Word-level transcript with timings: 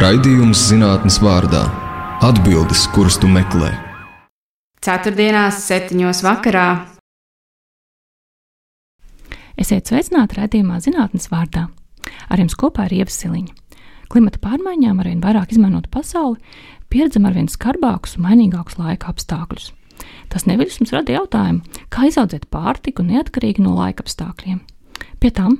Raidījums 0.00 0.62
zinātnes 0.70 1.18
vārdā- 1.20 1.60
atbildes, 2.28 2.86
kuras 2.88 3.18
tu 3.20 3.28
meklē. 3.28 3.68
Ceturtdienās, 4.80 5.58
septiņos 5.66 6.22
vakarā. 6.24 6.86
Esiet 9.60 9.90
sveicināti 9.90 10.38
raidījumā 10.38 10.80
zinātnes 10.80 11.28
vārdā. 11.28 11.66
Ar 12.30 12.38
jums 12.40 12.56
kopā 12.56 12.88
ir 12.88 12.96
Ieva 13.02 13.12
Siliņa. 13.12 13.52
Klimata 14.08 14.40
pārmaiņām 14.40 15.04
arvien 15.04 15.20
vairāk 15.20 15.52
izmainot 15.52 15.90
pasauli, 15.90 16.40
pieredzam 16.88 17.26
arvien 17.28 17.52
skarbākus 17.52 18.16
un 18.16 18.24
mainīgākus 18.24 18.80
laika 18.80 19.12
apstākļus. 19.12 19.72
Tas 20.30 20.48
neviļus 20.48 20.80
mums 20.80 20.96
rada 20.96 21.12
jautājumu, 21.12 21.60
kā 21.90 22.08
izaudzēt 22.08 22.48
pārtiku 22.48 23.04
neatkarīgi 23.04 23.60
no 23.60 23.76
laika 23.76 24.00
apstākļiem. 24.00 24.62
Pie 25.20 25.30
tam 25.30 25.58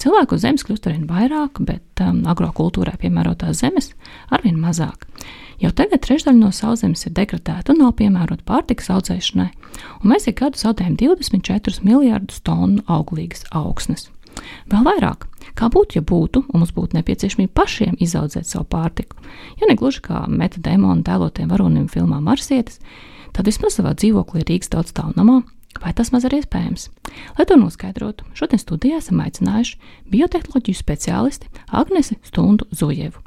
cilvēku 0.00 0.36
uz 0.36 0.44
zemes 0.44 0.64
kļūst 0.66 0.88
arvien 0.88 1.06
vairāk, 1.08 1.60
bet 1.66 2.02
um, 2.04 2.22
agrokultūrai 2.30 2.96
piemērotās 3.00 3.60
zemes 3.62 3.92
arvien 4.32 4.58
mazāk. 4.60 5.06
Jau 5.60 5.72
tagad 5.76 6.00
trešdaļa 6.06 6.40
no 6.40 6.48
sauszemes 6.56 7.04
ir 7.04 7.12
degradēta 7.16 7.74
un 7.74 7.82
nav 7.82 7.92
piemērota 7.98 8.46
pārtikas 8.48 8.88
audzēšanai, 8.94 9.50
un 10.00 10.12
mēs 10.12 10.28
ik 10.30 10.40
gadu 10.40 10.60
zaudējam 10.60 10.96
24 11.00 11.84
miljardus 11.84 12.40
tonu 12.46 12.80
auglīgas 12.88 13.44
augsnes. 13.52 14.08
Vēl 14.70 14.86
vairāk, 14.86 15.26
kā 15.58 15.68
būtu, 15.72 15.98
ja 15.98 16.06
būtu, 16.06 16.46
un 16.48 16.62
mums 16.62 16.72
būtu 16.72 16.96
nepieciešamība 16.96 17.52
pašiem 17.60 17.98
izaudzēt 18.00 18.48
savu 18.48 18.64
pārtiku, 18.72 19.20
ja 19.60 19.68
ne 19.68 19.76
gluži 19.76 20.00
kā 20.06 20.24
meta 20.30 20.62
demona 20.64 21.04
tēlotiem 21.04 21.50
varonim 21.50 21.90
filmā 21.92 22.22
Marsietis, 22.24 22.80
tad 23.36 23.50
vismaz 23.50 23.76
savā 23.76 23.92
dzīvoklī 23.98 24.46
Rīgas 24.46 24.72
daudz 24.72 24.94
stāvu 24.94 25.18
namā 25.18 25.42
Vai 25.78 25.92
tas 25.96 26.10
maz 26.12 26.26
ir 26.26 26.34
iespējams? 26.34 26.88
Lai 27.38 27.46
to 27.48 27.56
noskaidrotu, 27.56 28.26
šodien 28.36 28.60
studijā 28.60 28.98
esam 28.98 29.22
aicinājuši 29.22 29.78
biotehnoloģiju 30.10 30.76
speciālisti 30.76 31.48
Agnesi 31.70 32.18
Stundu 32.26 32.66
Zujevu. 32.74 33.22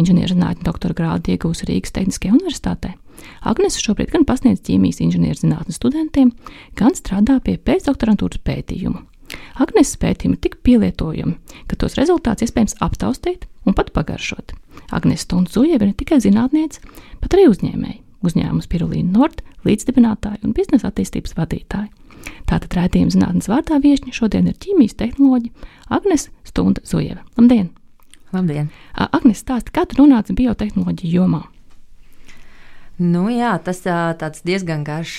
Inženierzinātņu 0.00 0.64
doktora 0.64 0.96
grādu 0.96 1.34
iegūsi 1.34 1.68
Rīgas 1.68 1.92
Tehniskajā 1.94 2.32
universitātē. 2.34 2.94
Agnese 3.46 3.82
šobrīd 3.84 4.10
gan 4.14 4.24
pasniedz 4.26 4.64
ķīmijas 4.66 5.02
inženierzinātnes 5.04 5.78
studentiem, 5.78 6.32
gan 6.80 6.96
strādā 6.98 7.38
pie 7.44 7.58
pēcdoktorantūras 7.60 8.42
pētījumu. 8.42 9.04
Agneses 9.62 10.00
pētījumi 10.00 10.40
tik 10.42 10.58
pielietojami, 10.66 11.36
ka 11.68 11.78
tos 11.80 11.96
rezultātus 12.00 12.48
iespējams 12.48 12.78
aptaustīt 12.84 13.46
un 13.68 13.76
pat 13.76 13.92
pagaršot. 13.96 14.56
Agnese 14.92 15.28
Stundu 15.28 15.52
Zujeva 15.52 15.86
ir 15.86 15.92
ne 15.92 15.96
tikai 15.96 16.20
zinātniece, 16.24 16.82
bet 17.20 17.36
arī 17.36 17.48
uzņēmēja 17.52 18.01
uzņēmuma 18.26 18.64
Spirulīna 18.64 19.12
Nord 19.16 19.42
līdzdibinātāja 19.66 20.42
un 20.46 20.54
biznesa 20.56 20.90
attīstības 20.90 21.36
vadītāja. 21.38 21.90
Tātad 22.46 22.74
redzējuma 22.78 23.14
zinātnes 23.14 23.48
vārdā 23.50 23.78
viesiņa 23.82 24.14
šodien 24.14 24.50
ir 24.50 24.58
ķīmijas 24.62 24.98
tehnoloģija 25.00 25.70
Agnēs 25.96 26.28
Stunda 26.46 26.84
Zujeva. 26.86 27.24
Labdien! 27.38 27.70
Labdien! 28.32 28.70
Agnēs, 28.94 29.42
stāsti, 29.42 29.74
kā 29.74 29.86
tu 29.88 29.98
nonāci 30.00 30.36
biotehnoloģiju 30.38 31.18
jomā? 31.18 31.42
Nu, 33.02 33.24
jā, 33.32 33.50
tas 33.64 33.80
tāds 33.82 34.44
diezgan 34.46 34.84
garš, 34.86 35.16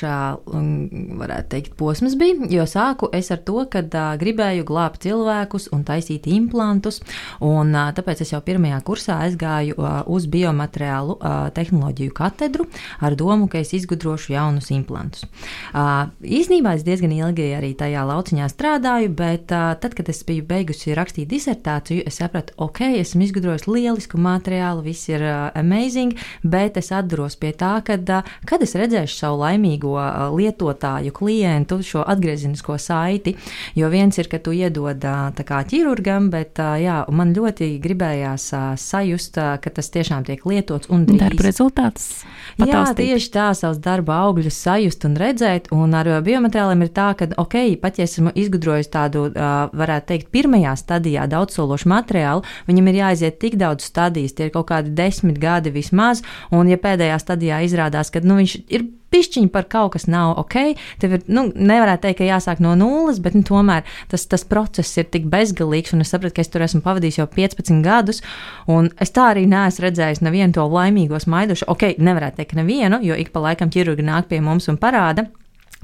varētu 0.47 1.49
teikt, 1.51 1.73
posms 1.75 2.13
bija. 2.19 2.47
Jo 2.53 2.63
sāku 2.69 3.09
es 3.11 3.27
ar 3.33 3.41
to, 3.43 3.65
ka 3.67 3.81
gribēju 4.21 4.63
glābt 4.67 5.01
cilvēkus 5.03 5.67
un 5.75 5.83
taisīt 5.83 6.29
implantus. 6.31 7.01
Un, 7.43 7.73
tāpēc 7.97 8.21
es 8.23 8.31
jau 8.31 8.39
pirmajā 8.45 8.77
kursā 8.87 9.17
aizgāju 9.25 9.75
uz 10.07 10.27
biomateriālu 10.31 11.17
tehnoloģiju 11.57 12.13
katedru 12.15 12.67
ar 13.03 13.17
domu, 13.19 13.49
ka 13.51 13.59
es 13.59 13.73
izgudrošu 13.75 14.31
jaunus 14.37 14.71
implantus. 14.71 15.25
Īsnībā 15.73 16.77
es 16.77 16.87
diezgan 16.87 17.11
ilgi 17.17 17.49
arī 17.57 17.73
tajā 17.75 18.05
lauciņā 18.07 18.47
strādāju, 18.53 19.11
bet 19.17 19.49
tad, 19.51 19.91
kad 19.97 20.13
es 20.13 20.23
biju 20.23 20.47
beigusi 20.47 20.95
rakstīt 20.95 21.27
disertāciju, 21.33 22.07
es 22.07 22.21
sapratu, 22.21 22.55
ok, 22.63 22.85
esmu 23.01 23.27
izgudrojis 23.27 23.67
lielisku 23.67 24.21
materiālu, 24.21 24.85
viss 24.87 25.11
ir 25.11 25.27
amazing, 25.51 26.15
bet 26.47 26.79
es 26.79 26.93
atduros 26.95 27.35
pie 27.35 27.51
tā 27.51 27.72
tā, 27.73 27.81
ka, 27.85 28.21
kad 28.45 28.63
es 28.63 28.75
redzēšu 28.77 29.17
savu 29.17 29.41
laimīgo 29.43 29.95
lietotāju, 30.35 31.13
klientu, 31.15 31.79
šo 31.83 32.03
atgriezenisko 32.05 32.77
saiti, 32.81 33.35
jo 33.75 33.89
viens 33.93 34.17
ir, 34.17 34.29
ka 34.31 34.39
tu 34.43 34.53
iedod 34.55 35.03
kā 35.43 35.61
ķirurgam, 35.69 36.29
bet 36.33 36.59
jā, 36.59 37.03
man 37.09 37.33
ļoti 37.35 37.71
gribējās 37.83 38.49
sajust, 38.79 39.39
ka 39.63 39.73
tas 39.73 39.89
tiešām 39.93 40.25
tiek 40.27 40.43
lietots 40.45 40.89
un 40.93 41.05
drīz. 41.07 41.21
darba 41.23 41.47
rezultāts. 41.47 42.09
Patāstīt. 42.53 42.69
Jā, 42.69 43.15
tieši 43.15 43.31
tā, 43.33 43.47
savus 43.57 43.79
darba 43.81 44.19
augļus 44.27 44.57
sajust 44.65 45.07
un 45.07 45.17
redzēt, 45.19 45.71
un 45.73 45.95
ar 45.97 46.09
biomateriāliem 46.25 46.85
ir 46.85 46.91
tā, 46.93 47.09
ka, 47.17 47.29
ok, 47.41 47.57
pat 47.81 47.97
ja 47.99 48.07
esmu 48.07 48.33
izgudrojis 48.37 48.91
tādu, 48.93 49.25
varētu 49.33 50.11
teikt, 50.11 50.29
pirmajā 50.33 50.75
stadijā 50.79 51.25
daudzsološu 51.31 51.89
materiālu, 51.89 52.43
viņam 52.67 52.91
ir 52.91 52.99
jāiziet 53.01 53.39
tik 53.41 53.57
daudz 53.61 53.87
stadijas, 53.89 54.35
tie 54.37 54.47
ir 54.47 54.53
kaut 54.53 54.69
kādi 54.69 54.93
desmit 54.93 55.39
gadi 55.41 55.73
vismaz, 55.73 56.21
un 56.53 56.69
ja 56.69 56.77
pēdējā 56.81 57.17
stadijā 57.21 57.62
izrādās, 57.65 58.11
ka 58.13 58.21
nu, 58.23 58.37
viņš 58.41 58.55
ir 58.73 58.85
pišķiņi 59.13 59.51
par 59.53 59.67
kaut 59.69 59.93
kas 59.95 60.07
nav 60.09 60.33
ok. 60.41 60.55
Tev 61.01 61.17
ir, 61.17 61.25
nu, 61.31 61.45
nevarētu 61.53 62.07
teikt, 62.07 62.19
ka 62.21 62.29
jāsāk 62.29 62.63
no 62.63 62.73
nulles, 62.79 63.21
bet 63.23 63.37
nu, 63.37 63.43
tomēr 63.45 63.85
tas, 64.11 64.25
tas 64.29 64.45
process 64.47 64.97
ir 64.97 65.09
tik 65.13 65.27
bezgalīgs, 65.31 65.93
es 65.93 66.13
sapratu, 66.13 66.37
ka 66.37 66.45
es 66.45 66.51
tur 66.53 66.65
esmu 66.65 66.81
pavadījis 66.85 67.21
jau 67.21 67.27
15 67.29 67.83
gadus, 67.85 68.23
un 68.71 68.89
es 69.03 69.13
tā 69.13 69.29
arī 69.33 69.45
neesmu 69.49 69.87
redzējis 69.87 70.23
nevienu 70.25 70.57
to 70.57 70.65
laimīgo 70.69 71.21
smaidušu. 71.21 71.69
Ok, 71.71 71.93
nevarētu 72.01 72.41
teikt 72.41 72.57
nevienu, 72.59 73.03
jo 73.05 73.17
ik 73.19 73.33
pa 73.35 73.47
laikam 73.49 73.71
ķirurgi 73.73 74.05
nāk 74.07 74.31
pie 74.31 74.41
mums 74.43 74.69
un 74.71 74.81
parāda 74.81 75.29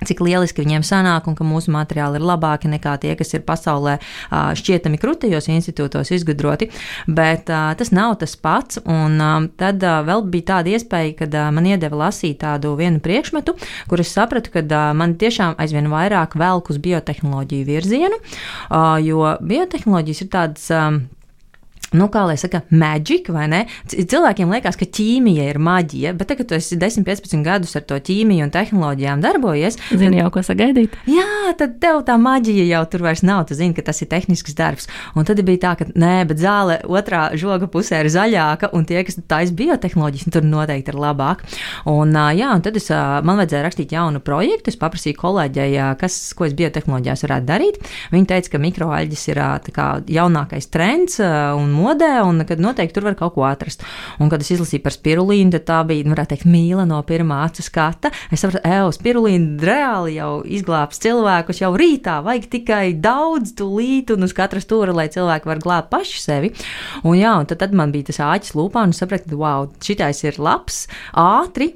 cik 0.06 0.22
lieliski 0.24 0.64
viņiem 0.64 0.86
sanāk 0.86 1.28
un 1.30 1.36
ka 1.38 1.48
mūsu 1.48 1.74
materiāli 1.74 2.20
ir 2.20 2.26
labāki 2.28 2.72
nekā 2.72 2.96
tie, 3.02 3.16
kas 3.20 3.34
ir 3.36 3.44
pasaulē 3.48 3.98
šķietami 4.32 5.00
krūtajos 5.02 5.50
institūtos 5.52 6.14
izgudroti. 6.16 6.70
Bet 7.08 7.50
tas 7.50 7.94
nav 7.96 8.18
tas 8.22 8.36
pats. 8.40 8.82
Un 8.90 9.20
tad 9.60 9.84
vēl 9.84 10.26
bija 10.32 10.50
tāda 10.54 10.74
iespēja, 10.76 11.16
kad 11.24 11.38
man 11.56 11.68
iedeva 11.70 12.06
lasīt 12.06 12.40
tādu 12.44 12.76
vienu 12.80 13.02
priekšmetu, 13.04 13.56
kur 13.90 14.04
es 14.04 14.14
sapratu, 14.16 14.54
ka 14.54 14.64
man 14.98 15.18
tiešām 15.20 15.58
aizvien 15.60 15.92
vairāk 15.92 16.38
velk 16.40 16.72
uz 16.74 16.82
biotehnoloģiju 16.82 17.70
virzienu, 17.70 18.20
jo 19.06 19.24
biotehnoloģijas 19.42 20.26
ir 20.26 20.32
tādas 20.34 20.70
nu, 21.96 22.10
kā 22.14 22.26
lai 22.30 22.38
saka, 22.40 22.62
maģika, 22.70 23.34
vai 23.34 23.48
ne? 23.52 23.62
Cilvēkiem 23.90 24.52
liekas, 24.54 24.78
ka 24.80 24.86
ķīmija 24.86 25.50
ir 25.50 25.60
maģija, 25.64 26.14
bet 26.18 26.30
tagad, 26.30 26.40
kad 26.40 26.52
tu 26.52 26.58
esi 26.60 26.78
10, 26.80 27.04
15 27.08 27.44
gadus 27.44 27.76
ar 27.76 27.84
to 27.90 27.98
ķīmiju 28.00 28.46
un 28.46 28.54
tehnoloģijām 28.54 29.24
darbojies, 29.24 29.76
zini 29.90 30.22
jau, 30.22 30.30
ko 30.34 30.44
sagaidīt. 30.46 30.96
Jā, 31.10 31.54
tad 31.60 31.80
tev 31.84 32.04
tā 32.08 32.16
maģija 32.22 32.68
jau 32.70 32.84
tur 32.92 33.04
vairs 33.08 33.24
nav. 33.26 33.46
Tu 33.50 33.58
zini, 33.58 33.76
ka 33.76 33.84
tas 33.90 34.00
ir 34.04 34.10
tehnisks 34.12 34.56
darbs. 34.58 34.88
Un 35.18 35.28
tad 35.28 35.42
bija 35.46 35.64
tā, 35.66 35.74
ka 35.80 35.90
nē, 35.90 36.14
bet 36.30 36.40
zāle 36.42 36.80
otrā 36.88 37.30
žoga 37.40 37.68
pusē 37.72 38.04
ir 38.04 38.12
zaļāka, 38.14 38.72
un 38.78 38.88
tie, 38.88 39.02
kas 39.08 39.20
taisa 39.30 39.56
biotehnoloģijas, 39.58 40.30
tur 40.34 40.48
noteikti 40.48 40.94
ir 40.94 41.00
labāk. 41.02 41.44
Un, 41.90 42.14
jā, 42.38 42.54
un 42.56 42.64
tad 42.66 42.78
es, 42.80 42.90
man 42.90 43.42
vajadzēja 43.42 43.66
rakstīt 43.66 43.96
jaunu 43.96 44.22
projektu. 44.24 44.72
Es 44.72 44.80
paprasīju 44.80 45.18
kolēģei, 45.20 45.76
kas, 46.00 46.20
ko 46.38 46.48
es 46.48 46.56
biotehnoloģijās 46.60 47.26
varētu 47.26 47.50
darīt. 47.50 47.82
Viņa 48.14 48.32
teica, 48.34 48.54
ka 48.54 48.64
mikroaļģis 48.64 49.28
ir 49.34 49.44
kā, 49.76 49.90
jaunākais 50.20 50.70
trends. 50.72 51.20
Un 51.20 51.74
modē, 51.80 52.12
un 52.28 52.44
kad 52.48 52.62
noteikti 52.62 52.98
tur 52.98 53.08
var 53.10 53.18
kaut 53.20 53.36
ko 53.38 53.46
atrast. 53.48 53.84
Un, 54.20 54.30
kad 54.32 54.44
es 54.44 54.52
izlasīju 54.54 54.84
par 54.86 54.96
spirulīnu, 54.96 55.54
tad 55.56 55.66
tā 55.70 55.80
bija, 55.90 56.06
nu, 56.06 56.14
varētu 56.16 56.36
teikt, 56.36 56.48
mīla 56.50 56.86
no 56.90 57.00
pirmā 57.08 57.42
acu 57.48 57.66
skata. 57.66 58.12
Es 58.34 58.44
sapratu, 58.44 58.64
ej, 58.68 58.92
spirulīna 59.00 59.70
reāli 59.70 60.18
jau 60.20 60.32
izglābs 60.46 61.02
cilvēkus 61.04 61.64
jau 61.64 61.74
rītā, 61.80 62.20
vajag 62.26 62.50
tikai 62.54 62.84
daudz 63.00 63.56
tūlīt 63.60 64.14
un 64.16 64.28
uz 64.28 64.36
katras 64.38 64.68
stūra, 64.68 64.96
lai 64.96 65.10
cilvēki 65.12 65.50
var 65.50 65.64
glābt 65.64 65.92
paši 65.94 66.24
sevi. 66.24 66.54
Un, 67.04 67.18
jā, 67.20 67.36
un 67.40 67.50
tad, 67.50 67.64
tad 67.64 67.76
man 67.76 67.94
bija 67.96 68.12
tas 68.12 68.22
āķis 68.30 68.56
lūpā, 68.60 68.86
un 68.86 68.96
es 68.96 69.02
sapratu, 69.02 69.40
wow, 69.40 69.70
šitais 69.84 70.24
ir 70.28 70.42
labs, 70.42 70.86
ātri 71.18 71.74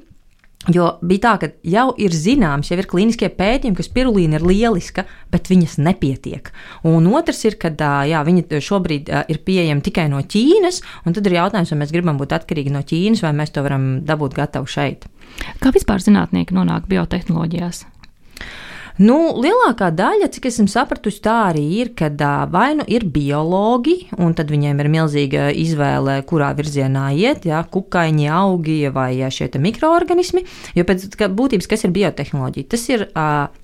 Jo 0.72 0.94
bija 1.04 1.20
tā, 1.20 1.32
ka 1.42 1.48
jau 1.68 1.90
ir 2.00 2.14
zināms, 2.16 2.70
jau 2.70 2.78
ir 2.80 2.88
klīniskie 2.88 3.28
pētījumi, 3.36 3.76
ka 3.76 3.84
spirulīna 3.84 4.38
ir 4.38 4.46
lieliska, 4.48 5.04
bet 5.32 5.50
viņas 5.52 5.76
nepietiek. 5.84 6.48
Un 6.88 7.10
otrs 7.12 7.42
ir, 7.44 7.58
ka 7.60 7.68
jā, 8.08 8.22
viņa 8.24 8.60
šobrīd 8.64 9.10
ir 9.28 9.40
pieejama 9.44 9.84
tikai 9.84 10.06
no 10.08 10.22
Ķīnas, 10.24 10.80
un 11.04 11.16
tad 11.16 11.28
ir 11.28 11.36
jautājums, 11.36 11.74
vai 11.74 11.82
mēs 11.82 11.92
gribam 11.92 12.20
būt 12.20 12.32
atkarīgi 12.38 12.72
no 12.72 12.80
Ķīnas, 12.80 13.24
vai 13.26 13.34
mēs 13.36 13.52
to 13.52 13.64
varam 13.66 13.90
dabūt 14.08 14.38
gatavu 14.38 14.70
šeit. 14.70 15.04
Kā 15.60 15.74
vispār 15.74 16.00
zinātnieki 16.00 16.56
nonāk 16.56 16.88
biotehnoloģijās? 16.88 17.84
Nu, 18.94 19.32
lielākā 19.42 19.88
daļa, 19.90 20.28
cik 20.30 20.44
esmu 20.52 20.68
sapratusi, 20.70 21.18
tā 21.24 21.32
arī 21.48 21.64
ir, 21.80 21.88
kad 21.98 22.20
vai 22.52 22.76
nu 22.78 22.84
ir 22.86 23.02
biologi, 23.10 23.96
un 24.22 24.36
tad 24.38 24.52
viņiem 24.54 24.78
ir 24.78 24.88
milzīga 24.92 25.48
izvēle, 25.50 26.20
kurā 26.30 26.52
virzienā 26.54 27.08
iet, 27.18 27.42
ja 27.48 27.64
kukaiņi, 27.66 28.28
augi 28.30 28.76
vai 28.94 29.16
ja 29.16 29.32
šie 29.34 29.48
mikroorganismi. 29.58 30.44
Jo 30.78 30.84
pēc 30.86 31.08
būtības, 31.10 31.66
kas 31.72 31.82
ir 31.82 31.94
biotehnoloģija? 31.96 32.68
Tas 32.70 32.84
ir 32.86 33.02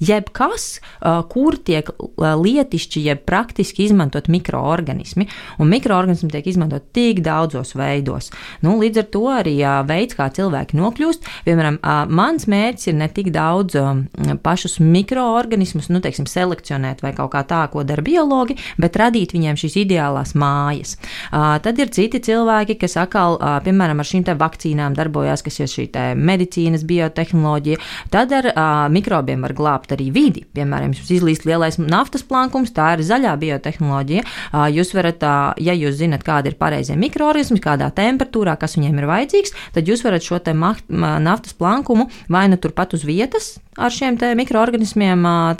jebkas, 0.02 0.64
kur 1.30 1.60
tiek 1.62 1.94
lietišķi, 2.18 3.04
jeb 3.12 3.22
praktiski 3.22 3.86
izmantot 3.86 4.26
mikroorganismi, 4.34 5.28
un 5.62 5.70
mikroorganismi 5.70 6.32
tiek 6.34 6.50
izmantot 6.50 6.90
tik 6.90 7.22
daudzos 7.22 7.76
veidos. 7.78 8.32
Nu, 8.66 8.80
līdz 8.82 9.04
ar 9.04 9.08
to 9.14 9.24
arī 9.36 9.54
veids, 9.86 10.18
kā 10.18 10.26
cilvēki 10.34 10.74
nokļūst, 10.82 11.32
piemēram, 11.46 11.78
mans 12.10 12.50
mērķis 12.50 12.90
ir 12.90 12.98
ne 12.98 13.10
tik 13.14 13.30
daudz 13.38 13.78
pašus 14.42 14.80
mikroorganismus, 14.82 15.18
mikroorganismus, 15.20 15.90
nu, 15.92 16.00
teiksim, 16.00 16.26
selekcionēt 16.28 17.02
vai 17.04 17.12
kaut 17.16 17.32
kā 17.34 17.42
tā, 17.44 17.60
ko 17.72 17.84
dara 17.84 18.02
biologi, 18.02 18.56
bet 18.80 18.96
radīt 18.96 19.34
viņiem 19.34 19.58
šīs 19.60 19.76
ideālās 19.84 20.32
mājas. 20.38 20.96
Uh, 21.30 21.58
tad 21.60 21.78
ir 21.78 21.90
citi 21.92 22.20
cilvēki, 22.24 22.78
kas 22.80 22.96
atkal, 23.00 23.36
uh, 23.36 23.58
piemēram, 23.64 24.00
ar 24.00 24.08
šīm 24.08 24.24
vakcīnām 24.40 24.96
darbojās, 24.96 25.44
kas 25.44 25.60
ir 25.60 25.68
šī 25.70 25.86
medicīnas, 26.16 26.86
biotehnoloģija. 26.88 27.80
Tad 28.12 28.32
ar 28.32 28.50
uh, 28.50 28.64
mikrobiem 28.92 29.44
var 29.44 29.54
glābt 29.56 29.92
arī 29.92 30.10
vidi. 30.14 30.46
Piemēram, 30.56 30.94
jums 30.94 31.12
izlīst 31.12 31.46
lielais 31.48 31.76
naftas 31.80 32.24
plankums, 32.24 32.72
tā 32.72 32.94
ir 32.96 33.04
zaļā 33.04 33.36
biotehnoloģija. 33.40 34.24
Uh, 34.24 34.68
jūs 34.72 34.94
varat, 34.96 35.20
uh, 35.24 35.52
ja 35.60 35.76
jūs 35.76 35.98
zinat, 36.00 36.24
kāda 36.24 36.52
ir 36.52 36.58
pareizie 36.60 36.96
mikroorganismi, 37.00 37.60
kādā 37.60 37.90
temperatūrā, 37.96 38.56
kas 38.60 38.78
viņiem 38.78 39.02
ir 39.02 39.10
vajadzīgs, 39.10 39.56
tad 39.76 39.90
jūs 39.90 40.04
varat 40.06 40.24
šo 40.24 40.40
naftas 40.50 41.52
plankumu 41.54 42.08
vai 42.32 42.46
nu 42.48 42.56
turpat 42.60 42.94
uz 42.96 43.04
vietas 43.06 43.58
ar 43.80 43.92
šiem 43.94 44.18
mikroorganismiem 44.36 45.09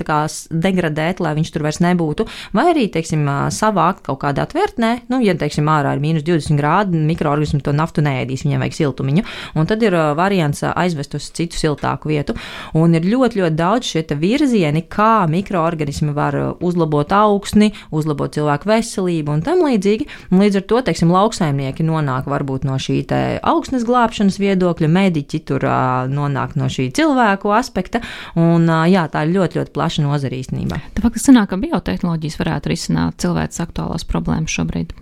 kā, 0.07 0.21
degradēt, 0.51 1.21
lai 1.23 1.35
viņš 1.39 1.51
tur 1.55 1.65
vairs 1.67 1.81
nebūtu, 1.83 2.27
vai 2.57 2.71
arī, 2.73 2.87
teiksim, 2.93 3.25
savākt 3.55 4.05
kaut 4.07 4.21
kādā 4.23 4.47
tvertnē, 4.51 5.07
nu, 5.11 5.21
ja, 5.25 5.35
teiksim, 5.39 5.69
ārā 5.71 5.95
ir 5.97 6.03
mīnus 6.03 6.25
20 6.27 6.59
grādi, 6.61 7.01
mikroorganismi 7.11 7.63
to 7.65 7.75
naftu 7.77 8.05
neēdīs, 8.05 8.45
viņiem 8.47 8.65
vajag 8.65 8.79
siltumiņu, 8.79 9.25
un 9.59 9.71
tad 9.71 9.83
ir 9.87 9.97
variants 10.19 10.63
aizvest 10.71 11.17
uz 11.19 11.31
citu 11.37 11.59
siltāku 11.61 12.11
vietu, 12.13 12.37
un 12.79 12.95
ir 12.97 13.07
ļoti, 13.07 13.43
ļoti 13.43 13.59
daudz 13.59 13.93
šie 13.93 14.05
virzieni, 14.21 14.85
kā 14.91 15.27
mikroorganismi 15.31 16.15
var 16.17 16.37
uzlabot 16.61 17.13
augsni, 17.15 17.73
uzlabot 17.95 18.35
cilvēku 18.35 18.71
veselību 18.71 19.37
un 19.37 19.45
tam 19.47 19.65
līdzīgi, 19.67 20.09
un 20.31 20.45
līdz 20.45 20.61
ar 20.61 20.67
to, 20.71 20.83
teiksim, 20.91 21.13
lauksaimnieki 21.15 21.87
nonāk 21.87 22.29
varbūt 22.31 22.67
no 22.69 22.79
šī 22.81 23.01
augsnes 23.47 23.87
glābšanas 23.89 24.39
viedokļa, 24.41 24.89
mediķi 24.91 25.43
tur 25.49 25.65
nonāk 26.11 26.57
no 26.59 26.69
šī 26.71 26.91
cilvēku 26.95 27.51
aspekta, 27.55 28.03
Un, 28.39 28.69
jā, 28.91 29.05
tā 29.11 29.25
ir 29.27 29.33
ļoti, 29.35 29.40
ļoti 29.49 29.75
plaša 29.77 30.05
nozara 30.05 30.37
īstenībā. 30.37 30.81
Tā 30.95 31.05
faktiski 31.05 31.31
sanāk, 31.31 31.51
ka 31.53 31.61
biotehnoloģijas 31.61 32.41
varētu 32.41 32.73
risināt 32.73 33.21
cilvēks 33.23 33.63
aktuālās 33.65 34.05
problēmas 34.09 34.53
šobrīd. 34.53 34.93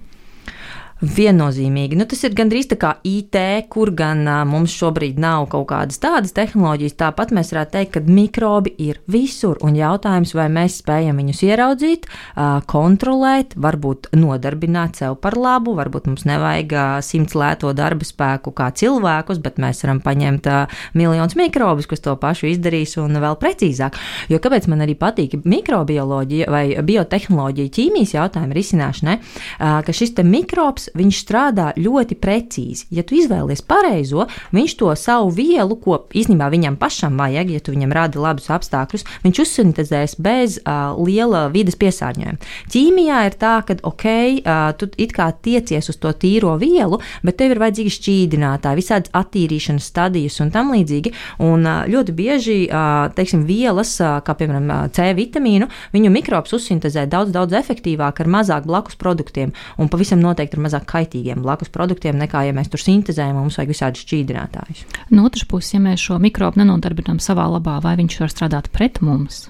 Viennozīmīgi. 0.99 1.95
Nu, 1.95 2.09
tas 2.11 2.25
ir 2.27 2.33
gandrīz 2.35 2.67
tā 2.73 2.77
kā 2.81 2.89
IT, 3.06 3.37
kur 3.71 3.93
gan 3.95 4.25
uh, 4.27 4.41
mums 4.49 4.73
šobrīd 4.75 5.21
nav 5.23 5.45
kaut 5.53 5.69
kādas 5.71 6.00
tādas 6.03 6.35
tehnoloģijas. 6.35 6.97
Tāpat 6.99 7.31
mēs 7.37 7.53
varētu 7.55 7.75
teikt, 7.77 7.93
ka 7.95 8.03
mikrobi 8.03 8.73
ir 8.83 8.99
visur. 9.06 9.61
Un 9.62 9.77
jautājums, 9.79 10.35
vai 10.35 10.49
mēs 10.50 10.81
spējam 10.83 11.21
viņus 11.23 11.43
ieraudzīt, 11.47 12.09
uh, 12.11 12.59
kontrolēt, 12.67 13.55
varbūt 13.55 14.09
nodarbināt 14.19 14.99
sev 14.99 15.15
par 15.23 15.39
labu. 15.39 15.77
Varbūt 15.79 16.09
mums 16.11 16.27
nevajag 16.27 16.75
uh, 16.75 16.97
simts 17.06 17.39
lēto 17.39 17.71
darba 17.79 18.09
spēku 18.09 18.51
kā 18.59 18.73
cilvēkus, 18.75 19.39
bet 19.44 19.62
mēs 19.62 19.85
varam 19.87 20.03
paņemt 20.03 20.51
uh, 20.51 20.83
miljonus 20.99 21.39
mikrobus, 21.39 21.87
kas 21.87 22.03
to 22.03 22.17
pašu 22.19 22.51
izdarīs 22.51 22.97
un 22.99 23.21
vēl 23.23 23.39
precīzāk. 23.39 23.94
Jo 24.35 24.43
kāpēc 24.43 24.67
man 24.67 24.83
arī 24.83 24.99
patīk 24.99 25.39
mikrobioloģija 25.47 26.51
vai 26.51 26.67
biotehnoloģija, 26.83 27.75
ķīmijas 27.79 28.19
jautājuma 28.19 28.59
risināšanai, 28.59 29.19
uh, 29.23 29.79
ka 29.87 29.94
šis 29.94 30.17
mikrobs 30.27 30.88
mikrobs, 30.88 30.96
viņš 30.99 31.19
strādā 31.23 31.73
ļoti 31.76 32.17
precīzi. 32.19 32.87
Ja 32.90 33.02
tu 33.02 33.17
izvēlies 33.17 33.62
pareizo, 33.62 34.26
viņš 34.52 34.76
to 34.79 34.94
savu 34.96 35.31
vielu, 35.31 35.76
ko 35.76 36.08
īstenībā 36.12 36.50
viņam 36.50 36.76
pašam 36.79 37.19
vajag, 37.19 37.50
ja 37.50 37.61
tu 37.61 37.73
viņam 37.73 37.93
rādi 37.93 38.19
labus 38.19 38.50
apstākļus, 38.50 39.05
viņš 39.25 39.40
uzsintēzēs 39.43 40.17
bez 40.19 40.58
uh, 40.64 40.96
liela 40.99 41.49
vidas 41.50 41.76
piesārņojuma. 41.76 42.38
Ķīmijā 42.70 43.26
ir 43.26 43.35
tā, 43.38 43.62
ka 43.67 43.76
ok, 43.82 44.05
uh, 44.44 44.73
tu 44.79 44.88
it 44.96 45.12
kā 45.12 45.32
tiecies 45.32 45.88
uz 45.88 45.96
to 45.96 46.12
tīro 46.12 46.56
vielu, 46.58 47.00
bet 47.23 47.38
tev 47.38 47.52
ir 47.52 47.62
vajadzīgi 47.62 47.94
šķīdinātāji, 47.94 48.81
visādas 48.81 49.12
attīrīšanas 49.12 49.88
stadijas 49.88 50.41
un 50.41 50.52
tam 50.55 50.73
līdzīgi. 50.75 51.14
Un 51.44 51.67
uh, 51.67 51.84
ļoti 51.88 52.14
bieži, 52.14 52.58
uh, 52.69 53.08
teiksim, 53.14 53.44
vielas, 53.49 53.96
uh, 54.00 54.20
kā 54.25 54.34
piemēram 54.38 54.91
C 54.94 55.11
vitamīnu, 55.17 55.69
viņu 55.94 56.12
mikrobs 56.12 56.55
uzsintēzē 56.56 57.06
daudz, 57.11 57.32
daudz 57.34 57.56
efektīvāk 57.58 58.23
ar 58.23 58.31
mazāk 58.31 58.67
blakus 58.69 58.99
produktiem 58.99 59.55
un 59.79 59.91
pavisam 59.91 60.20
noteikti 60.23 60.58
ar 60.58 60.64
mazāk 60.67 60.78
mazāk 60.79 60.89
kaitīgiem 60.89 61.43
blakus 61.43 61.71
produktiem, 61.71 62.19
nekā 62.19 62.47
ja 62.47 62.55
mēs 62.55 62.71
tur 62.71 62.81
sintēzējam, 62.81 63.37
mums 63.37 63.59
vajag 63.59 63.73
visādi 63.73 64.03
šķīdinātājus. 64.03 64.85
No 65.11 65.27
otras 65.27 65.45
puses, 65.45 65.75
ja 65.75 65.81
mēs 65.81 66.01
šo 66.01 66.19
mikrobu 66.19 66.61
nenodarbinām 66.61 67.19
savā 67.19 67.49
labā, 67.49 67.81
vai 67.83 67.97
viņš 67.99 68.21
var 68.21 68.31
strādāt 68.31 68.71
pret 68.71 69.01
mums? 69.01 69.49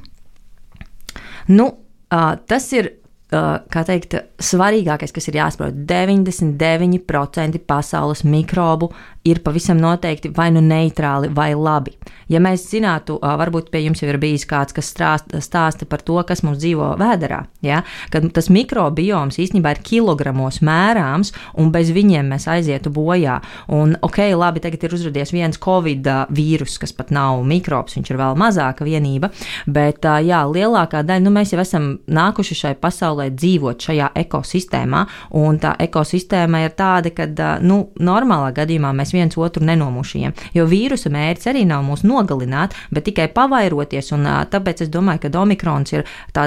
Nu, 1.49 1.73
tas 2.09 2.73
ir 2.73 2.95
kā 3.29 3.83
teikt, 3.85 4.15
svarīgākais, 4.41 5.13
kas 5.13 5.29
ir 5.29 5.37
jāsaprot, 5.37 5.77
99% 5.89 7.59
pasaules 7.69 8.25
mikrobu 8.25 8.89
ir 9.29 9.43
pavisam 9.45 9.77
noteikti 9.81 10.31
vai 10.37 10.49
nu 10.55 10.63
neitrāli 10.65 11.29
vai 11.35 11.51
labi. 11.53 11.93
Ja 12.29 12.41
mēs 12.45 12.67
zinātu, 12.71 13.19
varbūt 13.21 13.71
pie 13.73 13.83
jums 13.85 14.03
jau 14.03 14.09
ir 14.09 14.19
bijis 14.21 14.47
kāds, 14.49 14.75
kas 14.77 14.91
stāsta, 14.93 15.41
stāsta 15.45 15.89
par 15.89 16.03
to, 16.05 16.17
kas 16.29 16.43
mums 16.45 16.61
dzīvo 16.63 16.95
vēderā, 17.01 17.43
ja? 17.65 17.83
kad 18.13 18.25
tas 18.37 18.51
mikrobioms 18.53 19.41
īstenībā 19.41 19.75
ir 19.75 19.83
kilogramos 19.85 20.61
mērāms, 20.65 21.33
un 21.61 21.73
bez 21.75 21.93
viņiem 21.97 22.29
mēs 22.33 22.49
aizietu 22.49 22.93
bojā. 22.95 23.39
Un, 23.75 23.97
ok, 24.05 24.21
labi, 24.37 24.63
tagad 24.65 24.87
ir 24.87 24.97
uzrādījies 24.97 25.35
viens 25.35 25.61
covid 25.61 26.09
vīrus, 26.33 26.79
kas 26.81 26.95
pat 26.97 27.13
nav 27.15 27.43
mikrobs, 27.49 27.97
viņš 27.99 28.13
ir 28.13 28.21
vēl 28.21 28.39
mazāka 28.41 28.87
vienība, 28.89 29.33
bet 29.67 30.05
jā, 30.25 30.45
lielākā 30.49 31.03
daļa, 31.05 31.25
nu 31.27 31.35
mēs 31.35 31.53
jau 31.53 31.61
esam 31.65 31.91
nākuši 32.09 32.61
šai 32.63 32.75
pasaulē 32.81 33.18
pasaulē 33.19 33.35
dzīvot 33.35 33.83
šajā 33.83 34.09
ekosistēmā. 34.15 35.05
Un 35.39 35.59
tā 35.59 35.75
ekosistēma 35.79 36.63
ir 36.65 36.75
tāda, 36.77 37.11
ka 37.11 37.27
nu, 37.61 37.91
normālā 37.99 38.53
gadījumā 38.55 38.93
mēs 38.95 39.13
viens 39.13 39.37
otru 39.37 39.65
nenomušajam. 39.65 40.35
Jo 40.55 40.67
vīrusa 40.67 41.11
mērķis 41.11 41.51
arī 41.51 41.65
nav 41.67 41.85
mūs 41.85 42.05
nogalināt, 42.05 42.75
bet 42.91 43.05
tikai 43.09 43.29
pavairoties. 43.29 44.13
Un, 44.13 44.27
tāpēc 44.51 44.85
es 44.85 44.89
domāju, 44.89 45.27
ka 45.27 45.39
Omikrons 45.39 45.93
ir 45.93 46.05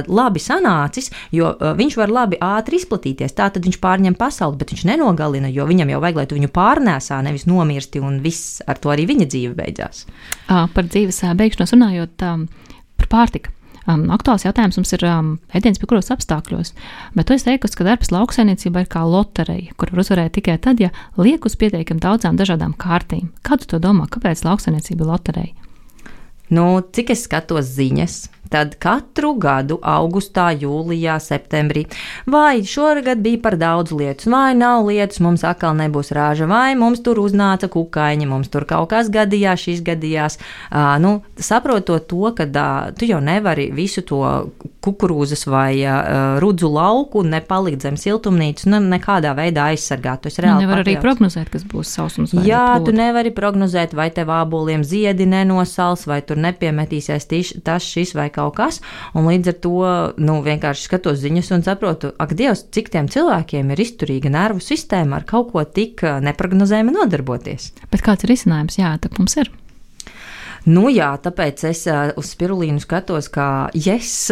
labi 0.07 0.39
sanācis, 0.39 1.11
jo 1.31 1.53
viņš 1.59 1.97
var 1.97 2.11
labi 2.11 2.39
ātri 2.41 2.79
izplatīties. 2.79 3.35
Tā 3.35 3.49
tad 3.51 3.63
viņš 3.63 3.79
pārņem 3.81 4.17
pasauli, 4.19 4.59
bet 4.59 4.73
viņš 4.73 4.85
nenogalina, 4.89 5.51
jo 5.51 5.65
viņam 5.69 5.93
jau 5.93 6.01
vajag, 6.03 6.19
lai 6.19 6.27
tu 6.27 6.37
viņu 6.37 6.51
pārnēsā, 6.51 7.21
nevis 7.23 7.47
nomirsti, 7.47 8.01
un 8.03 8.19
viss 8.23 8.59
ar 8.67 8.81
to 8.81 8.91
arī 8.91 9.07
viņa 9.09 9.29
dzīve 9.31 9.55
beidzās. 9.57 10.05
Par 10.47 10.87
dzīves 10.87 11.23
beigšanos 11.39 11.75
runājot, 11.77 12.27
par 12.99 13.11
pārtiku. 13.11 13.55
Um, 13.91 14.07
aktuāls 14.13 14.45
jautājums 14.45 14.77
mums 14.79 14.93
ir 14.95 15.05
um, 15.07 15.31
ēdienas 15.57 15.81
piekuros 15.81 16.11
apstākļos, 16.13 16.73
bet 17.17 17.27
to 17.27 17.37
es 17.37 17.45
teiktu, 17.47 17.71
ka 17.77 17.87
darbs 17.87 18.11
lauksainiecībā 18.13 18.85
ir 18.85 18.91
kā 18.91 19.03
loterija, 19.07 19.75
kur 19.79 19.91
var 19.93 20.03
uzvarēt 20.03 20.35
tikai 20.37 20.57
tad, 20.63 20.83
ja 20.83 20.91
liek 21.19 21.45
uz 21.47 21.57
pietiekami 21.59 22.03
daudzām 22.03 22.39
dažādām 22.39 22.75
kārtīm. 22.79 23.31
Kādu 23.47 23.69
to 23.73 23.81
domā, 23.83 24.07
kāpēc 24.11 24.45
lauksainiecība 24.47 25.05
ir 25.05 25.11
loterija? 25.15 25.60
Nu, 26.51 26.67
cik 26.93 27.13
es 27.15 27.25
skatos 27.27 27.69
ziņas, 27.77 28.21
tad 28.51 28.75
katru 28.83 29.31
gadu, 29.39 29.77
augustā, 29.87 30.49
jūlijā, 30.59 31.15
septembrī, 31.23 31.85
vai 32.27 32.59
šogad 32.67 33.21
bija 33.23 33.39
par 33.45 33.55
daudz 33.59 33.93
lietus, 33.95 34.27
vai 34.31 34.51
nav 34.57 34.89
lietus, 34.89 35.21
mums 35.23 35.45
atkal 35.47 35.77
nebūs 35.79 36.11
rāža, 36.15 36.49
vai 36.51 36.75
mums 36.79 36.99
tur 37.05 37.21
uznāca 37.23 37.71
kukaiņi, 37.71 38.27
mums 38.27 38.51
tur 38.51 38.67
kaut 38.67 38.89
kas 38.91 39.07
gadījās, 39.13 39.63
šis 39.67 39.83
gadījās. 39.87 40.37
Uh, 40.67 40.97
nu, 40.99 41.13
saprotot 41.39 42.09
to, 42.11 42.33
ka 42.35 42.47
uh, 42.49 42.91
tu 42.97 43.07
jau 43.07 43.21
nevari 43.23 43.69
visu 43.71 44.03
to 44.03 44.19
kukurūzas 44.83 45.45
vai 45.47 45.77
uh, 45.85 46.35
rudzu 46.43 46.67
lauku 46.73 47.23
nepalikt 47.23 47.85
zem 47.85 47.95
siltumnīcas, 48.01 48.67
nu, 48.67 48.81
nekādā 48.91 49.31
veidā 49.37 49.69
aizsargāt. 49.71 50.27
Tu 50.27 50.43
nu, 50.43 50.57
nevar 50.65 50.83
arī 50.83 50.97
prognozēt, 50.99 51.47
kas 51.53 51.63
būs 51.71 51.95
sausums. 51.95 52.35
Jā, 52.43 52.81
tu 52.83 52.91
nevari 52.95 53.31
prognozēt, 53.31 53.95
vai 53.95 54.09
tev 54.11 54.33
āboliem 54.35 54.83
ziedi 54.83 55.29
nenosals, 55.29 56.03
vai 56.09 56.19
tur 56.25 56.40
nepiemetīsies 56.43 57.27
tiš, 57.31 57.53
tas, 57.65 57.85
šis 57.85 58.15
vai 58.17 58.29
kaut 58.33 58.55
kas. 58.59 58.81
Un 59.17 59.29
līdz 59.29 59.53
ar 59.53 59.57
to 59.63 59.93
nu, 60.21 60.39
vienkārši 60.45 60.87
skatos 60.89 61.21
ziņas 61.23 61.53
un 61.55 61.65
saprotu, 61.67 62.13
ak, 62.21 62.35
Dievs, 62.37 62.65
cik 62.73 62.91
tiem 62.93 63.09
cilvēkiem 63.11 63.73
ir 63.73 63.85
izturīga 63.85 64.33
nervu 64.33 64.63
sistēma 64.63 65.21
ar 65.21 65.27
kaut 65.29 65.51
ko 65.53 65.65
tik 65.65 66.03
neparedzējumu 66.25 66.95
nodarboties. 66.99 67.71
Bet 67.91 68.05
kāds 68.05 68.25
ir 68.25 68.33
risinājums? 68.35 68.79
Jā, 68.81 68.95
tā 69.01 69.11
mums 69.17 69.37
ir. 69.39 69.51
Nu, 70.69 70.91
jā, 70.93 71.09
tāpēc 71.17 71.63
es 71.71 71.79
uz 71.89 72.27
spirulīnu 72.35 72.77
skatos 72.83 73.31
kā 73.33 73.71
yes, 73.73 74.27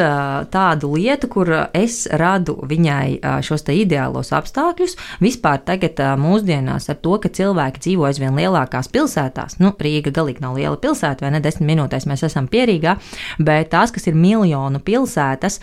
tādu 0.54 0.92
lietu, 0.94 1.26
kur 1.34 1.50
es 1.74 2.04
radu 2.22 2.54
viņai 2.70 3.42
šos 3.46 3.66
te 3.66 3.74
ideālos 3.74 4.30
apstākļus. 4.38 4.94
Vispār 5.26 5.64
tagad 5.66 5.98
mūsdienās 6.22 6.86
ar 6.94 7.00
to, 7.02 7.16
ka 7.24 7.32
cilvēki 7.34 7.82
dzīvo 7.82 8.06
aizvien 8.06 8.38
lielākās 8.38 8.92
pilsētās, 8.94 9.58
nu, 9.64 9.74
Rīga 9.80 10.14
galīgi 10.14 10.44
nav 10.44 10.60
liela 10.60 10.78
pilsēta, 10.78 11.26
vai 11.26 11.32
ne, 11.34 11.42
desmit 11.42 11.72
minūtēs 11.72 12.06
mēs 12.10 12.22
esam 12.28 12.46
pierīgā, 12.52 12.94
bet 13.42 13.72
tās, 13.74 13.90
kas 13.96 14.06
ir 14.12 14.18
miljonu 14.20 14.82
pilsētas, 14.86 15.58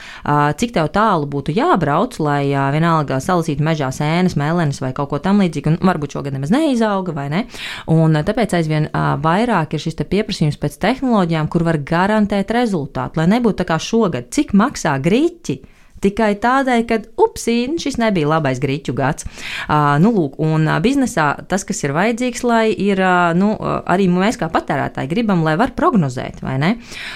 cik 0.59 0.75
tev 0.75 0.91
tālu 0.97 1.31
būtu 1.31 1.55
jābrauc, 1.55 2.19
lai 2.19 2.49
vienalga 2.75 3.21
salasītu 3.23 3.63
mežā 3.63 3.93
sēnes, 3.95 4.35
mēlenes 4.41 4.83
vai 4.83 4.91
kaut 4.97 5.13
ko 5.13 5.23
tam 5.23 5.45
līdzīgu, 5.45 5.77
un 5.77 5.93
varbūt 5.93 6.19
šogad 6.19 6.35
nemaz 6.35 6.51
neizauga, 6.51 7.15
vai 7.15 7.29
ne? 7.31 7.45
Un 7.93 8.19
tāpēc 8.27 8.59
aizvien 8.59 8.91
vairāk 9.23 9.77
ir 9.77 9.87
šis 9.87 10.01
pieprasījums 10.03 10.56
pieejams 10.57 10.61
pēc 10.61 10.77
tehnoloģijām, 10.81 11.49
kur 11.49 11.65
var 11.65 11.79
garantēt 11.79 12.51
rezultātu. 12.51 13.21
Lai 13.21 13.29
nebūtu 13.29 13.63
tā 13.63 13.67
kā 13.69 13.79
šogad, 13.79 14.31
cik 14.31 14.55
maksā 14.55 14.99
grīķi 14.99 15.61
tikai 16.05 16.35
tādēļ, 16.41 16.85
ka 16.89 16.99
upsī, 17.21 17.57
nu, 17.71 17.81
šis 17.83 17.99
nebija 18.01 18.29
labais 18.31 18.61
grīķu 18.63 18.95
gads. 18.97 19.27
Uh, 19.67 19.97
nu, 20.03 20.13
lūk, 20.15 20.39
un 20.43 20.69
biznesā 20.85 21.29
tas, 21.49 21.65
kas 21.67 21.83
ir 21.85 21.95
vajadzīgs, 21.97 22.45
lai 22.47 22.65
ir, 22.71 23.01
uh, 23.01 23.33
nu, 23.37 23.55
arī 23.61 24.09
mēs 24.13 24.39
kā 24.41 24.49
patērētāji 24.53 25.11
gribam, 25.11 25.45
lai 25.47 25.57
var 25.59 25.73
prognozēt, 25.77 26.43
vai 26.45 26.57
ne? 26.63 26.73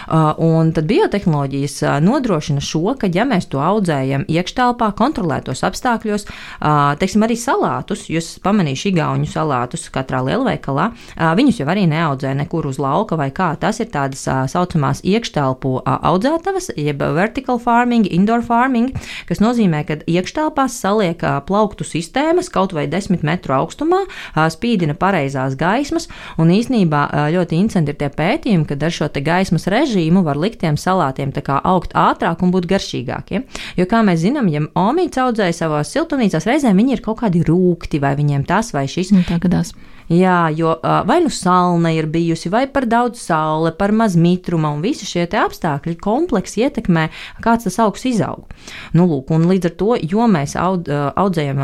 Uh, 0.08 0.32
un 0.42 0.72
tad 0.76 0.88
biotehnoloģijas 0.90 2.02
nodrošina 2.04 2.62
šo, 2.64 2.94
ka 3.00 3.10
ja 3.12 3.26
mēs 3.28 3.50
to 3.52 3.60
audzējam 3.62 4.26
iekštelpā, 4.30 4.90
kontrolētos 4.98 5.64
apstākļos, 5.66 6.26
uh, 6.26 6.94
teiksim, 7.00 7.26
arī 7.26 7.36
salātus, 7.40 8.08
jūs 8.12 8.32
pamanīšu 8.44 8.90
igauņu 8.92 9.30
salātus 9.30 9.88
katrā 9.92 10.22
lielveikalā, 10.26 10.90
uh, 10.90 11.30
viņus 11.38 11.62
jau 11.62 11.68
arī 11.72 11.86
neaudzē 11.90 12.34
nekur 12.38 12.70
uz 12.70 12.80
lauka 12.82 13.18
vai 13.20 13.30
kā. 13.34 13.52
Tas 13.60 13.82
ir 13.82 13.90
tādas 13.92 14.24
uh, 14.28 14.44
saucamās 14.50 15.04
iekštelpu 15.06 15.76
uh, 15.80 15.98
audzētavas, 16.10 16.72
jeb 16.80 17.04
vertical 17.16 17.60
farming, 17.62 18.08
indoor 18.10 18.44
farming 18.46 18.79
farming, 18.80 18.94
kas 19.28 19.40
nozīmē, 19.40 19.82
ka 19.86 19.98
iekštelpās 20.08 20.78
saliek 20.80 21.20
plauktu 21.46 21.84
sistēmas 21.84 22.50
kaut 22.52 22.72
vai 22.72 22.86
10 22.88 23.22
metru 23.26 23.54
augstumā, 23.54 24.04
spīdina 24.34 24.94
pareizās 24.98 25.56
gaismas, 25.56 26.08
un 26.38 26.50
īsnībā 26.50 27.30
ļoti 27.34 27.58
interesanti 27.58 27.92
ir 27.92 28.00
tie 28.00 28.10
pētījumi, 28.10 28.66
kad 28.66 28.82
ar 28.82 28.94
šo 28.94 29.10
gaismas 29.10 29.66
režīmu 29.70 30.24
var 30.24 30.36
likt 30.36 30.60
tiem 30.60 30.76
salātiem 30.76 31.32
augt 31.64 31.92
ātrāk 31.94 32.42
un 32.42 32.50
būt 32.50 32.68
garšīgākiem. 32.70 33.44
Jo, 33.76 33.86
kā 33.86 34.02
mēs 34.02 34.22
zinām, 34.24 34.48
ja 34.48 34.62
omīts 34.74 35.18
audzēja 35.18 35.52
savās 35.52 35.92
siltumnīcās, 35.92 36.46
reizēm 36.46 36.76
viņi 36.76 36.98
ir 36.98 37.04
kaut 37.04 37.20
kādi 37.22 37.42
rūkti, 37.44 38.00
vai 38.00 38.14
viņiem 38.16 38.46
tas 38.48 38.72
vai 38.72 38.86
šis. 38.88 39.12
Nu, 39.14 39.24
tā 39.26 39.40
gadās. 39.42 39.74
Jā, 40.10 40.48
jo 40.50 40.72
vai 41.06 41.20
nu 41.22 41.30
salna 41.30 41.92
ir 41.94 42.08
bijusi, 42.10 42.50
vai 42.50 42.64
par 42.66 42.88
daudz 42.90 43.20
saule, 43.22 43.70
par 43.78 43.92
maz 43.94 44.16
mitruma, 44.18 44.72
un 44.74 44.82
visi 44.82 45.06
šie 45.06 45.28
apstākļi 45.38 45.94
kompleksi 46.02 46.64
ietekmē, 46.66 47.04
kāds 47.44 47.68
tas 47.68 47.78
augs 47.84 48.08
izaug. 48.10 48.50
Nu, 48.90 49.06
lūk, 49.06 49.30
līdz 49.30 49.70
ar 49.70 49.76
to, 49.78 49.94
jo 50.02 50.26
mēs 50.26 50.56
aud, 50.58 50.90
audzējam 50.90 51.62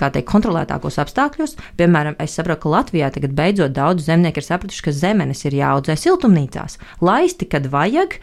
kā 0.00 0.08
teikt, 0.14 0.30
kontrolētākos 0.30 1.00
apstākļos. 1.02 1.56
Piemēram, 1.76 2.14
es 2.22 2.32
saprotu, 2.38 2.62
ka 2.62 2.70
Latvijā 2.76 3.10
tagad 3.12 3.34
beidzot 3.36 3.74
daudz 3.76 4.06
zemnieku 4.06 4.40
ir 4.40 4.46
sapratuši, 4.46 4.86
ka 4.86 4.94
zemenes 4.96 5.42
ir 5.44 5.58
jāaudzē 5.58 5.98
siltumnīcās. 5.98 6.78
Laisti, 7.04 7.50
kad 7.50 7.66
vajag, 7.74 8.16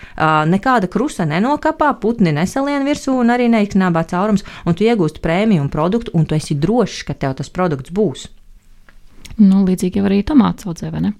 nekāda 0.49 0.89
krusta 0.89 1.27
nenokapā, 1.27 1.91
putni 2.01 2.31
nesalien 2.33 2.87
virsū 2.87 3.19
un 3.19 3.35
arī 3.35 3.51
neiknābā 3.51 4.07
caurums, 4.09 4.47
un 4.65 4.79
tu 4.79 4.87
iegūsti 4.87 5.21
prēmiju 5.21 5.67
produktu, 5.75 6.15
un 6.17 6.25
tu 6.25 6.39
esi 6.39 6.55
drošs, 6.55 7.03
ka 7.11 7.19
tev 7.19 7.35
tas 7.43 7.51
produkts 7.51 7.91
būs. 7.93 8.29
Nu, 9.37 9.63
līdzīgi 9.67 9.99
jau 9.99 10.07
arī 10.09 10.23
tomāts 10.25 10.65
audzē, 10.65 10.89
vai 10.93 11.03
ne? 11.05 11.13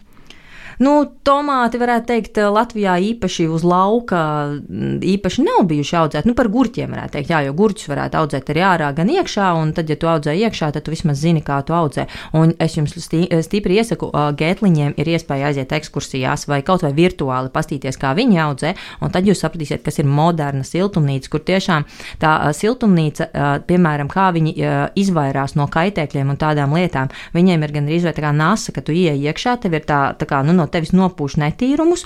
Nu, 0.77 0.93
tomāti, 1.25 1.79
varētu 1.81 2.05
teikt, 2.11 2.37
Latvijā 2.53 2.97
īpaši 3.01 3.47
uz 3.49 3.63
lauka 3.65 4.19
īpaši 4.67 5.45
nav 5.45 5.63
bijuši 5.69 5.95
audzēti. 5.97 6.29
Nu, 6.29 6.35
par 6.37 6.51
gurķiem 6.53 6.93
varētu 6.93 7.15
teikt, 7.17 7.31
jā, 7.33 7.39
jo 7.47 7.55
gurķus 7.57 7.89
varētu 7.89 8.19
audzēt 8.19 8.51
arī 8.53 8.63
ārā, 8.67 8.91
gan 8.97 9.09
iekšā, 9.09 9.47
un 9.57 9.71
tad, 9.77 9.89
ja 9.89 9.97
tu 9.97 10.09
audzē 10.09 10.35
iekšā, 10.37 10.69
tad 10.75 10.85
tu 10.85 10.93
vismaz 10.93 11.17
zini, 11.23 11.41
kā 11.45 11.57
tu 11.65 11.73
audzē. 11.73 12.05
Un 12.37 12.53
es 12.61 12.77
jums 12.77 12.93
stipri 12.93 13.79
iesaku, 13.79 14.11
gētliņiem 14.37 14.93
ir 15.01 15.11
iespēja 15.15 15.49
aiziet 15.49 15.73
ekskursijās 15.79 16.45
vai 16.51 16.61
kaut 16.67 16.85
vai 16.85 16.93
virtuāli 16.97 17.49
pastīties, 17.53 17.97
kā 17.97 18.13
viņi 18.17 18.41
audzē, 18.45 18.75
un 19.01 19.13
tad 19.13 19.25
jūs 19.25 19.41
sapratīsiet, 19.41 19.81
kas 19.85 19.97
ir 19.97 20.09
moderna 20.09 20.61
siltumnīca, 20.67 21.33
kur 21.33 21.41
tiešām 21.47 21.87
tā 22.21 22.35
siltumnīca, 22.53 23.31
piemēram, 23.65 24.11
kā 24.13 24.29
viņi 24.37 24.53
izvairās 24.99 25.57
no 25.57 25.65
kaitēkļiem 25.73 26.35
un 26.35 26.41
tādām 26.41 26.77
lietām. 26.77 27.09
Viņiem 27.33 27.65
ir 27.65 27.75
gan 27.79 27.89
arī 27.89 27.99
tā 28.05 28.21
kā 28.21 28.35
nasa, 28.35 28.75
ka 28.75 28.85
tu 28.85 28.93
ieej 28.93 29.25
iekšā, 29.31 29.57
tev 29.63 29.79
ir 29.79 29.89
tā, 29.89 30.01
tā 30.19 30.29
kā, 30.29 30.43
nu, 30.45 30.53
no 30.53 30.66
tevis 30.73 30.93
nopūš 30.95 31.37
netīrumus, 31.41 32.05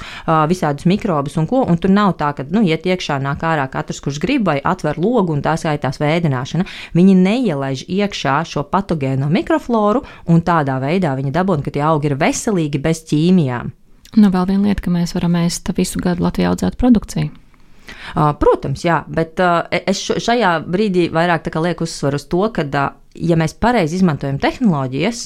visādus 0.51 0.87
mikrobus 0.89 1.37
un 1.41 1.47
ko, 1.49 1.63
un 1.67 1.79
tur 1.81 1.93
nav 1.93 2.15
tā, 2.19 2.31
ka, 2.37 2.45
nu, 2.53 2.63
iet 2.67 2.87
iekšā, 2.87 3.19
nāk 3.23 3.43
ārā 3.47 3.67
katrs, 3.71 4.01
kurš 4.03 4.21
grib, 4.23 4.45
vai 4.47 4.59
atver 4.63 4.99
logu 5.01 5.35
un 5.35 5.43
tā 5.45 5.57
skaitās 5.59 6.01
vēdināšana. 6.01 6.67
Viņi 6.97 7.17
neielaiž 7.21 7.85
iekšā 7.89 8.39
šo 8.47 8.65
patogēno 8.71 9.29
mikrofloru, 9.31 10.03
un 10.31 10.41
tādā 10.45 10.79
veidā 10.83 11.13
viņi 11.19 11.35
dabūna, 11.35 11.65
ka 11.65 11.75
tie 11.75 11.85
augi 11.87 12.11
ir 12.11 12.17
veselīgi 12.21 12.81
bez 12.81 13.05
ķīmijām. 13.11 13.71
Nu, 14.19 14.27
vēl 14.31 14.49
viena 14.49 14.67
lieta, 14.67 14.83
ka 14.83 14.91
mēs 14.91 15.13
varam 15.15 15.37
ēst 15.39 15.71
visu 15.77 16.01
gadu 16.03 16.25
Latvijā 16.25 16.51
audzētu 16.51 16.79
produkciju. 16.79 17.31
Protams, 18.11 18.83
jā, 18.85 19.01
bet 19.11 19.39
uh, 19.43 19.63
es 19.71 20.01
šajā 20.03 20.51
brīdī 20.67 21.07
vairāk 21.13 21.47
lieku 21.63 21.85
uzsvaru 21.87 22.19
uz 22.19 22.25
to, 22.31 22.41
ka 22.55 22.65
ja 23.15 23.37
mēs 23.39 23.53
pareizi 23.59 23.97
izmantojam 23.99 24.39
tehnoloģijas, 24.41 25.21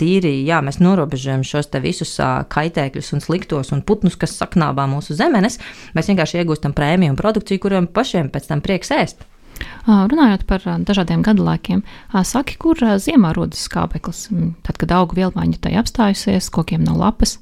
tīri, 0.00 0.32
jā, 0.46 0.60
mēs 0.64 0.80
norobežojam 0.80 1.44
šos 1.46 1.70
visus 1.84 2.16
kaitēkļus 2.52 3.12
un 3.16 3.24
sliktos 3.24 3.72
un 3.76 3.82
putnus, 3.86 4.16
kas 4.16 4.36
saknābā 4.40 4.88
mūsu 4.90 5.16
zemenes, 5.16 5.60
mēs 5.94 6.10
vienkārši 6.10 6.42
iegūstam 6.42 6.76
prēmiju 6.76 7.14
un 7.14 7.20
produkciju, 7.20 7.62
kuriem 7.62 7.88
pašiem 7.88 8.30
pēc 8.32 8.52
tam 8.52 8.64
prieks 8.64 8.92
ēst. 8.94 9.26
Runājot 9.86 10.44
par 10.48 10.64
dažādiem 10.84 11.22
gadalaikiem, 11.24 11.82
saki, 12.12 12.58
kur 12.60 12.80
ziemā 13.00 13.32
rodas 13.36 13.64
skābeklis? 13.68 14.26
Tad, 14.66 14.76
kad 14.76 14.92
auga 14.92 15.16
vielmaiņa 15.16 15.62
tai 15.64 15.76
apstājusies, 15.80 16.50
kokiem 16.52 16.84
nav 16.84 17.00
lapas. 17.00 17.38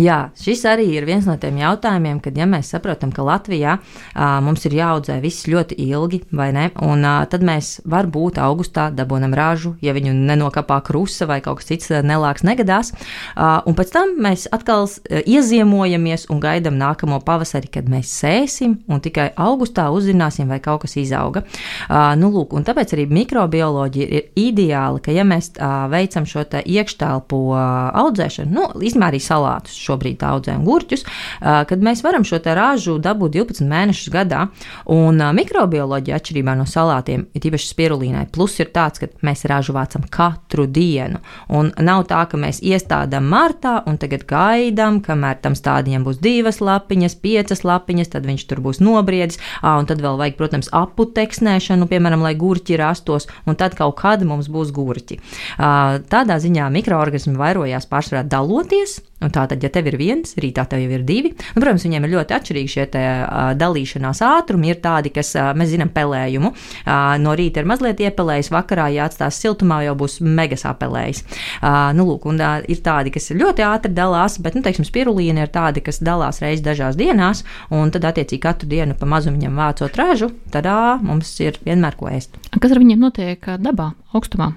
Jā, 0.00 0.30
šis 0.36 0.64
arī 0.68 0.86
ir 0.96 1.06
viens 1.08 1.26
no 1.28 1.36
tiem 1.40 1.56
jautājumiem, 1.60 2.18
kad 2.24 2.36
ja 2.36 2.46
mēs 2.48 2.70
saprotam, 2.74 3.12
ka 3.14 3.24
Latvijā 3.24 3.78
a, 3.78 4.28
mums 4.44 4.66
ir 4.68 4.76
jāaudzē 4.76 5.18
viss 5.22 5.46
ļoti 5.48 5.78
ilgi, 5.86 6.22
vai 6.36 6.50
ne? 6.56 6.66
Un 6.84 7.04
a, 7.06 7.14
tad 7.30 7.44
mēs 7.46 7.78
varbūt 7.88 8.40
augustā 8.42 8.88
dabūnam 8.94 9.34
ražu, 9.36 9.76
ja 9.84 9.94
viņu 9.96 10.12
nenokapā 10.16 10.80
krusta 10.86 11.28
vai 11.30 11.38
kaut 11.44 11.60
kas 11.60 11.70
cits 11.70 11.92
nelāks 12.04 12.44
negadās. 12.46 12.92
A, 13.34 13.62
un 13.66 13.76
pēc 13.78 13.94
tam 13.94 14.16
mēs 14.26 14.46
atkal 14.52 14.88
ieziemojamies 15.06 16.28
un 16.32 16.42
gaidām 16.42 16.76
nākamo 16.80 17.22
pavasari, 17.24 17.70
kad 17.72 17.88
mēs 17.90 18.12
sēsim, 18.20 18.78
un 18.92 19.00
tikai 19.04 19.30
augustā 19.40 19.88
uzzināsim, 19.94 20.50
vai 20.52 20.60
kaut 20.64 20.84
kas 20.84 20.98
izauga. 21.00 21.46
A, 21.88 22.10
nu, 22.18 22.30
lūk, 22.34 22.52
un 22.56 22.66
tāpēc 22.66 22.92
arī 22.96 23.08
mikrobioloģija 23.22 24.10
ir 24.20 24.28
ideāla, 24.48 25.00
ka 25.00 25.14
ja 25.14 25.24
mēs 25.24 25.54
a, 25.56 25.86
veicam 25.92 26.28
šo 26.28 26.44
iekštelpu 26.46 27.38
audzēšanu, 27.56 28.52
nu, 28.52 28.68
arī 29.06 29.20
salā 29.22 29.45
salātus, 29.46 29.76
šobrīd 29.78 30.22
audzējam 30.26 30.64
gurķus, 30.66 31.04
kad 31.40 31.82
mēs 31.82 32.02
varam 32.04 32.24
šo 32.26 32.40
ražu 32.56 32.98
dabūt 33.02 33.36
12 33.36 33.66
mēnešus 33.68 34.10
gadā. 34.12 34.46
Un 34.92 35.20
mikrobioloģija 35.36 36.18
atšķirībā 36.18 36.56
no 36.58 36.66
salātiem, 36.68 37.26
ir 37.34 37.48
īpaši 37.48 37.70
spirulīnai, 37.70 38.26
plus 38.32 38.58
ir 38.60 38.70
tāds, 38.74 39.00
ka 39.02 39.08
mēs 39.26 39.44
ražu 39.48 39.74
vācam 39.76 40.04
katru 40.10 40.66
dienu. 40.66 41.20
Un 41.48 41.72
nav 41.82 42.06
tā, 42.10 42.24
ka 42.30 42.38
mēs 42.40 42.60
iestādām 42.62 43.28
martā 43.30 43.80
un 43.86 43.98
tagad 43.98 44.26
gaidām, 44.28 45.00
kamēr 45.04 45.40
tam 45.42 45.56
stādījam 45.58 46.06
būs 46.06 46.20
divas 46.22 46.60
lapiņas, 46.64 47.18
piecas 47.22 47.64
lapiņas, 47.66 48.12
tad 48.14 48.28
viņš 48.28 48.46
tur 48.50 48.62
būs 48.64 48.82
nobriedis, 48.84 49.40
un 49.62 49.88
tad 49.88 50.02
vēl 50.04 50.18
vajag, 50.20 50.38
protams, 50.38 50.70
aputeksnēšanu, 50.74 51.88
piemēram, 51.90 52.24
lai 52.24 52.34
gurķi 52.38 52.78
rastos, 52.80 53.28
un 53.46 53.58
tad 53.58 53.76
kaut 53.78 53.98
kad 54.00 54.22
mums 54.26 54.50
būs 54.52 54.72
gurķi. 54.76 55.20
Tādā 55.56 56.38
ziņā 56.42 56.70
mikroorganismi 56.74 57.36
vairojās 57.38 57.88
pārsvarā 57.90 58.24
daloties, 58.26 59.00
Un 59.24 59.30
tā 59.32 59.46
tad, 59.48 59.62
ja 59.64 59.70
tev 59.72 59.86
ir 59.88 59.96
viens, 59.96 60.34
rītā 60.36 60.66
tev 60.68 60.82
jau 60.82 60.90
ir 60.92 61.04
divi. 61.08 61.30
Un, 61.54 61.62
protams, 61.62 61.86
viņiem 61.86 62.04
ir 62.04 62.12
ļoti 62.12 62.34
atšķirīgi 62.36 62.68
šie 62.68 62.84
te, 62.92 63.04
uh, 63.24 63.54
dalīšanās 63.56 64.20
ātrumi. 64.26 64.74
Ir 64.74 64.82
tādi, 64.84 65.12
kas, 65.14 65.30
uh, 65.38 65.54
mēs 65.56 65.70
zinām, 65.72 65.88
pelējumu. 65.94 66.50
Uh, 66.52 67.14
no 67.22 67.32
rīta 67.38 67.62
ir 67.62 67.70
mazliet 67.70 68.02
iepelējis, 68.04 68.52
vakarā, 68.52 68.90
ja 68.92 69.06
atstās 69.08 69.38
siltumā, 69.40 69.80
jau 69.86 69.94
būs 70.02 70.18
megas 70.20 70.66
apelējis. 70.68 71.24
Uh, 71.62 71.94
nu, 71.96 72.04
lūk, 72.10 72.28
un 72.28 72.42
uh, 72.44 72.58
ir 72.68 72.84
tādi, 72.84 73.14
kas 73.14 73.32
ļoti 73.32 73.64
ātri 73.64 73.94
dalās, 73.96 74.36
bet, 74.44 74.58
nu, 74.58 74.64
teiksim, 74.66 74.84
spirulīna 74.84 75.46
ir 75.46 75.54
tādi, 75.54 75.80
kas 75.86 76.02
dalās 76.04 76.42
reizes 76.44 76.66
dažās 76.66 77.00
dienās, 77.00 77.40
un 77.72 77.94
tad, 77.94 78.04
attiecīgi, 78.12 78.42
katru 78.44 78.68
dienu 78.68 78.98
pa 79.00 79.08
mazu 79.08 79.32
viņam 79.32 79.56
vācot 79.64 79.96
ražu, 79.96 80.28
tad 80.52 80.68
uh, 80.68 81.00
mums 81.00 81.32
ir 81.40 81.56
vienmēr 81.64 81.96
ko 81.96 82.12
ēst. 82.12 82.36
Kas 82.52 82.76
ar 82.76 82.84
viņiem 82.84 83.08
notiek 83.08 83.52
dabā, 83.64 83.94
augstumā? 84.12 84.52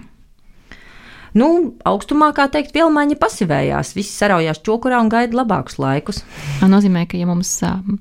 Nu, 1.38 1.50
augstumā, 1.88 2.32
kā 2.38 2.48
teikt, 2.52 2.74
vielmaiņa 2.78 3.18
pasivējās. 3.22 3.94
Visi 3.98 4.14
saraujās 4.16 4.62
čokurā 4.66 5.02
un 5.04 5.12
gaida 5.14 5.42
labākus 5.42 5.80
laikus. 5.82 6.24
Tas 6.60 6.72
nozīmē, 6.72 7.06
ka, 7.10 7.20
ja 7.20 7.30
mums 7.30 7.60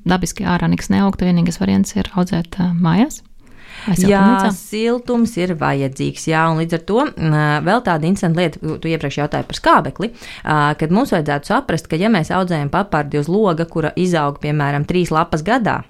dabiski 0.09 0.47
ārā 0.49 0.71
nekas 0.71 0.93
neaug, 0.95 1.17
tad 1.17 1.29
vienīgais 1.31 1.61
variants 1.61 1.97
ir 1.99 2.09
audzēt 2.17 2.61
mājās. 2.79 3.23
Jā, 4.01 4.49
siltums 4.57 5.37
ir 5.39 5.55
vajadzīgs. 5.59 6.25
Jā, 6.29 6.47
un 6.51 6.59
līdz 6.61 6.79
ar 6.79 6.83
to 6.89 7.05
vēl 7.69 7.85
tāda 7.87 8.09
interesanta 8.09 8.43
lieta, 8.43 8.79
tu 8.83 8.91
iepriekš 8.91 9.21
jautāji 9.21 9.47
par 9.49 9.59
skābekli, 9.61 10.11
kad 10.81 10.95
mums 10.95 11.15
vajadzētu 11.15 11.53
saprast, 11.53 11.87
ka, 11.89 12.01
ja 12.01 12.11
mēs 12.13 12.33
audzējam 12.35 12.73
papardi 12.75 13.21
uz 13.21 13.31
loga, 13.31 13.69
kura 13.71 13.95
izaug 13.97 14.41
piemēram 14.43 14.89
trīs 14.89 15.15
lapas 15.15 15.47
gadā, 15.47 15.83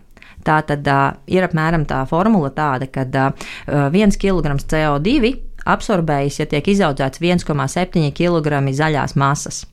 Tā 0.46 0.60
tad 0.64 0.86
uh, 0.86 1.16
ir 1.28 1.44
apmēram 1.44 1.82
tā 1.88 1.98
formula 2.08 2.48
tāda, 2.54 2.86
ka 2.88 3.02
uh, 3.04 3.48
viens 3.92 4.16
kilograms 4.16 4.64
CO2 4.70 5.32
absorbējis, 5.68 6.40
ja 6.42 6.46
tiek 6.50 6.70
izaudzēts 6.74 7.20
1,7 7.22 8.12
kg 8.16 8.62
zaļās 8.80 9.16
masas. 9.20 9.64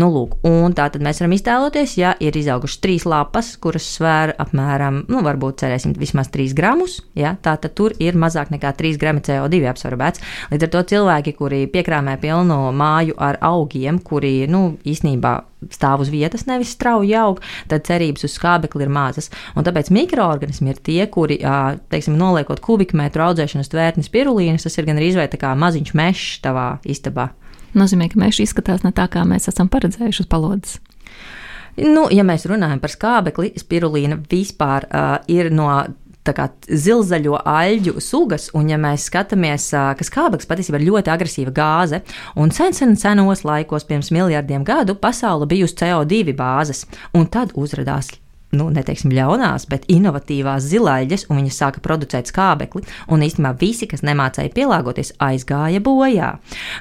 Nu, 0.00 0.10
lūk, 0.14 0.38
un 0.46 0.74
tā 0.76 0.88
tad 0.92 1.02
mēs 1.04 1.20
varam 1.22 1.34
iztēloties, 1.36 1.96
ja 2.00 2.14
ir 2.22 2.36
izaugušas 2.36 2.80
trīs 2.82 3.06
lapas, 3.08 3.52
kuras 3.60 3.86
svēr 3.96 4.34
apmēram, 4.40 5.04
nu, 5.10 5.22
varbūt 5.26 5.64
cerēsim, 5.64 5.94
vismaz 5.98 6.30
3 6.34 6.54
gramus, 6.56 7.00
ja, 7.18 7.34
tā 7.42 7.56
tad 7.60 7.74
tur 7.78 7.94
ir 8.02 8.18
mazāk 8.18 8.52
nekā 8.54 8.72
3 8.78 9.00
grami 9.00 9.24
CO2 9.26 9.62
absorbēts. 9.70 10.24
Līdz 10.52 10.66
ar 10.66 10.74
to 10.74 10.84
cilvēki, 10.94 11.36
kuri 11.38 11.64
piekrāmē 11.72 12.16
pilnu 12.22 12.58
māju 12.76 13.18
ar 13.20 13.40
augiem, 13.50 14.00
kuri, 14.04 14.44
nu, 14.50 14.76
īsnībā 14.86 15.36
stāv 15.68 16.04
uz 16.04 16.10
vietas, 16.12 16.46
nevis 16.48 16.72
strauji 16.72 17.12
aug, 17.20 17.42
tad 17.68 17.84
cerības 17.88 18.24
uz 18.24 18.36
skābekli 18.38 18.86
ir 18.86 18.92
mazas. 18.92 19.28
Un 19.58 19.66
tāpēc 19.66 19.92
mikroorganismi 19.92 20.72
ir 20.72 20.80
tie, 20.80 21.02
kuri, 21.12 21.40
teiksim, 21.92 22.16
noliekot 22.20 22.62
kubikmetru 22.64 23.26
audzēšanas 23.28 23.72
tvērtnes 23.72 24.12
pirulīnas, 24.14 24.64
tas 24.64 24.78
ir 24.80 24.88
gan 24.88 25.00
arī 25.00 25.12
izvēle 25.12 25.40
kā 25.40 25.52
maziņš 25.58 25.94
mežs 25.98 26.40
tavā 26.44 26.70
istabā 26.88 27.30
nozīmē, 27.78 28.10
ka 28.10 28.20
mežs 28.20 28.44
izskatās 28.46 28.84
ne 28.86 28.92
tā, 28.96 29.06
kā 29.10 29.24
mēs 29.28 29.50
esam 29.50 29.70
paredzējuši 29.72 30.24
uz 30.24 30.30
palodzes. 30.30 30.78
Nu, 31.80 32.08
ja 32.12 32.24
mēs 32.26 32.44
runājam 32.50 32.80
par 32.82 32.92
skābekli, 32.92 33.52
spirulīna 33.60 34.18
vispār 34.30 34.88
uh, 34.90 35.16
ir 35.30 35.52
no 35.54 35.70
zilzaļo 36.30 37.40
aļģu 37.48 38.00
sugas, 38.00 38.50
un, 38.54 38.68
ja 38.68 38.78
mēs 38.78 39.08
skatāmies, 39.08 39.70
ka 39.72 40.04
skābeklis 40.04 40.46
patiesībā 40.46 40.78
ir 40.78 40.86
ļoti 40.90 41.10
agresīva 41.10 41.50
gāze, 41.50 42.02
un 42.36 42.52
sen, 42.52 42.76
sen 42.76 42.96
senos 42.96 43.42
laikos, 43.44 43.86
pirms 43.88 44.12
miljardiem 44.12 44.64
gadu, 44.64 44.94
pasaule 44.94 45.48
bija 45.50 45.64
uz 45.64 45.74
CO2 45.74 46.34
bāzes, 46.36 46.84
un 47.14 47.26
tad 47.26 47.56
uzrādījās 47.56 48.12
nu, 48.56 48.66
neteiksim, 48.74 49.12
ļaunās, 49.14 49.66
bet 49.70 49.86
inovatīvās 49.90 50.66
zilaiģes, 50.70 51.26
un 51.30 51.40
viņas 51.40 51.58
sāka 51.62 51.82
producēt 51.84 52.30
skābekli. 52.30 52.82
Un 53.12 53.22
īstenībā 53.26 53.54
visi, 53.60 53.88
kas 53.90 54.02
nemācēja 54.06 54.52
pielāgoties, 54.56 55.14
aizgāja 55.22 55.82
bojā. 55.84 56.32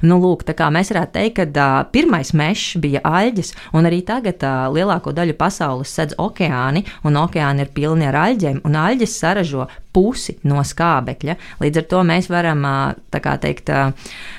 Nu, 0.05 0.19
lūk, 0.23 0.45
tā 0.47 0.55
kā 0.57 0.69
mēs 0.73 0.93
varētu 0.93 1.15
teikt, 1.17 1.37
ka 1.39 1.47
uh, 1.49 1.75
pirmais 1.93 2.33
mežs 2.33 2.79
bija 2.81 3.03
aļģes, 3.05 3.53
un 3.77 3.89
arī 3.89 4.01
tagad 4.07 4.41
uh, 4.45 4.65
lielāko 4.73 5.13
daļu 5.15 5.37
pasaules 5.39 5.93
sedz 5.93 6.17
okeāni, 6.17 6.85
un 7.05 7.19
okeāni 7.21 7.65
ir 7.65 7.73
pilni 7.75 8.09
ar 8.09 8.17
aļģiem, 8.25 8.63
un 8.65 8.79
aļģes 8.79 9.19
saražo 9.21 9.69
pusi 9.95 10.35
no 10.45 10.61
skābekļa. 10.65 11.35
Līdz 11.63 11.81
ar 11.81 11.87
to 11.89 12.03
mēs 12.05 12.29
varam 12.29 12.65
teikt, 13.09 13.71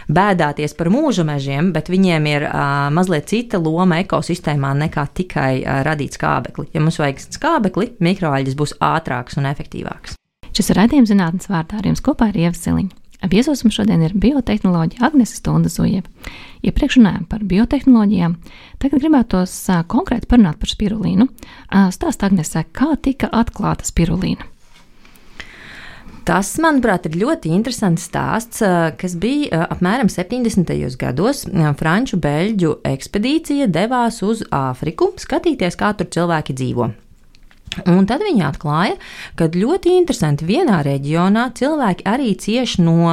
bēdāties 0.07 0.77
par 0.79 0.93
mūža 0.95 1.27
mežiem, 1.27 1.73
bet 1.75 1.91
viņiem 1.91 2.29
ir 2.31 2.47
mazliet 2.95 3.29
cita 3.33 3.59
loma 3.59 3.99
ekosistēmā 4.05 4.71
nekā 4.87 5.09
tikai 5.21 5.53
radīt 5.87 6.17
skābekli. 6.21 6.69
Ja 6.75 6.85
mums 6.85 7.01
vajag 7.03 7.27
skābekli, 7.27 7.93
mikroaļģis 7.99 8.59
būs 8.59 8.79
ātrāks 8.79 9.41
un 9.41 9.51
efektīvāks. 9.51 10.17
Šis 10.51 10.73
ir 10.73 10.81
redzējums 10.81 11.11
zinātnes 11.13 11.51
vārdā 11.51 11.79
ar 11.79 11.87
jums 11.87 12.03
kopā 12.05 12.31
ar 12.31 12.39
Ievu 12.39 12.59
Siliņu. 12.59 12.97
Viesos 13.31 13.61
mums 13.67 13.77
šodien 13.77 14.01
ir 14.01 14.15
biotehnoloģija 14.17 15.05
Agnese 15.11 15.37
Stunda 15.37 15.69
Zujeva. 15.69 16.09
Iepriekš 16.65 16.97
ja 16.97 17.01
runājām 17.03 17.27
par 17.29 17.43
biotehnoloģijām, 17.45 18.37
tagad 18.81 19.03
gribētos 19.03 19.53
konkrēti 19.93 20.29
parunāt 20.31 20.57
par 20.61 20.73
spirulīnu. 20.73 21.27
Stāst 21.93 22.25
Agnese, 22.25 22.65
kā 22.73 22.95
tika 23.05 23.29
atklāta 23.29 23.85
spirulīna? 23.85 24.49
Tas, 26.31 26.47
manuprāt, 26.63 27.09
ir 27.09 27.17
ļoti 27.25 27.51
interesants 27.51 28.05
stāsts, 28.07 28.61
kas 29.01 29.17
bija 29.19 29.65
apmēram 29.75 30.07
70. 30.07 30.71
gados. 31.01 31.41
Franču 31.81 32.21
beļģu 32.23 32.77
ekspedīcija 32.87 33.67
devās 33.67 34.21
uz 34.23 34.45
Āfriku 34.55 35.11
skatīties, 35.19 35.75
kā 35.81 35.91
tur 35.99 36.07
cilvēki 36.15 36.55
dzīvo. 36.55 36.87
Un 37.91 38.07
tad 38.07 38.23
viņi 38.23 38.47
atklāja, 38.47 38.95
ka 39.35 39.51
ļoti 39.51 39.97
interesanti 39.99 40.47
vienā 40.47 40.81
reģionā 40.87 41.49
cilvēki 41.59 42.07
arī 42.07 42.31
cieš 42.39 42.79
no 42.83 43.11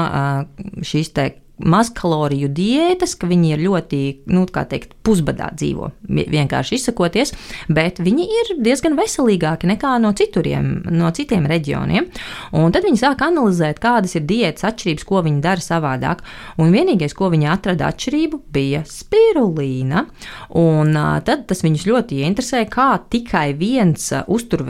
šīs 0.86 1.14
te 1.18 1.28
mazkaloriju 1.58 2.50
diētas, 2.54 3.16
ka 3.18 3.28
viņi 3.30 3.54
ir 3.56 3.64
ļoti, 3.66 4.02
nu, 4.34 4.46
kā 4.54 4.64
teikt, 4.70 4.94
pusbadā 5.06 5.50
dzīvo, 5.58 5.90
vienkārši 6.08 6.78
izsakoties, 6.78 7.34
bet 7.72 8.02
viņi 8.04 8.28
ir 8.40 8.52
diezgan 8.64 8.98
veselīgāki 8.98 9.70
nekā 9.72 9.96
no, 10.04 10.12
cituriem, 10.18 10.70
no 10.94 11.10
citiem 11.16 11.48
reģioniem. 11.50 12.10
Un 12.58 12.76
tad 12.76 12.86
viņi 12.86 13.02
sāk 13.02 13.24
analizēt, 13.26 13.82
kādas 13.84 14.18
ir 14.20 14.28
diētas 14.30 14.68
atšķirības, 14.70 15.08
ko 15.08 15.24
viņi 15.26 15.44
dara 15.44 15.64
savādāk. 15.64 16.24
Un 16.62 16.74
vienīgais, 16.76 17.16
ko 17.18 17.32
viņi 17.34 17.50
atrada 17.52 17.90
atšķirību, 17.92 18.42
bija 18.54 18.84
spirulīna. 18.88 20.06
Un 20.60 20.94
tad 21.28 21.48
tas 21.50 21.64
viņus 21.66 21.88
ļoti 21.90 22.22
ieinteresē, 22.22 22.64
kā 22.72 22.90
tikai 23.10 23.48
viens 23.58 24.12
uztur, 24.28 24.64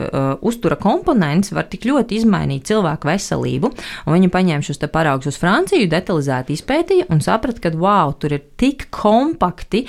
uztura 0.46 0.78
komponents 0.80 1.52
var 1.52 1.68
tik 1.70 1.88
ļoti 1.88 2.22
izmainīt 2.22 2.68
cilvēku 2.70 3.10
veselību. 3.10 3.72
Un 4.06 4.16
viņi 4.16 4.32
paņēma 4.32 4.64
šos 4.64 4.82
paraugus 4.92 5.32
uz 5.32 5.40
Franciju, 5.40 5.88
detalizēti 5.90 6.56
izpētīja 6.78 7.08
un 7.10 7.20
saprata, 7.20 7.60
ka 7.62 7.72
wow, 7.76 8.12
tur 8.18 8.34
ir 8.36 8.42
tik 8.58 8.88
kompakti. 8.94 9.84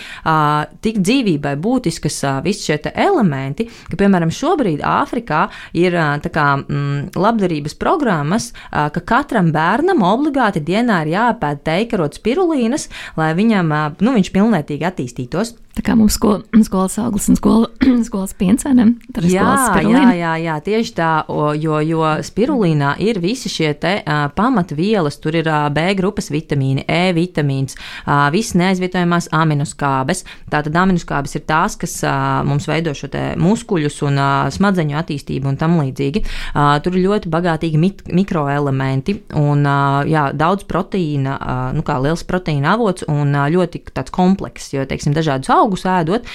Tik 0.81 0.99
dzīvībai 0.99 1.55
būtiskas 1.61 2.17
visi 2.43 2.69
šie 2.69 2.79
elementi, 2.93 3.67
ka, 3.89 3.97
piemēram, 3.99 4.31
šobrīd 4.33 4.81
Āfrikā 4.81 5.47
ir 5.77 5.93
kā, 6.33 6.47
mm, 6.61 7.11
labdarības 7.15 7.75
programmas, 7.75 8.51
ka 8.71 9.01
katram 9.05 9.51
bērnam 9.51 10.03
obligāti 10.03 10.61
dienā 10.61 11.03
ir 11.05 11.13
jāpēta 11.15 11.63
teikarots 11.71 12.19
spirulīnas, 12.19 12.89
lai 13.17 13.33
viņam, 13.37 13.73
nu, 14.01 14.15
viņš 14.17 14.33
pilnvērtīgi 14.33 14.87
attīstītos. 14.87 15.55
Tā 15.79 15.83
kā 15.87 15.93
mums 15.95 16.17
sko, 16.17 16.41
skolas 16.67 16.97
auglis 16.99 17.29
un 17.31 17.37
skola, 17.39 17.69
skolas 18.07 18.33
piencenam, 18.35 18.97
tad 19.15 19.23
ir 19.23 19.37
jā, 19.37 19.47
jā, 19.79 20.01
jā, 20.17 20.31
jā, 20.43 20.55
tieši 20.65 20.91
tā, 20.97 21.11
jo, 21.55 21.77
jo 21.87 22.01
spirulīnā 22.27 22.97
ir 23.05 23.21
visi 23.23 23.47
šie 23.47 23.69
te 23.79 23.93
uh, 24.01 24.25
pamatvielas, 24.35 25.15
tur 25.23 25.37
ir 25.39 25.47
uh, 25.47 25.69
B 25.71 25.93
grupas 25.95 26.27
vitamīni, 26.33 26.83
E 26.83 27.13
vitamīns, 27.15 27.77
uh, 28.03 28.27
visas 28.33 28.57
neaizvietojamās 28.59 29.29
aminoskābes. 29.39 30.25
Tātad 30.51 30.75
aminoskābes 30.81 31.37
ir 31.39 31.45
tās, 31.47 31.77
kas 31.79 31.95
uh, 32.03 32.41
mums 32.43 32.67
veido 32.67 32.91
šo 32.97 33.07
te 33.13 33.23
muskuļus 33.39 34.01
un 34.09 34.19
uh, 34.19 34.51
smadzeņu 34.51 34.99
attīstību 34.99 35.53
un 35.53 35.59
tam 35.63 35.79
līdzīgi. 35.79 36.25
Uh, 36.51 36.75
tur 36.83 36.99
ir 36.99 37.07
ļoti 37.07 37.31
bagātīgi 37.31 37.79
mit, 37.79 38.03
mikroelementi 38.11 39.15
un 39.39 39.63
uh, 39.63 40.01
jā, 40.03 40.27
daudz 40.35 40.67
proteīna, 40.67 41.39
uh, 41.39 41.63
nu 41.77 41.87
kā 41.87 42.01
liels 42.03 42.27
proteīna 42.27 42.75
avots 42.75 43.07
un 43.07 43.31
uh, 43.31 43.47
ļoti 43.47 43.85
tāds 43.93 44.11
komplekss, 44.11 44.75
jo, 44.75 44.83
teiksim, 44.89 45.15
dažādus 45.15 45.55
augus 45.55 45.68
augus 45.69 45.85
ēdot, 45.85 46.25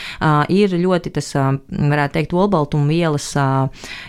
ir 0.55 0.79
ļoti 0.79 1.12
tas, 1.18 1.33
varētu 1.35 2.14
teikt, 2.18 2.35
olbaltumu 2.38 2.88
vielas 2.88 3.27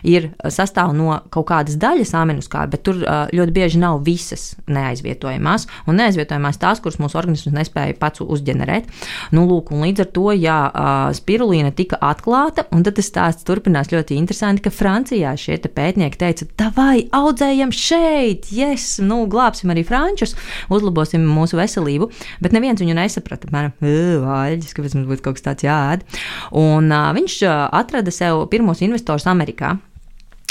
ir 0.05 0.29
sastāv 0.53 0.93
no 0.95 1.17
kaut 1.33 1.49
kādas 1.49 1.77
daļas 1.81 2.13
aminoskābi, 2.21 2.75
bet 2.75 2.85
tur 2.85 3.01
ļoti 3.01 3.55
bieži 3.55 3.81
nav 3.81 4.03
visas 4.05 4.53
neaizvietojamās, 4.69 5.65
un 5.89 5.99
neaizvietojamās 5.99 6.61
tās, 6.61 6.81
kuras 6.83 6.99
mūsu 7.01 7.17
organisms 7.19 7.55
nespēja 7.55 7.97
pats 7.99 8.21
uzģenerēt. 8.21 8.89
Nu, 9.35 9.45
lūk, 9.49 9.71
un 9.73 9.85
līdz 9.87 10.05
ar 10.05 10.11
to, 10.15 10.27
jā, 10.37 10.59
spirulīna 11.17 11.73
tika 11.75 11.99
atklāta, 12.05 12.67
un 12.75 12.85
tad 12.85 12.97
tas 12.99 13.09
stāsts 13.09 13.47
turpinās 13.47 13.91
ļoti 13.93 14.17
interesanti, 14.19 14.65
ka 14.65 14.73
Francijā 14.73 15.33
šie 15.39 15.57
te 15.63 15.71
pētnieki 15.71 16.19
teica, 16.21 16.47
davai, 16.59 17.07
audzējam 17.15 17.73
šeit, 17.75 18.51
yes, 18.53 18.97
nu, 19.03 19.23
glābsim 19.31 19.73
arī 19.73 19.85
frančus, 19.87 20.35
uzlabosim 20.73 21.25
mūsu 21.25 21.59
veselību, 21.59 22.09
bet 22.43 22.55
neviens 22.55 22.81
viņu 22.83 22.97
nesaprata, 22.97 23.49
apmēram, 23.49 23.75
vāļģis, 24.25 24.75
kāpēc 24.77 24.97
būtu 25.09 25.25
kaut 25.25 25.39
kas 25.39 25.47
tāds 25.49 25.67
jāēd. 25.67 26.05
Un 26.61 26.91
uh, 26.91 27.11
viņš 27.15 27.41
uh, 27.47 27.65
atrada 27.75 28.13
sev 28.13 28.45
pirmos 28.53 28.83
investorus 28.85 29.27
Amerikā. 29.31 29.75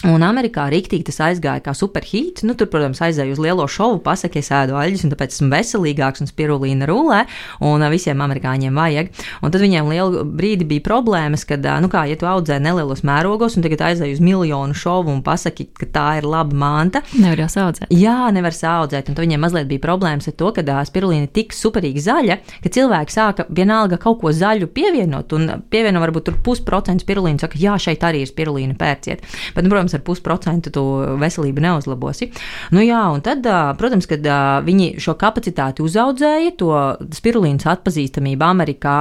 Un 0.05 0.25
Amerikā 0.27 0.67
rīktīgi 0.73 1.07
tas 1.09 1.21
aizgāja 1.29 1.63
kā 1.65 1.73
superhīts. 1.77 2.45
Nu, 2.45 2.53
tur, 2.59 2.69
protams, 2.73 3.01
aizēja 3.05 3.33
uz 3.33 3.41
lielo 3.41 3.65
šovu, 3.71 4.03
pasakīja, 4.05 4.45
es 4.45 4.51
ēdu 4.53 4.77
aļģus, 4.77 5.05
un 5.07 5.13
tāpēc 5.15 5.37
esmu 5.37 5.49
veselīgāks 5.53 6.25
un 6.25 6.29
spirulīna 6.29 6.89
rulē, 6.91 7.23
un 7.65 7.85
visiem 7.93 8.21
amerikāņiem 8.25 8.77
vajag. 8.77 9.09
Un 9.41 9.55
tad 9.55 9.65
viņiem 9.65 9.89
lielu 9.89 10.25
brīdi 10.29 10.67
bija 10.69 10.85
problēmas, 10.85 11.47
kad, 11.49 11.65
nu 11.81 11.89
kā, 11.93 12.05
ja 12.11 12.19
tu 12.21 12.29
audzē 12.29 12.59
nelielos 12.61 13.01
mērogos, 13.07 13.57
un 13.57 13.65
tagad 13.65 13.87
aizēja 13.89 14.19
uz 14.19 14.21
miljonu 14.25 14.77
šovu 14.77 15.13
un 15.15 15.23
pasaki, 15.25 15.71
ka 15.73 15.89
tā 15.95 16.07
ir 16.21 16.29
laba 16.29 16.57
manta. 16.59 17.05
Nevar 17.17 17.45
jau 17.47 17.49
saudzēt. 17.57 17.89
Jā, 17.95 18.19
nevar 18.35 18.57
saudzēt, 18.57 19.09
un 19.09 19.17
tad 19.17 19.25
viņiem 19.25 19.41
mazliet 19.47 19.71
bija 19.71 19.85
problēmas 19.87 20.29
ar 20.29 20.37
to, 20.37 20.53
ka 20.57 20.85
spirulīna 20.85 21.31
ir 21.31 21.33
tik 21.33 21.57
superīgi 21.57 22.05
zaļa, 22.05 22.39
ka 22.65 22.75
cilvēki 22.77 23.15
sāka 23.15 23.49
vienalga 23.49 23.97
kaut 24.03 24.21
ko 24.21 24.35
zaļu 24.37 24.69
pievienot, 24.75 25.33
un 25.37 25.65
pievieno 25.73 26.03
varbūt 26.05 26.29
tur 26.29 26.39
pusprocentu 26.45 27.07
spirulīnu, 27.07 27.41
saka, 27.41 27.59
jā, 27.61 27.79
šeit 27.81 28.05
arī 28.05 28.25
ir 28.25 28.31
spirulīna 28.31 28.77
pērciet. 28.79 29.25
Bet, 29.55 29.65
nu, 29.65 29.73
protams, 29.73 29.94
ar 29.97 30.05
pusprocentu 30.07 30.73
tu 30.75 30.85
veselību 31.21 31.65
neuzlabosi. 31.65 32.31
Nu, 32.75 32.83
jā, 32.85 33.01
un 33.15 33.23
tad, 33.25 33.47
protams, 33.81 34.09
kad 34.11 34.27
viņi 34.67 34.95
šo 35.03 35.17
kapacitāti 35.21 35.85
uzaudzēja, 35.85 36.55
to 36.61 36.73
spirulīnas 37.15 37.67
atpazīstamību 37.75 38.47
Amerikā 38.47 38.97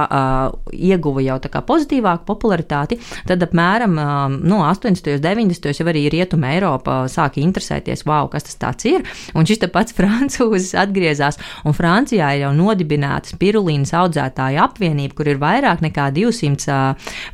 ieguva 0.74 1.24
jau 1.24 1.38
tā 1.42 1.50
kā 1.52 1.64
pozitīvāku 1.66 2.26
popularitāti, 2.28 2.98
tad 3.28 3.42
apmēram 3.44 3.96
no 4.40 4.62
80. 4.66 5.16
un 5.16 5.24
90. 5.24 5.70
jau 5.78 5.88
arī 5.90 6.06
Rietuma 6.12 6.52
Eiropa 6.54 7.04
sāka 7.10 7.42
interesēties, 7.42 8.04
wow, 8.08 8.28
kas 8.32 8.48
tas 8.48 8.60
tāds 8.60 8.88
ir. 8.90 9.04
Un 9.34 9.48
šis 9.48 9.62
pats 9.72 9.94
francūzis 9.98 10.74
atgriezās, 10.78 11.38
un 11.64 11.76
Francijā 11.76 12.34
ir 12.36 12.44
jau 12.46 12.52
nodibināta 12.56 13.34
spirulīnas 13.34 13.94
audzētāju 13.96 14.62
apvienība, 14.64 15.16
kur 15.18 15.30
ir 15.30 15.40
vairāk 15.42 15.82
nekā 15.84 16.10
200 16.14 16.78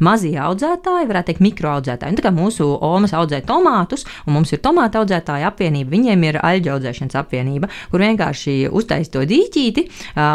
mazie 0.05 0.37
audzētāji, 0.41 1.09
varētu 1.11 1.33
teikt, 1.33 1.45
mikroaudzētāji. 1.45 2.15
Un 2.15 2.21
tā 2.21 2.27
kā 2.27 2.35
mūsu 2.35 2.69
omas 2.77 3.15
audzē 3.17 3.43
tomātus, 3.51 4.07
un 4.27 4.39
mums 4.39 4.55
ir 4.55 4.63
tomātu 4.65 5.03
audzētāja 5.03 5.51
apvienība, 5.51 5.93
viņiem 5.97 6.27
ir 6.29 6.41
aļģu 6.41 6.75
audzēšanas 6.77 7.19
apvienība, 7.21 7.71
kur 7.91 8.05
vienkārši 8.05 8.57
uztaisīt 8.71 9.13
to 9.15 9.25
dīķīti, 9.27 9.87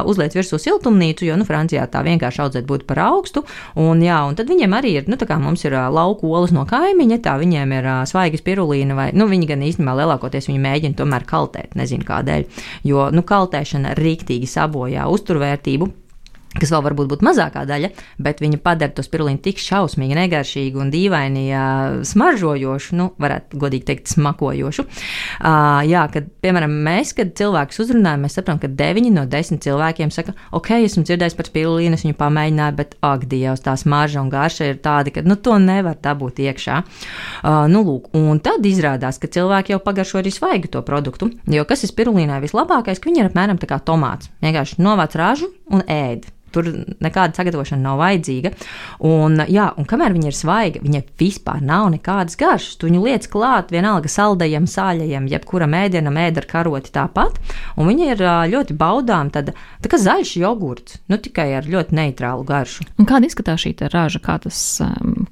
uzliek 0.10 0.36
virsū 0.36 0.60
siltumnīcu, 0.62 1.28
jo 1.30 1.40
nu, 1.40 1.48
Francijā 1.48 1.88
tā 1.92 2.04
vienkārši 2.06 2.44
audzēt 2.46 2.68
būtu 2.70 2.88
par 2.90 3.02
augstu. 3.08 3.46
Un, 3.80 4.04
jā, 4.04 4.20
un 4.28 4.38
tad 4.38 4.52
viņiem 4.52 4.78
arī 4.78 4.96
ir, 5.00 5.10
nu, 5.12 5.20
tā 5.20 5.28
kā 5.30 5.40
mums 5.42 5.66
ir 5.68 5.78
lauku 5.96 6.32
olas 6.36 6.54
no 6.56 6.66
kaimiņa, 6.70 7.22
tā 7.26 7.38
viņiem 7.42 7.76
ir 7.80 7.92
svaigas 8.10 8.44
pirulīna, 8.46 8.98
vai 8.98 9.10
nu, 9.16 9.30
viņi 9.32 9.52
gan 9.52 9.66
īstenībā 9.66 9.98
lielākoties 10.02 10.50
viņi 10.52 10.64
mēģina 10.68 11.00
tomēr 11.02 11.28
kaltēt, 11.30 11.76
nezinu 11.80 12.08
kādēļ, 12.08 12.48
jo 12.92 13.10
nu, 13.16 13.26
kaltēšana 13.26 13.96
rīktīgi 14.00 14.50
sabojā 14.50 15.08
uzturvērtību 15.12 15.92
kas 16.60 16.72
vēl 16.72 16.84
varbūt 16.86 17.10
būtu 17.12 17.26
mazākā 17.28 17.66
daļa, 17.68 17.92
bet 18.24 18.42
viņa 18.44 18.60
padara 18.64 18.94
to 18.96 19.04
spirulīnu 19.06 19.42
tik 19.44 19.60
šausmīgi, 19.62 20.18
negaršīgu 20.18 20.82
un 20.82 20.92
dīvaini 20.94 21.46
smaržojošu, 22.08 22.96
nu, 23.00 23.10
varētu 23.22 23.60
godīgi 23.60 23.88
teikt, 23.90 24.12
smakojošu. 24.14 24.86
Uh, 24.86 25.82
jā, 25.88 26.06
kad, 26.14 26.30
piemēram, 26.44 26.74
mēs, 26.86 27.14
kad 27.18 27.34
cilvēkus 27.38 27.82
uzrunājam, 27.84 28.26
mēs 28.26 28.38
saprotam, 28.38 28.62
ka 28.62 28.70
9 28.72 29.12
no 29.16 29.26
10 29.30 29.62
cilvēkiem 29.66 30.14
saka, 30.14 30.36
ok, 30.56 30.72
esmu 30.86 31.06
dzirdējis 31.08 31.38
par 31.38 31.50
spirulīnu, 31.50 31.98
es 31.98 32.06
viņu 32.06 32.18
pamēģināju, 32.20 32.78
bet 32.80 32.96
ak, 33.06 33.28
Dievs, 33.32 33.64
tā 33.66 33.76
smarža 33.80 34.22
un 34.24 34.32
garša 34.34 34.70
ir 34.72 34.80
tāda, 34.86 35.14
ka, 35.16 35.26
nu, 35.26 35.38
to 35.40 35.58
nevar 35.62 35.98
dabūt 36.02 36.42
iekšā. 36.46 36.82
Uh, 36.82 37.66
nu, 37.72 37.84
lūk, 37.88 38.12
un 38.18 38.40
tad 38.44 38.66
izrādās, 38.68 39.20
ka 39.22 39.32
cilvēki 39.32 39.76
jau 39.76 39.82
pagaršo 39.84 40.22
arī 40.22 40.34
svaigu 40.34 40.72
to 40.72 40.84
produktu, 40.86 41.32
jo 41.52 41.68
kas 41.68 41.84
ir 41.84 41.92
spirulīnai 41.92 42.42
vislabākais, 42.46 43.02
ka 43.02 43.12
viņi 43.12 43.26
ir 43.26 43.32
apmēram 43.32 43.60
tā 43.62 43.70
kā 43.70 43.82
tomāts. 43.84 44.32
Vienkārši 44.46 44.82
novāc 44.86 45.18
ražu 45.20 45.52
un 45.74 45.84
ēd. 45.90 46.30
Tur 46.56 46.70
nekāda 47.04 47.36
sagatavošana 47.36 47.84
nav 47.84 48.00
vajadzīga. 48.00 48.54
Un, 49.08 49.42
jā, 49.52 49.68
un 49.76 49.88
kamēr 49.90 50.16
viņa 50.16 50.32
ir 50.32 50.38
svaiga, 50.38 50.84
viņai 50.84 51.04
vispār 51.20 51.64
nav 51.66 51.90
nekādas 51.94 52.40
garšas. 52.40 52.78
Tu 52.80 52.90
viņu 52.90 53.04
liec 53.06 53.28
klāt 53.32 53.74
vienalga 53.76 54.12
saldajam, 54.12 54.70
sāļajam, 54.70 55.30
jebkuram 55.32 55.76
ēdienam, 55.78 56.20
ēda 56.22 56.44
ar 56.44 56.50
karoti 56.52 56.94
tāpat. 56.96 57.42
Un 57.76 57.92
viņa 57.92 58.12
ir 58.14 58.24
ļoti 58.54 58.78
baudām, 58.80 59.34
tāda 59.36 59.56
tā 59.84 59.92
kā 59.92 60.00
zaļš 60.02 60.38
jogurts, 60.42 61.02
nu 61.12 61.20
tikai 61.20 61.52
ar 61.60 61.68
ļoti 61.70 62.00
neitrālu 62.00 62.48
garšu. 62.48 62.88
Un 63.00 63.10
kāda 63.10 63.28
izskatās 63.28 63.66
šī 63.66 63.76
raža, 63.92 64.22
kā 64.24 64.40
tas, 64.46 64.62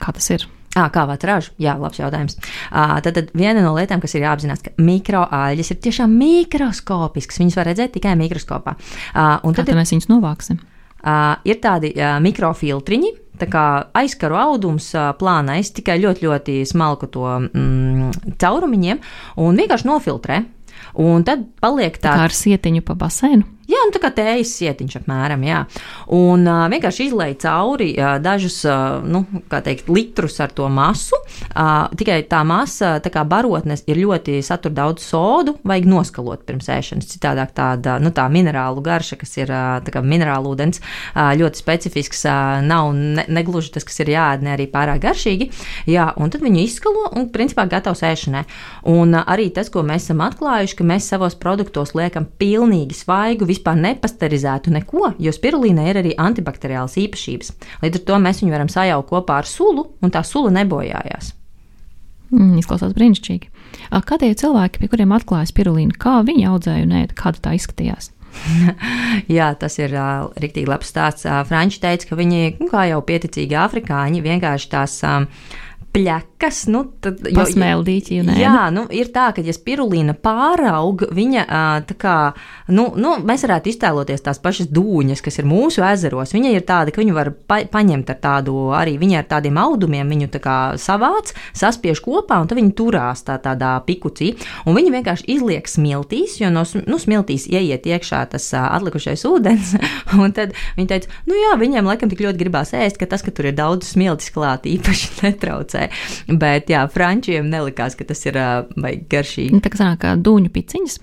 kā 0.01 0.15
tas 0.15 0.29
ir? 0.35 0.45
À, 0.73 0.87
kā 0.89 1.03
vāt 1.05 1.21
ražu? 1.27 1.53
Jā, 1.61 1.75
labs 1.77 1.99
jautājums. 2.01 2.39
À, 2.73 2.97
tad, 3.05 3.13
tad 3.13 3.29
viena 3.37 3.61
no 3.61 3.75
lietām, 3.77 4.01
kas 4.01 4.15
ir 4.17 4.25
jāapzinās, 4.25 4.63
ka 4.65 4.73
mikroāļas 4.81 5.69
ir 5.69 5.81
tiešām 5.85 6.15
mikroskopiskas. 6.17 7.41
Viņas 7.43 7.57
var 7.59 7.69
redzēt 7.69 7.93
tikai 7.99 8.15
mikroskopā. 8.17 8.73
À, 9.13 9.27
un 9.45 9.53
tad, 9.53 9.69
tad 9.69 9.77
mēs 9.77 9.93
viņus 9.93 10.09
novāksim. 10.09 10.61
Uh, 11.03 11.35
ir 11.43 11.59
tādi 11.59 11.91
uh, 11.97 12.15
mikrofiltriņi, 12.23 13.09
tā 13.41 13.47
kā 13.51 13.63
aizkaru 13.99 14.37
audums 14.39 14.87
uh, 14.95 15.09
plānais, 15.19 15.73
tikai 15.75 15.97
ļoti, 15.99 16.27
ļoti 16.27 16.57
smalku 16.69 17.09
to 17.11 17.25
mm, 17.27 18.37
caurumiņiem, 18.39 19.01
un 19.43 19.59
vienkārši 19.59 19.89
nofiltrē. 19.89 20.43
Un 21.03 21.25
tad 21.27 21.43
paliek 21.59 21.97
tā, 21.97 22.13
tā 22.13 22.15
kā 22.21 22.29
ar 22.29 22.35
sietiņu 22.37 22.85
pa 22.87 22.95
basēnu. 22.99 23.52
Jā, 23.73 23.83
nu 23.87 23.93
tā 23.95 24.01
kā 24.03 24.11
tējas 24.13 24.51
sietiņš 24.59 24.99
apmēram, 25.01 25.43
jā. 25.47 25.63
Un 26.13 26.45
uh, 26.45 26.65
vienkārši 26.69 27.07
izlaiž 27.09 27.39
cauri 27.41 27.89
uh, 27.97 28.17
dažus, 28.21 28.59
uh, 28.67 29.01
nu, 29.01 29.23
teikt, 29.49 29.89
litrus 29.89 30.37
ar 30.43 30.53
to 30.53 30.67
masu. 30.69 31.17
Uh, 31.53 31.89
tikai 31.97 32.19
tā 32.29 32.43
masa, 32.45 32.97
tā 33.03 33.09
kā 33.13 33.23
barotnes, 33.27 33.85
ir 33.89 34.01
ļoti 34.03 34.37
satur 34.45 34.73
daudz 34.75 35.05
sodu, 35.07 35.55
vajag 35.65 35.87
noskalot 35.89 36.43
pirms 36.47 36.69
ēšanas. 36.69 37.09
Citādāk 37.15 37.55
tāda, 37.57 37.97
nu, 38.03 38.11
tā 38.13 38.27
minerālu 38.31 38.83
garša, 38.85 39.17
kas 39.21 39.33
ir 39.39 39.53
uh, 39.53 40.03
minerālu 40.05 40.53
ūdens, 40.53 40.83
uh, 40.83 41.31
ļoti 41.39 41.63
specifisks, 41.63 42.23
uh, 42.29 42.61
nav 42.65 42.91
ne, 42.97 43.25
negluži 43.33 43.73
tas, 43.73 43.87
kas 43.87 44.03
ir 44.03 44.13
jāēd, 44.13 44.45
ne 44.45 44.53
arī 44.53 44.69
pārāk 44.71 45.01
garšīgi. 45.07 45.49
Jā, 45.89 46.11
un 46.19 46.33
tad 46.33 46.45
viņu 46.45 46.61
izskalo 46.61 47.07
un, 47.15 47.29
principā, 47.33 47.65
gatavs 47.71 48.05
ēšanai. 48.05 48.45
Un 48.93 49.17
uh, 49.17 49.25
arī 49.33 49.49
tas, 49.55 49.71
ko 49.73 49.81
mēs 49.87 50.05
esam 50.07 50.21
atklājuši, 50.27 50.77
ka 50.77 50.87
mēs 50.93 51.09
savos 51.09 51.39
produktos 51.39 51.95
liekam 51.97 52.29
pilnīgi 52.37 53.01
svaigu, 53.01 53.47
vispār 53.49 53.62
nepasterizētu 53.71 54.73
neko, 54.75 55.13
jo 55.23 55.31
spirulīnai 55.31 55.85
ir 55.91 56.01
arī 56.01 56.11
antibakteriālas 56.19 56.97
īpašības. 56.99 57.53
Līdz 57.85 58.01
ar 58.01 58.03
to 58.09 58.19
mēs 58.25 58.41
viņu 58.43 58.55
varam 58.57 58.71
sajaukt 58.71 59.09
kopā 59.13 59.39
ar 59.39 59.47
sulu, 59.47 59.87
un 60.03 60.11
tā 60.11 60.25
sula 60.27 60.51
nebojājās. 60.59 61.31
Mm, 62.33 62.57
izklausās 62.59 62.95
brīnišķīgi. 62.97 63.49
Kādēļ 63.93 64.35
cilvēki, 64.41 64.81
pie 64.81 64.89
kuriem 64.91 65.13
atklāja 65.15 65.47
spirulīnu, 65.49 65.95
kā 66.01 66.19
viņi 66.25 66.49
audzēja 66.49 66.83
un 66.83 66.97
ēda, 67.03 67.15
kāda 67.17 67.41
tā 67.47 67.55
izskatījās? 67.57 68.11
Jā, 69.37 69.51
tas 69.59 69.77
ir 69.77 69.93
uh, 69.93 70.29
rīktīgi 70.41 70.69
labs 70.69 70.89
stāsts. 70.89 71.27
Uh, 71.27 71.43
Franči 71.47 71.81
teica, 71.83 72.09
ka 72.09 72.17
viņi, 72.17 72.55
nu, 72.61 72.69
kā 72.71 72.87
jau 72.89 73.01
pieticīgi 73.05 73.57
afrikāņi, 73.59 74.23
vienkārši 74.25 74.71
tās 74.71 74.97
um, 75.07 75.27
pļakas. 75.93 76.65
Nu, 76.73 76.83
tad, 77.03 77.21
jo, 77.27 77.37
Pasmēldīķi, 77.37 78.19
un 78.23 78.31
jā, 78.37 78.67
nu, 78.73 78.85
ir 78.93 79.11
tā, 79.13 79.29
ka, 79.35 79.43
ja 79.45 79.53
spirulīna 79.55 80.15
pāraug, 80.17 81.05
viņa 81.13 81.45
tā 81.87 81.97
kā, 81.99 82.15
nu, 82.73 82.89
nu, 82.99 83.15
mēs 83.23 83.45
varētu 83.45 83.71
iztēloties 83.71 84.25
tās 84.25 84.41
pašas 84.43 84.69
dūņas, 84.73 85.21
kas 85.23 85.39
ir 85.39 85.47
mūsu 85.49 85.85
ezeros. 85.87 86.33
Viņa 86.35 86.53
ir 86.53 86.65
tāda, 86.67 86.93
ka 86.93 87.01
viņu 87.03 87.15
var 87.15 87.31
pa 87.47 87.61
paņemt 87.69 88.11
ar 88.11 88.19
tādu, 88.23 88.57
arī 88.75 88.97
viņa 89.01 89.21
ar 89.21 89.29
tādiem 89.35 89.59
audumiem, 89.61 90.09
viņu 90.15 90.31
tā 90.33 90.41
kā 90.43 90.57
savāc, 90.81 91.31
saspiež 91.55 92.01
kopā, 92.03 92.41
un 92.41 92.49
tad 92.51 92.59
viņi 92.59 92.75
turās 92.77 93.23
tā 93.27 93.37
tādā 93.43 93.75
pikucī, 93.87 94.33
un 94.67 94.77
viņi 94.77 94.93
vienkārši 94.97 95.29
izliek 95.37 95.69
smiltīs, 95.69 96.39
jo 96.41 96.51
no 96.53 96.65
nu, 96.83 96.99
smiltīs 96.99 97.47
ieiet 97.51 97.87
iekšā 97.87 98.25
tas 98.33 98.49
atlikušais 98.57 99.23
ūdens, 99.29 99.75
un 100.19 100.35
tad 100.35 100.57
viņi 100.79 100.89
teica, 100.89 101.21
nu 101.29 101.37
jā, 101.37 101.55
viņiem 101.61 101.87
laikam 101.87 102.11
tik 102.11 102.25
ļoti 102.25 102.41
gribās 102.41 102.73
ēst, 102.75 102.99
ka 102.99 103.07
tas, 103.09 103.23
ka 103.23 103.31
tur 103.35 103.51
ir 103.51 103.57
daudz 103.57 103.93
smiltis 103.93 104.33
klāt, 104.33 104.67
īpaši 104.69 105.11
netraucē 105.23 105.82
nē. 105.83 105.89
Bet, 106.41 106.71
jā, 106.73 106.83
frančiem 106.91 107.49
nelikās, 107.51 107.97
ka 107.99 108.07
tas 108.09 108.23
ir 108.29 108.39
uh, 108.39 108.67
garšīgi. 109.11 109.61
Tā 109.63 109.73
kā 109.73 109.83
sanāk, 109.83 110.07
dūņu 110.23 110.53
piciņas. 110.53 110.99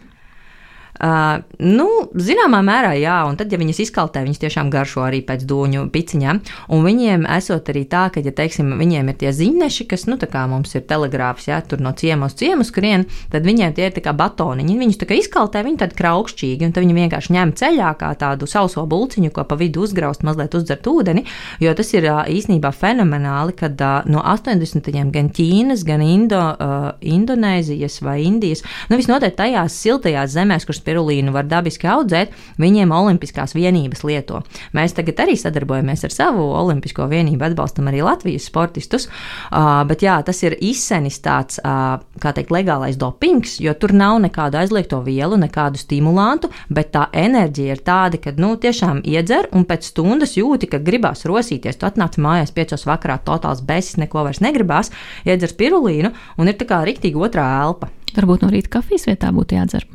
Uh, 1.00 1.40
nu, 1.64 1.86
zināmā 2.12 2.58
mērā, 2.60 2.90
jā, 3.00 3.14
un 3.24 3.38
tad, 3.40 3.48
ja 3.48 3.56
viņas 3.56 3.78
izkaltē, 3.86 4.20
viņas 4.26 4.42
tiešām 4.42 4.68
garšo 4.72 5.00
arī 5.06 5.22
pēc 5.24 5.46
dūņu 5.48 5.86
piciņām. 5.94 6.40
Un 6.76 6.82
viņiem 6.84 7.24
esot 7.38 7.70
arī 7.72 7.86
tā, 7.88 8.02
ka, 8.12 8.20
ja 8.20 8.34
teiksim, 8.36 8.74
viņiem 8.76 9.08
ir 9.08 9.16
tie 9.22 9.32
ziņneši, 9.32 9.86
kas, 9.88 10.04
nu, 10.10 10.18
tā 10.20 10.28
kā 10.28 10.42
mums 10.50 10.74
ir 10.76 10.84
telegrāfs, 10.90 11.48
jā, 11.48 11.62
tur 11.64 11.80
no 11.80 11.94
ciema 11.96 12.28
uz 12.28 12.36
ciemu 12.36 12.66
skrien, 12.68 13.06
tad 13.32 13.48
viņiem 13.48 13.72
tie 13.78 13.86
ir 13.88 13.94
tā 13.96 14.02
kā 14.04 14.12
batoniņi. 14.16 14.76
Viņus 14.82 15.00
tā 15.00 15.08
kā 15.08 15.16
izkaltē, 15.16 15.62
viņi 15.64 15.80
tad 15.80 15.96
kraukšķīgi, 15.96 16.68
un 16.68 16.76
tad 16.76 16.84
viņi 16.84 16.98
vienkārši 16.98 17.36
ņem 17.38 17.54
ceļā 17.62 17.94
kā 18.00 18.12
tādu 18.20 18.50
sauso 18.50 18.84
bulciņu, 18.84 19.32
ko 19.32 19.46
pa 19.48 19.56
vidu 19.56 19.86
uzgraust, 19.86 20.20
mazliet 20.28 20.58
uzdzert 20.58 20.84
ūdeni, 20.84 21.24
jo 21.64 21.72
tas 21.80 21.94
ir 21.96 22.10
īstenībā 22.10 22.74
fenomenāli, 22.76 23.56
kad 23.56 23.80
no 24.04 24.20
80. 24.20 24.92
gan 25.16 25.32
Ķīnas, 25.32 25.86
gan 25.88 26.04
Indo, 26.04 26.44
uh, 26.52 26.86
Indonēzijas 27.00 28.00
vai 28.04 28.20
Indijas, 28.26 28.66
nu, 28.92 29.00
visnotaļ 29.00 29.32
tajās 29.38 29.80
siltajās 29.80 30.36
zemēs, 30.36 30.68
kuras 30.68 30.84
spirulīnu 30.90 31.32
var 31.34 31.46
dabiski 31.46 31.88
audzēt, 31.90 32.34
viņiem 32.58 32.90
olimpiskās 32.90 33.54
vienības 33.54 34.02
lieto. 34.04 34.42
Mēs 34.74 34.94
tagad 34.96 35.22
arī 35.22 35.36
sadarbojamies 35.38 36.04
ar 36.04 36.14
savu 36.14 36.48
olimpisko 36.58 37.06
vienību, 37.10 37.44
atbalstam 37.50 37.90
arī 37.90 38.02
Latvijas 38.02 38.48
sportistus, 38.50 39.06
uh, 39.06 39.82
bet 39.86 40.02
jā, 40.02 40.18
tas 40.26 40.42
ir 40.42 40.56
izsenis 40.58 41.20
tāds, 41.22 41.60
uh, 41.62 42.00
kā 42.20 42.34
teikt, 42.34 42.50
legālais 42.50 42.98
dopings, 42.98 43.58
jo 43.62 43.74
tur 43.78 43.94
nav 43.94 44.18
nekādu 44.24 44.58
aizliegto 44.60 45.00
vielu, 45.06 45.38
nekādu 45.40 45.78
stimulantu, 45.78 46.50
bet 46.68 46.92
tā 46.96 47.06
enerģija 47.14 47.76
ir 47.76 47.84
tāda, 47.86 48.18
ka, 48.20 48.34
nu, 48.40 48.56
tiešām 48.60 49.04
iedzer 49.06 49.50
un 49.54 49.66
pēc 49.68 49.92
stundas 49.92 50.36
jūti, 50.38 50.70
ka 50.70 50.82
gribās 50.82 51.24
rosīties. 51.28 51.78
Tu 51.78 51.86
atnāc 51.86 52.18
mājās 52.18 52.54
piecos 52.56 52.86
vakarā, 52.88 53.20
totāls 53.22 53.62
besis, 53.62 54.00
neko 54.00 54.26
vairs 54.26 54.42
negribās, 54.42 54.90
iedzer 55.28 55.52
spirulīnu 55.52 56.12
un 56.40 56.50
ir 56.50 56.58
tā 56.58 56.66
kā 56.68 56.82
riktīgi 56.86 57.20
otrā 57.20 57.46
elpa. 57.62 57.92
Varbūt 58.16 58.42
no 58.42 58.50
rīta 58.50 58.78
kafijas 58.80 59.06
vietā 59.06 59.30
būtu 59.34 59.58
jādzer. 59.60 59.86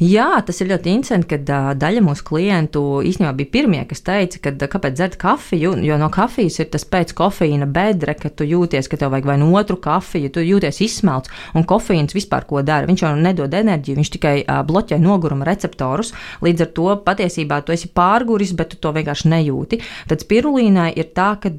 Jā, 0.00 0.38
tas 0.48 0.56
ir 0.62 0.70
ļoti 0.70 0.94
interesanti, 0.96 1.26
ka 1.28 1.74
daļa 1.76 2.00
mūsu 2.00 2.24
klientu 2.24 2.80
īstenībā 3.04 3.34
bija 3.36 3.50
pirmie, 3.52 3.80
kas 3.84 4.00
teica, 4.00 4.38
ka 4.46 4.68
kāpēc 4.72 4.94
dzert 4.96 5.16
kafiju, 5.20 5.74
jo 5.84 5.98
no 6.00 6.06
kafijas 6.08 6.54
ir 6.62 6.70
tas 6.72 6.86
pēc 6.88 7.10
kofeīna 7.18 7.66
bedre, 7.68 8.14
ka 8.16 8.30
tu 8.32 8.46
jūties, 8.48 8.88
ka 8.88 8.96
tev 8.96 9.12
vajag 9.12 9.28
vai 9.28 9.36
no 9.42 9.50
otru 9.60 9.76
kafiju, 9.76 10.30
tu 10.32 10.40
jūties 10.40 10.80
izsmelts, 10.86 11.28
un 11.52 11.66
kofeīns 11.68 12.16
vispār 12.16 12.46
ko 12.48 12.62
dara. 12.64 12.88
Viņš 12.88 13.04
jau 13.04 13.10
nedod 13.20 13.52
enerģiju, 13.58 13.98
viņš 14.00 14.12
tikai 14.14 14.32
bloķē 14.70 14.96
noguruma 15.04 15.44
receptorus. 15.44 16.14
Līdz 16.40 16.64
ar 16.64 16.72
to 16.80 16.96
patiesībā 17.04 17.60
tu 17.60 17.76
esi 17.76 17.92
pārguris, 17.92 18.54
bet 18.56 18.72
tu 18.72 18.80
to 18.80 18.94
vienkārši 18.96 19.28
nejūti. 19.34 19.82
Tad 20.08 20.24
spirulīnai 20.24 20.94
ir 20.96 21.12
tā, 21.12 21.34
ka 21.44 21.52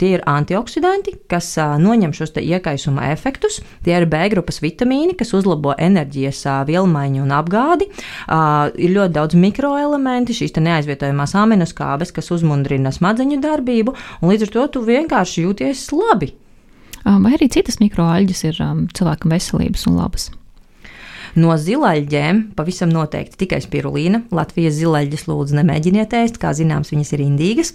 tie 0.00 0.14
ir 0.14 0.24
antioksidanti, 0.32 1.18
kas 1.28 1.52
noņem 1.60 2.16
šos 2.16 2.32
iekaisuma 2.40 3.12
efektus. 3.12 3.60
Tie 3.84 4.00
ir 4.00 4.08
B 4.08 4.24
grupas 4.32 4.64
vitamīni, 4.64 5.12
kas 5.12 5.36
uzlabo 5.36 5.76
enerģijas 5.76 6.46
vielmaiņu 6.72 7.26
un 7.28 7.36
apgādi 7.36 7.81
tādi. 7.82 8.02
Uh, 8.28 8.70
ir 8.76 8.94
ļoti 8.96 9.16
daudz 9.16 9.38
mikroelementi, 9.38 10.36
šīs 10.36 10.54
neaizvietojamās 10.56 11.34
aminoskābes, 11.34 12.12
kas 12.12 12.30
uzmundrina 12.30 12.92
smadzeņu 12.92 13.40
darbību, 13.42 13.94
un 14.20 14.32
līdz 14.32 14.46
ar 14.46 14.52
to 14.52 14.66
tu 14.72 14.84
vienkārši 14.86 15.46
jūties 15.46 15.90
labi. 15.92 16.32
Vai 17.02 17.34
arī 17.34 17.48
citas 17.50 17.80
mikroaļģes 17.80 18.44
ir 18.46 18.60
um, 18.62 18.86
cilvēkam 18.94 19.32
veselības 19.34 19.88
un 19.90 19.96
labas? 19.98 20.30
No 21.34 21.56
zilaļģēm 21.56 22.52
pavisam 22.54 22.92
noteikti 22.92 23.40
tikai 23.40 23.58
spirulīna. 23.64 24.26
Latvijas 24.30 24.76
zilaļģes 24.76 25.26
lūdzu 25.26 25.56
nemēģiniet 25.58 26.14
ēst, 26.14 26.38
kā 26.38 26.52
zināms, 26.54 26.92
viņas 26.92 27.12
ir 27.16 27.24
indīgas. 27.24 27.72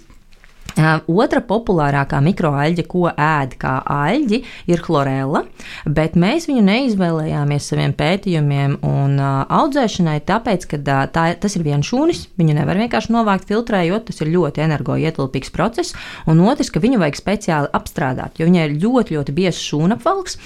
Otra 0.78 1.40
populārākā 1.42 2.20
mikroaļģe, 2.22 2.84
ko 2.86 3.08
ēd 3.10 3.56
kā 3.58 3.78
aļģi, 3.82 4.38
ir 4.70 4.82
chlorella, 4.84 5.40
bet 5.84 6.14
mēs 6.14 6.46
viņu 6.46 6.62
neizvēlējāmies 6.68 7.66
saviem 7.72 7.94
pētījumiem 7.98 8.76
un 8.86 9.16
audzēšanai, 9.18 10.20
tāpēc, 10.28 10.66
ka 10.70 10.78
tā, 11.10 11.24
tas 11.40 11.56
ir 11.58 11.64
viens 11.66 11.88
šūnis, 11.88 12.28
viņu 12.38 12.54
nevar 12.60 12.78
vienkārši 12.78 13.10
novākt 13.14 13.48
filtrējot, 13.50 14.06
tas 14.10 14.22
ir 14.22 14.30
ļoti 14.36 14.62
energoietilpīgs 14.68 15.50
process, 15.54 15.96
un 16.30 16.44
otrs, 16.46 16.70
ka 16.70 16.82
viņu 16.84 17.00
vajag 17.02 17.18
speciāli 17.18 17.72
apstrādāt, 17.74 18.38
jo 18.38 18.46
viņai 18.46 18.68
ir 18.68 18.76
ļoti, 18.78 19.16
ļoti 19.18 19.34
biezs 19.34 19.64
šūnapvalks, 19.72 20.38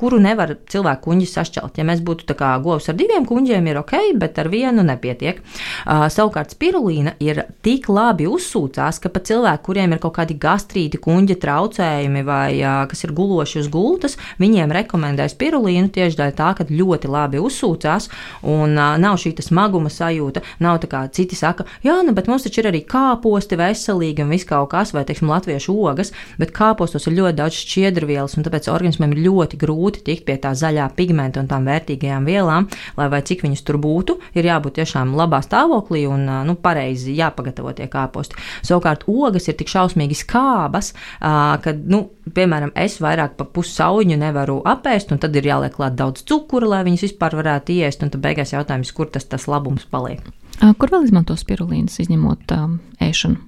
kuru 0.00 0.20
nevar 0.26 0.56
cilvēku 0.66 1.06
kuņģi 1.06 1.30
sašķelt. 1.30 1.78
Ja 1.78 1.86
mēs 1.86 2.02
būtu 2.02 2.26
tā 2.26 2.34
kā 2.38 2.50
govs 2.64 2.90
ar 2.90 2.98
diviem 2.98 3.28
kuņģiem, 3.28 3.70
ir 3.70 3.80
ok, 3.84 3.94
bet 4.18 4.42
ar 4.42 4.50
vienu 4.50 4.82
nepietiek. 4.86 5.38
Savukārt 5.86 6.56
spirulīna 6.56 7.14
ir 7.22 7.44
tik 7.62 7.86
labi 7.92 8.26
uzsūcās, 8.26 8.98
ka 8.98 9.12
pat 9.12 9.25
cilvēki 9.26 9.64
kuriem 9.66 9.94
ir 9.94 10.02
kaut 10.02 10.16
kādi 10.18 10.36
gastrīti, 10.40 11.00
kuņģa 11.02 11.38
traucējumi 11.42 12.22
vai 12.26 12.50
kas 12.90 13.04
ir 13.06 13.14
guloši 13.16 13.62
uz 13.64 13.70
gultas, 13.72 14.16
viņiem 14.42 14.74
rekomendē 14.74 15.28
spirulīnu 15.32 15.90
tieši 15.94 16.20
dēļ 16.20 16.34
tā, 16.38 16.52
ka 16.58 16.68
ļoti 16.70 17.10
labi 17.10 17.42
uzsūcās 17.42 18.08
un 18.46 18.76
nav 18.76 19.18
šī 19.20 19.34
smaguma 19.44 19.90
sajūta. 19.92 20.42
Nav 20.64 20.80
tā 20.82 20.90
kā 20.90 21.02
citi 21.12 21.36
saka, 21.36 21.66
jā, 21.84 21.98
nu, 22.06 22.14
bet 22.16 22.28
mums 22.30 22.46
taču 22.46 22.62
ir 22.62 22.70
arī 22.70 22.82
kāposti 22.88 23.58
veselīgi 23.58 24.24
un 24.24 24.32
viss 24.32 24.48
kaut 24.48 24.70
kas, 24.72 24.92
vai, 24.96 25.04
teiksim, 25.08 25.30
latviešu 25.30 25.74
ogas, 25.76 26.12
bet 26.40 26.54
kāpostos 26.56 27.08
ir 27.08 27.16
ļoti 27.18 27.38
daudz 27.40 27.58
šķiedrvielas, 27.60 28.36
un 28.38 28.46
tāpēc 28.46 28.70
organismam 28.72 29.12
ir 29.14 29.24
ļoti 29.26 29.60
grūti 29.60 30.04
tikt 30.06 30.26
pie 30.28 30.38
tā 30.42 30.54
zaļā 30.56 30.88
pigmenta 30.96 31.42
un 31.42 31.50
tām 31.50 31.68
vērtīgajām 31.68 32.28
vielām, 32.28 32.68
lai 32.96 33.08
vai 33.12 33.22
cik 33.26 33.44
viņas 33.46 33.64
tur 33.66 33.80
būtu, 33.82 34.18
ir 34.38 34.48
jābūt 34.48 34.78
tiešām 34.80 35.14
labā 35.18 35.42
stāvoklī 35.44 36.06
un 36.10 36.26
nu, 36.48 36.56
pareizi 36.60 37.16
jāpagatavo 37.16 37.74
tie 37.76 37.88
kāposti. 37.92 38.38
Savukārt, 38.66 39.06
ogas 39.24 39.48
ir 39.48 39.56
tik 39.58 39.70
šausmīgi 39.72 40.18
skābas, 40.20 40.92
ka, 41.20 41.74
nu, 41.88 42.02
piemēram, 42.36 42.72
es 42.78 42.98
vairāk 43.02 43.36
pa 43.38 43.46
pussauņu 43.48 44.18
nevaru 44.20 44.60
apēst, 44.68 45.12
un 45.14 45.22
tad 45.22 45.36
ir 45.36 45.48
jāliek 45.48 45.74
klāt 45.76 45.98
daudz 45.98 46.24
cukura, 46.28 46.70
lai 46.76 46.84
viņas 46.88 47.06
vispār 47.08 47.38
varētu 47.40 47.76
iest, 47.76 48.04
un 48.04 48.12
tad 48.12 48.24
beigās 48.24 48.54
jautājums, 48.54 48.94
kur 48.96 49.10
tas, 49.12 49.28
tas 49.28 49.48
labums 49.50 49.86
paliek. 49.90 50.24
Kur 50.56 50.92
vēl 50.92 51.04
izmanto 51.04 51.36
spirulīnas, 51.36 51.98
izņemot 52.00 52.56
um, 52.56 52.78
ēšanu? 53.04 53.42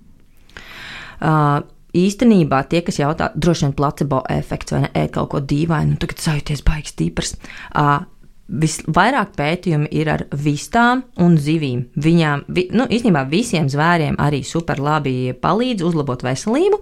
Uh, 1.18 1.64
īstenībā 1.96 2.60
tie, 2.70 2.82
kas 2.86 3.00
jautā, 3.00 3.30
droši 3.34 3.66
vien 3.66 3.74
placebo 3.78 4.20
efekts 4.30 4.74
vai 4.74 4.84
ne, 4.84 4.92
ēd 4.94 5.14
kaut 5.16 5.32
ko 5.32 5.40
dīvainu, 5.40 5.94
nu, 5.94 6.00
tagad 6.02 6.22
sajūties 6.22 6.62
baigs 6.66 6.94
stiprs. 6.94 7.34
Uh, 7.72 8.04
Visvairāk 8.48 9.34
pētījumi 9.36 9.90
ir 9.92 10.08
ar 10.08 10.22
vistām 10.32 11.02
un 11.20 11.34
zivīm. 11.36 11.82
Viņām, 12.00 12.46
vi, 12.48 12.64
nu, 12.72 12.86
īstenībā 12.88 13.26
visiem 13.28 13.66
zvēriem 13.68 14.16
arī 14.24 14.40
super 14.46 14.80
labi 14.80 15.34
palīdz 15.36 15.84
uzlabot 15.84 16.24
veselību, 16.24 16.78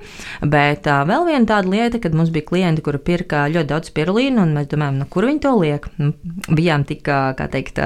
bet 0.46 0.86
uh, 0.86 1.02
vēl 1.08 1.26
viena 1.26 1.48
tāda 1.50 1.72
lieta, 1.72 1.98
kad 2.02 2.14
mums 2.14 2.30
bija 2.30 2.46
klienti, 2.46 2.84
kuri 2.86 3.00
pirka 3.02 3.46
ļoti 3.50 3.70
daudz 3.72 3.90
spirulīnu, 3.90 4.44
un 4.44 4.54
mēs 4.54 4.68
domājam, 4.70 5.00
nu, 5.02 5.08
kur 5.10 5.26
viņi 5.26 5.42
to 5.42 5.54
liek. 5.58 5.88
Nu, 5.98 6.12
bijām 6.46 6.84
tik, 6.86 7.02
kā 7.06 7.48
teikt, 7.50 7.80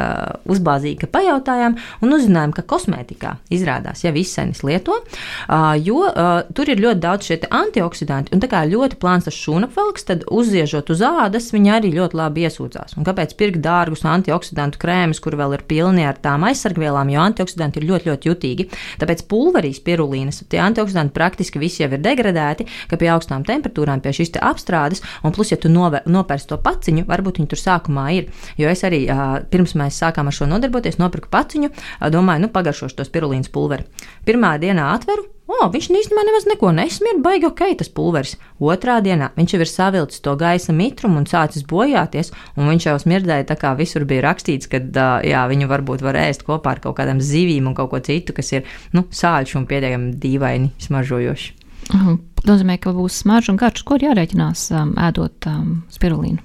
uzbāzīgi, 0.50 1.00
ka 1.00 1.10
pajautājām 1.16 1.78
un 2.04 2.14
uzzinājām, 2.18 2.52
ka 2.56 2.66
kosmētikā 2.68 3.32
izrādās 3.54 4.04
jau 4.04 4.12
izsenis 4.12 4.60
lieto, 4.66 4.98
uh, 5.00 5.72
jo 5.80 6.04
uh, 6.04 6.42
tur 6.52 6.68
ir 6.68 6.84
ļoti 6.84 7.04
daudz 7.06 7.30
šie 7.30 7.40
antioksidanti, 7.48 8.34
un 8.36 8.44
tā 8.44 8.52
kā 8.52 8.62
ļoti 8.68 9.00
plāns 9.00 9.24
tas 9.30 9.40
šūnapvalks, 9.40 10.06
tad 10.12 10.28
uzziežot 10.28 10.92
uz 10.92 11.00
ādas, 11.06 11.48
viņi 11.56 11.74
arī 11.78 11.94
ļoti 11.96 12.20
labi 12.20 12.44
iesūcās. 12.44 12.98
Un 13.00 13.08
kāpēc 13.08 13.32
pirkt 13.40 13.62
dārgus 13.70 14.04
antioksidantu 14.08 14.82
krēmus, 14.82 15.22
kur 15.22 15.38
vēl 15.38 15.56
ir 15.56 15.64
pilni 15.70 16.04
ar 16.06 16.18
tām 16.20 16.44
aizsargvielām, 16.50 17.14
jo 17.14 17.22
antioksidanti 17.22 17.80
ir 17.80 17.88
ļoti, 17.90 18.10
ļoti 18.10 18.30
jutīgi. 18.30 18.68
Tāpēc 19.00 19.24
pulverī 19.30 19.72
spirulīnas 19.76 20.42
tie 20.50 20.60
antioksidanti 20.64 21.14
praktiski 21.16 21.62
visi 21.62 21.84
jau 21.84 21.90
ir 21.94 22.02
degradēti, 22.04 22.66
ka 22.90 22.98
pie 23.00 23.10
augstām 23.14 23.46
temperatūrām 23.48 24.02
pie 24.04 24.12
šīs 24.16 24.34
apstrādes, 24.40 25.04
un 25.24 25.34
plus, 25.36 25.52
ja 25.54 25.58
tu 25.60 25.70
nopērci 25.70 26.50
to 26.50 26.58
paciņu, 26.60 27.06
varbūt 27.08 27.40
viņi 27.40 27.50
tur 27.52 27.60
sākumā 27.60 28.06
ir. 28.18 28.30
Jo 28.60 28.70
es 28.72 28.84
arī 28.86 29.04
pirms 29.52 29.76
mēs 29.78 30.00
sākām 30.02 30.30
ar 30.30 30.36
šo 30.36 30.48
nodarboties, 30.50 31.00
nopirku 31.00 31.30
paciņu, 31.32 31.72
domāju, 32.12 32.46
nu 32.46 32.52
pagaršošu 32.54 33.00
to 33.00 33.06
spirulīnas 33.08 33.52
pulveri. 33.52 33.86
Pirmā 34.26 34.56
dienā 34.62 34.90
atveru, 34.94 35.28
O, 35.50 35.66
viņš 35.72 35.88
īstenībā 35.90 36.22
nemaz 36.28 36.44
neko 36.46 36.70
nesmir, 36.76 37.18
baigi 37.24 37.48
ok, 37.48 37.62
tas 37.80 37.90
pulveris. 37.90 38.36
Otrā 38.62 39.00
dienā 39.02 39.32
viņš 39.34 39.54
jau 39.54 39.60
ir 39.64 39.70
savilcis 39.70 40.22
to 40.22 40.36
gaisa 40.38 40.74
mitrumu 40.76 41.18
un 41.18 41.26
sācis 41.26 41.64
bojāties, 41.66 42.30
un 42.54 42.70
viņš 42.70 42.86
jau 42.86 42.96
smirdēja 43.02 43.48
tā 43.48 43.56
kā 43.58 43.72
visur 43.78 44.06
bija 44.06 44.28
rakstīts, 44.28 44.70
ka 44.70 44.78
jā, 45.26 45.42
viņu 45.50 45.66
varbūt 45.70 46.04
var 46.06 46.20
ēst 46.22 46.44
kopā 46.46 46.76
ar 46.76 46.82
kaut 46.84 47.00
kādām 47.00 47.22
zivīm 47.24 47.66
un 47.66 47.74
kaut 47.74 47.90
ko 47.90 48.02
citu, 48.04 48.36
kas 48.36 48.52
ir 48.54 48.68
nu, 48.94 49.08
sāļš 49.10 49.56
un 49.58 49.66
pietiekami 49.70 50.14
dīvaini 50.22 50.70
smaržojoši. 50.86 51.56
Mhm. 51.90 52.20
Nozīmē, 52.46 52.78
ka 52.80 52.94
būs 52.96 53.18
smarža 53.24 53.52
un 53.52 53.58
garš, 53.60 53.82
ko 53.84 53.98
ir 53.98 54.06
jārēķinās 54.06 54.70
um, 54.72 54.94
ēdot 54.96 55.48
um, 55.50 55.74
spirulīnu. 55.92 56.40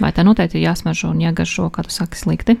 Vai 0.00 0.10
tā 0.16 0.24
noteikti 0.24 0.58
ir 0.58 0.66
jāsmaržo 0.66 1.12
un 1.12 1.22
jāgaršo, 1.22 1.68
kā 1.72 1.84
tu 1.86 1.94
saki, 1.94 2.18
slikti? 2.20 2.56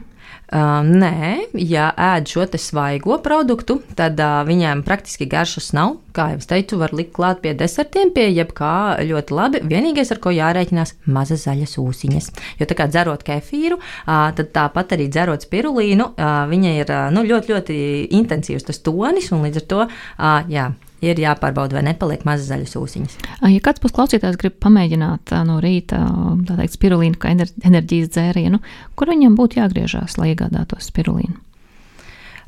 Uh, 0.50 0.80
nē, 0.82 1.46
ja 1.62 1.92
ēd 1.94 2.26
šo 2.26 2.42
svaigo 2.58 3.20
produktu, 3.22 3.76
tad 3.94 4.18
uh, 4.18 4.40
viņiem 4.48 4.82
praktiski 4.82 5.28
garšas 5.30 5.70
nav. 5.76 6.00
Kā 6.10 6.32
jau 6.32 6.40
teicu, 6.50 6.80
var 6.80 6.90
likt 6.90 7.12
klāt 7.14 7.38
pie 7.44 7.52
desertiem, 7.54 8.10
pie 8.10 8.26
jebkā 8.32 8.98
ļoti 9.06 9.36
labi. 9.36 9.62
Vienīgais, 9.70 10.10
ar 10.10 10.18
ko 10.18 10.34
jārēķinās, 10.34 10.96
ir 10.96 11.14
mazas 11.14 11.46
zaļas 11.46 11.76
ūsiņas. 11.78 12.30
Jo 12.58 12.66
tā 12.66 12.74
kā 12.74 12.88
dzerot 12.90 13.22
kefīru, 13.22 13.78
uh, 13.78 14.26
tad 14.34 14.50
tāpat 14.56 14.96
arī 14.98 15.06
dzerot 15.06 15.46
spirulīnu, 15.46 16.10
uh, 16.16 16.42
viņa 16.50 16.76
ir 16.80 16.90
uh, 16.90 17.06
nu, 17.14 17.22
ļoti, 17.30 17.54
ļoti 17.54 17.80
intensīvs 18.18 18.66
tas 18.66 18.82
tonis 18.82 19.30
un 19.30 19.46
līdz 19.46 19.62
ar 19.62 19.68
to, 19.70 19.84
uh, 19.86 20.50
jā, 20.50 20.72
ir 21.04 21.20
jāpārbauda, 21.20 21.78
vai 21.78 21.84
nepaliek 21.90 22.24
mazas 22.28 22.48
zaļas 22.52 22.76
ūsiņas. 22.80 23.18
Ja 23.48 23.60
kāds 23.64 23.82
būs 23.82 23.94
klausītājs, 23.96 24.40
grib 24.40 24.56
pamēģināt 24.62 25.34
no 25.48 25.60
rīta 25.64 26.00
teikt, 26.48 26.78
spirulīnu 26.78 27.20
kā 27.20 27.34
enerģijas 27.34 28.14
dzērienu, 28.16 28.60
kur 28.96 29.12
viņam 29.12 29.38
būtu 29.38 29.62
jāgriežās, 29.62 30.18
lai 30.20 30.34
iegādātos 30.34 30.90
spirulīnu? 30.92 31.38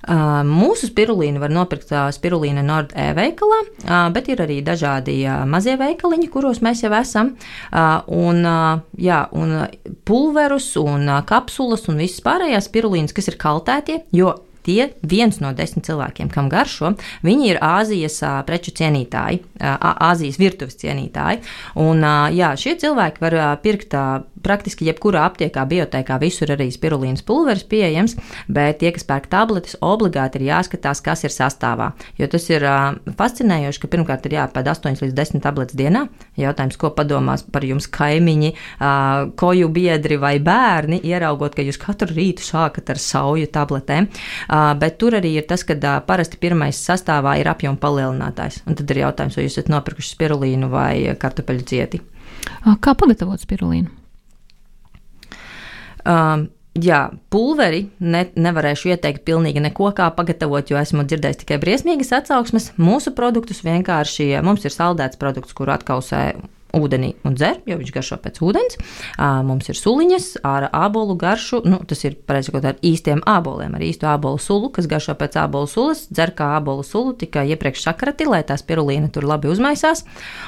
Mūsu 0.02 0.88
spirulīnu 0.90 1.38
var 1.38 1.52
nopirkt 1.54 1.92
spirulīna 2.16 2.64
Nord 2.66 2.90
e-veikalā, 2.98 3.60
bet 4.10 4.32
ir 4.32 4.42
arī 4.42 4.56
dažādi 4.66 5.14
mazie 5.46 5.76
veikaliņi, 5.78 6.26
kuros 6.32 6.58
mēs 6.58 6.82
jau 6.82 6.90
esam. 6.98 7.36
Un, 8.10 8.42
jā, 8.98 9.20
un 9.30 9.54
pulverus 10.02 10.72
un 10.82 11.06
kapsulas 11.28 11.86
un 11.86 12.02
visas 12.02 12.18
pārējās 12.26 12.66
spirulīnas, 12.66 13.14
kas 13.14 13.30
ir 13.30 13.38
kaltētie, 13.38 14.02
jo 14.10 14.34
tie 14.66 14.90
viens 15.02 15.38
no 15.42 15.52
desmit 15.56 15.86
cilvēkiem, 15.88 16.30
kam 16.32 16.50
garšo, 16.52 16.94
viņi 17.26 17.52
ir 17.52 17.62
Āzijas 17.62 18.20
preču 18.48 18.74
cienītāji, 18.78 19.42
Āzijas 19.60 20.38
virtuves 20.40 20.78
cienītāji. 20.80 21.42
Un, 21.82 22.02
jā, 22.34 22.52
šie 22.58 22.76
cilvēki 22.80 23.22
var 23.22 23.38
pirkt 23.62 23.94
praktiski 24.42 24.88
jebkurā 24.88 25.22
aptiekā, 25.28 25.62
biotēkā, 25.70 26.16
visur 26.18 26.50
arī 26.50 26.66
spirulīnas 26.74 27.22
pulveris 27.26 27.62
pieejams, 27.70 28.16
bet 28.50 28.80
tie, 28.80 28.90
kas 28.94 29.06
pērk 29.06 29.28
tabletes, 29.30 29.76
obligāti 29.78 30.40
ir 30.40 30.48
jāskatās, 30.48 31.02
kas 31.04 31.22
ir 31.22 31.34
sastāvā. 31.34 31.92
Jo 32.18 32.26
tas 32.30 32.48
ir 32.50 32.66
fascinējoši, 33.18 33.82
ka 33.82 33.90
pirmkārt 33.92 34.26
ir 34.26 34.36
jāpēd 34.40 34.70
8 34.72 35.04
līdz 35.04 35.14
10 35.14 35.44
tabletes 35.44 35.78
dienā. 35.78 36.08
Jautājums, 36.40 36.78
ko 36.80 36.90
padomās 36.96 37.44
par 37.54 37.62
jums 37.66 37.86
kaimiņi, 37.92 38.50
koju 39.38 39.70
biedri 39.72 40.18
vai 40.18 40.34
bērni, 40.42 40.98
ieraugot, 41.06 41.54
ka 41.54 41.62
jūs 41.62 41.78
katru 41.82 42.10
rītu 42.10 42.42
sākat 42.42 42.90
ar 42.94 43.02
sauju 43.02 43.46
tabletēm. 43.52 44.10
Uh, 44.52 44.72
bet 44.76 44.98
tur 45.00 45.16
arī 45.16 45.30
ir 45.40 45.46
tas, 45.48 45.62
ka 45.64 45.76
parasti 46.04 46.36
pirmais 46.36 46.76
sastāvā 46.76 47.38
ir 47.40 47.48
apjoma 47.48 47.80
palielinātājs. 47.80 48.60
Un 48.68 48.76
tad 48.76 48.90
ir 48.92 49.00
jautājums, 49.00 49.38
vai 49.38 49.46
jūs 49.46 49.56
esat 49.56 49.70
nopirkuši 49.72 50.12
spirulīnu 50.12 50.68
vai 50.72 51.14
kartupeļu 51.18 51.68
cieti. 51.70 52.02
Kā 52.84 52.92
pagatavot 52.98 53.40
spirulīnu? 53.40 53.88
Um, 56.02 56.50
Jā, 56.72 57.10
pulveri 57.28 57.82
ne, 58.00 58.22
nevarēšu 58.32 58.94
ieteikt 58.94 59.26
pilnīgi 59.28 59.60
neko, 59.60 59.90
kā 59.92 60.06
pagatavot, 60.16 60.70
jo 60.72 60.78
esmu 60.80 61.04
dzirdējis 61.04 61.42
tikai 61.42 61.58
briesmīgas 61.60 62.14
atsauksmes. 62.16 62.70
Mūsu 62.80 63.12
produktus 63.12 63.60
vienkārši 63.60 64.30
mums 64.40 64.64
ir 64.64 64.72
saldēts 64.72 65.20
produkts, 65.20 65.52
kuru 65.52 65.74
atkausē 65.74 66.22
ūdenī 66.76 67.12
un 67.26 67.36
dzer, 67.36 67.60
jo 67.68 67.76
viņš 67.78 67.92
garšo 67.94 68.18
pēc 68.22 68.40
ūdens. 68.44 68.78
Mums 69.18 69.68
ir 69.70 69.78
suliņas 69.78 70.28
ar 70.46 70.68
ābolu 70.72 71.16
garšu, 71.20 71.62
nu, 71.68 71.80
tas 71.88 72.04
ir 72.06 72.16
pareizi 72.26 72.50
sakot 72.50 72.66
ar 72.68 72.78
īstiem 72.84 73.22
āboliem, 73.28 73.74
ar 73.76 73.84
īstu 73.84 74.08
ābolu 74.10 74.40
sulu, 74.42 74.70
kas 74.74 74.88
garšo 74.90 75.14
pēc 75.18 75.38
ābolu 75.44 75.70
sulas, 75.70 76.06
dzer 76.10 76.34
kā 76.38 76.52
ābolu 76.58 76.84
sulu, 76.86 77.14
tikai 77.18 77.46
iepriekš 77.52 77.84
sakrati, 77.86 78.28
lai 78.28 78.42
tā 78.48 78.56
spirulīna 78.60 79.12
tur 79.12 79.26
labi 79.28 79.50
uzmaisās. 79.52 80.04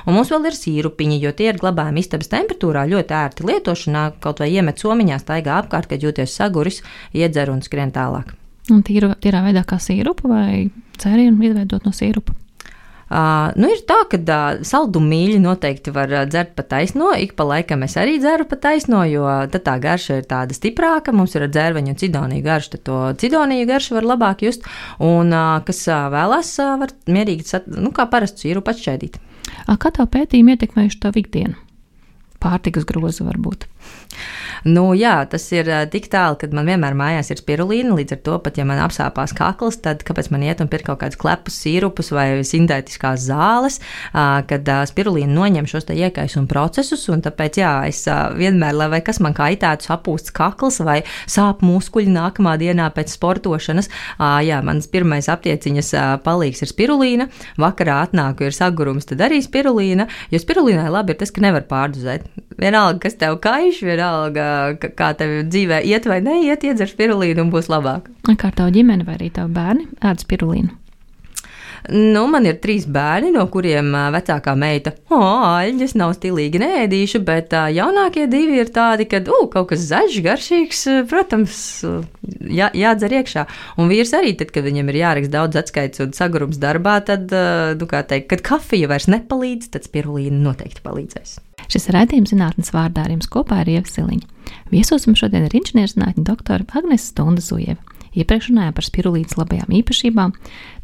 Un 0.07 0.17
mums 0.19 0.33
vēl 0.33 0.49
ir 0.51 0.59
sīrupiņi, 0.59 1.21
jo 1.25 1.35
tie 1.37 1.51
ir 1.53 1.61
glabājami 1.61 2.05
istabas 2.05 2.33
temperatūrā 2.33 2.87
ļoti 2.91 3.19
ērti 3.21 3.49
lietošanā, 3.51 4.07
kaut 4.25 4.41
vai 4.43 4.51
iemet 4.55 4.81
somiņā, 4.81 5.21
staigā 5.23 5.61
apkārt, 5.63 5.91
kad 5.93 6.05
jūties 6.05 6.39
saguris, 6.39 6.83
iedzer 7.13 7.53
un 7.53 7.63
skrien 7.65 7.93
tālāk. 7.95 8.33
Un 8.73 8.81
tīra, 8.85 9.13
tīrā 9.21 9.43
veidā 9.45 9.61
kā 9.69 9.77
sīrupu 9.83 10.31
vai 10.31 10.71
cērienu 11.01 11.51
izveidot 11.51 11.85
no 11.85 11.93
sīrupa? 11.93 12.33
Uh, 13.05 13.51
nu 13.61 13.69
ir 13.69 13.83
tā, 13.85 13.99
ka 14.09 14.19
uh, 14.19 14.63
saldumu 14.65 15.11
mīļi 15.11 15.41
noteikti 15.45 15.93
var 15.95 16.13
uh, 16.15 16.23
dzert 16.29 16.55
pa 16.57 16.65
taisno. 16.67 17.11
Ik 17.13 17.35
pa 17.37 17.45
laikam 17.45 17.85
es 17.85 17.99
arī 18.01 18.17
dzeru 18.23 18.47
pa 18.49 18.57
taisno, 18.57 19.03
jo 19.09 19.27
tad 19.53 19.67
tā 19.67 19.75
garša 19.83 20.21
ir 20.23 20.29
tāda 20.31 20.57
stiprāka. 20.57 21.13
Mums 21.13 21.37
ir 21.37 21.45
dzērveņu 21.51 21.93
un 21.93 22.01
cidoniju 22.01 22.47
garša, 22.47 22.73
tad 22.77 22.85
to 22.89 23.03
cidoniju 23.21 23.69
garšu 23.69 23.99
var 23.99 24.09
labāk 24.15 24.47
just. 24.47 24.65
Un 25.05 25.37
uh, 25.37 25.61
kas 25.67 25.85
uh, 25.91 26.09
vēlās, 26.15 26.55
uh, 26.65 26.79
var 26.81 26.97
mierīgi, 27.05 27.45
sat, 27.53 27.69
nu, 27.69 27.93
kā 27.95 28.09
parastu 28.11 28.47
sīrupu 28.47 28.73
atšķēdīt. 28.73 29.21
Kā 29.69 29.93
tā 29.93 30.09
pētījuma 30.09 30.57
ietekmējuši 30.57 31.01
tavu 31.05 31.21
ikdienu? 31.21 31.61
Pārtikas 32.41 32.89
grozu 32.89 33.29
varbūt. 33.29 33.69
Nu, 34.65 34.95
jā, 34.97 35.19
tas 35.29 35.45
ir 35.53 35.69
tik 35.93 36.07
tālu, 36.09 36.39
ka 36.41 36.49
man 36.55 36.65
vienmēr 36.65 36.95
mājās 36.97 37.29
ir 37.35 37.41
spirulīna. 37.41 37.97
Līdz 37.99 38.15
ar 38.17 38.21
to, 38.25 38.37
pat 38.41 38.57
ja 38.57 38.65
man 38.65 38.79
apsāpās 38.81 39.35
kakls, 39.37 39.77
tad 39.85 40.01
kāpēc 40.07 40.31
man 40.33 40.45
iet 40.47 40.63
un 40.65 40.71
pirkt 40.73 40.87
kaut 40.89 41.03
kādus 41.03 41.19
klepus, 41.21 41.59
sīrupus 41.61 42.09
vai 42.15 42.41
sintētiskās 42.47 43.27
zāles, 43.27 43.77
kad 44.15 44.71
spirulīna 44.89 45.35
noņem 45.37 45.69
šos 45.69 45.91
iekaisuma 45.93 46.49
procesus. 46.49 47.05
Tāpēc, 47.05 47.59
jā, 47.61 47.73
es 47.91 48.01
vienmēr, 48.39 48.79
lai 48.79 49.03
kas 49.05 49.21
man 49.21 49.37
kaitētu, 49.37 49.85
sapūsts 49.91 50.33
kakls 50.33 50.81
vai 50.87 51.03
sāp 51.27 51.61
muskuļi 51.67 52.15
nākamā 52.15 52.57
dienā 52.63 52.89
pēc 52.97 53.13
sportošanas, 53.19 53.91
jā, 54.47 54.63
mans 54.65 54.89
pirmais 54.89 55.29
aptieciņas 55.29 55.93
palīgs 56.25 56.65
ir 56.65 56.73
spirulīna. 56.73 57.29
Vakarā 57.61 58.01
atnāku, 58.07 58.49
ir 58.49 58.57
sagurums, 58.57 59.11
tad 59.13 59.27
arī 59.29 59.43
spirulīna. 59.45 60.09
Jo 60.33 60.41
spirulīnai 60.41 60.89
labi 60.89 61.13
ir 61.13 61.21
tas, 61.21 61.35
ka 61.35 61.45
nevar 61.45 61.69
pārdozēt. 61.69 62.31
Vienalga, 62.55 63.01
kas 63.03 63.17
tev 63.19 63.41
kaiš, 63.43 63.74
vienalga, 63.83 64.47
kā 64.79 65.11
tev 65.19 65.41
dzīvē 65.49 65.83
iet 65.91 66.07
vai 66.11 66.21
neiet, 66.25 66.65
iedzer 66.65 66.91
spirulīnu 66.91 67.47
un 67.47 67.53
būs 67.55 67.73
labāk. 67.73 68.09
Kā 68.39 68.55
tev 68.55 68.71
ģimene 68.75 69.07
vai 69.09 69.19
arī 69.19 69.35
tavi 69.35 69.55
bērni 69.57 69.91
ēd 70.05 70.25
spirulīnu? 70.25 70.79
Nu, 71.93 72.23
man 72.33 72.47
ir 72.49 72.57
trīs 72.63 72.87
bērni, 72.89 73.29
no 73.35 73.43
kuriem 73.53 73.91
vecākā 74.15 74.55
meita, 74.57 74.95
aļģis 75.13 75.93
nav 76.01 76.15
stilīgi 76.17 76.63
nēdīšu, 76.63 77.21
bet 77.27 77.53
jaunākie 77.53 78.25
divi 78.33 78.57
ir 78.63 78.73
tādi, 78.73 79.05
ka, 79.11 79.21
u, 79.29 79.45
kaut 79.53 79.69
kas 79.75 79.85
zaļš, 79.91 80.17
garšīgs, 80.25 80.83
protams, 81.11 81.59
jā, 82.49 82.71
jādzer 82.73 83.19
iekšā. 83.21 83.45
Un 83.77 83.93
vīrs 83.93 84.15
arī, 84.17 84.33
tad, 84.41 84.55
kad 84.55 84.65
viņam 84.65 84.93
ir 84.93 85.03
jāraksta 85.03 85.37
daudz 85.37 85.61
atskaits 85.61 86.07
un 86.07 86.17
sagurums 86.17 86.61
darbā, 86.63 87.03
tad, 87.05 87.29
nu, 87.77 87.91
kā 87.91 88.01
teikt, 88.09 88.31
kad 88.33 88.47
kafija 88.55 88.89
vairs 88.89 89.11
nepalīdz, 89.13 89.75
tad 89.77 89.85
spirulīna 89.85 90.41
noteikti 90.41 90.85
palīdzēs. 90.87 91.43
Šis 91.73 91.91
raidījums 91.95 92.35
zinātnes 92.35 92.73
vārdā 92.75 93.07
ar 93.07 93.15
jums 93.15 93.31
kopā 93.31 93.63
ir 93.65 93.75
Ieva 93.77 93.91
Siliņa. 93.91 94.31
Viesos 94.73 95.09
mums 95.09 95.23
šodien 95.23 95.47
ir 95.47 95.57
inženierzinātņu 95.61 96.25
doktora 96.27 96.67
Agnese 96.79 97.11
Stunda 97.11 97.45
Zujeva. 97.45 97.81
Iepriekš 98.15 98.53
runājām 98.53 98.75
par 98.77 98.87
spirulīnas 98.87 99.35
labajām 99.41 99.73
īpašībām, 99.81 100.35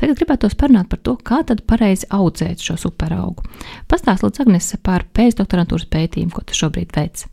tagad 0.00 0.18
gribētos 0.18 0.56
parunāt 0.58 0.90
par 0.90 0.98
to, 1.06 1.14
kā 1.14 1.44
tad 1.46 1.62
pareizi 1.70 2.08
audzēt 2.10 2.64
šo 2.66 2.74
superaugu. 2.88 3.46
Pastāst 3.90 4.26
lūdzu 4.26 4.42
Agnese 4.46 4.80
par 4.82 5.06
pēcdoktorantūras 5.14 5.86
pētījumu, 5.94 6.34
ko 6.34 6.42
tu 6.42 6.58
šobrīd 6.58 6.90
veic. 6.96 7.29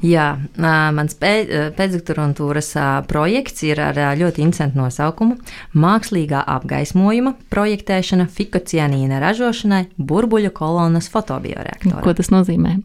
Jā, 0.00 0.38
mans 0.56 1.16
pēcdoktorantūras 1.20 2.70
projekts 3.10 3.64
ir 3.68 3.82
ar 3.84 3.98
ļoti 4.16 4.40
interesantu 4.40 4.80
nosaukumu- 4.80 5.36
Mākslīgā 5.84 6.40
apgaismojuma 6.48 7.34
projektēšana 7.52 8.24
fikocianīna 8.32 9.20
ražošanai 9.20 9.82
burbuļu 9.98 10.50
kolonas 10.56 11.10
fotobioreaktorā. 11.12 12.00
Ko 12.00 12.14
tas 12.16 12.32
nozīmē? 12.32 12.78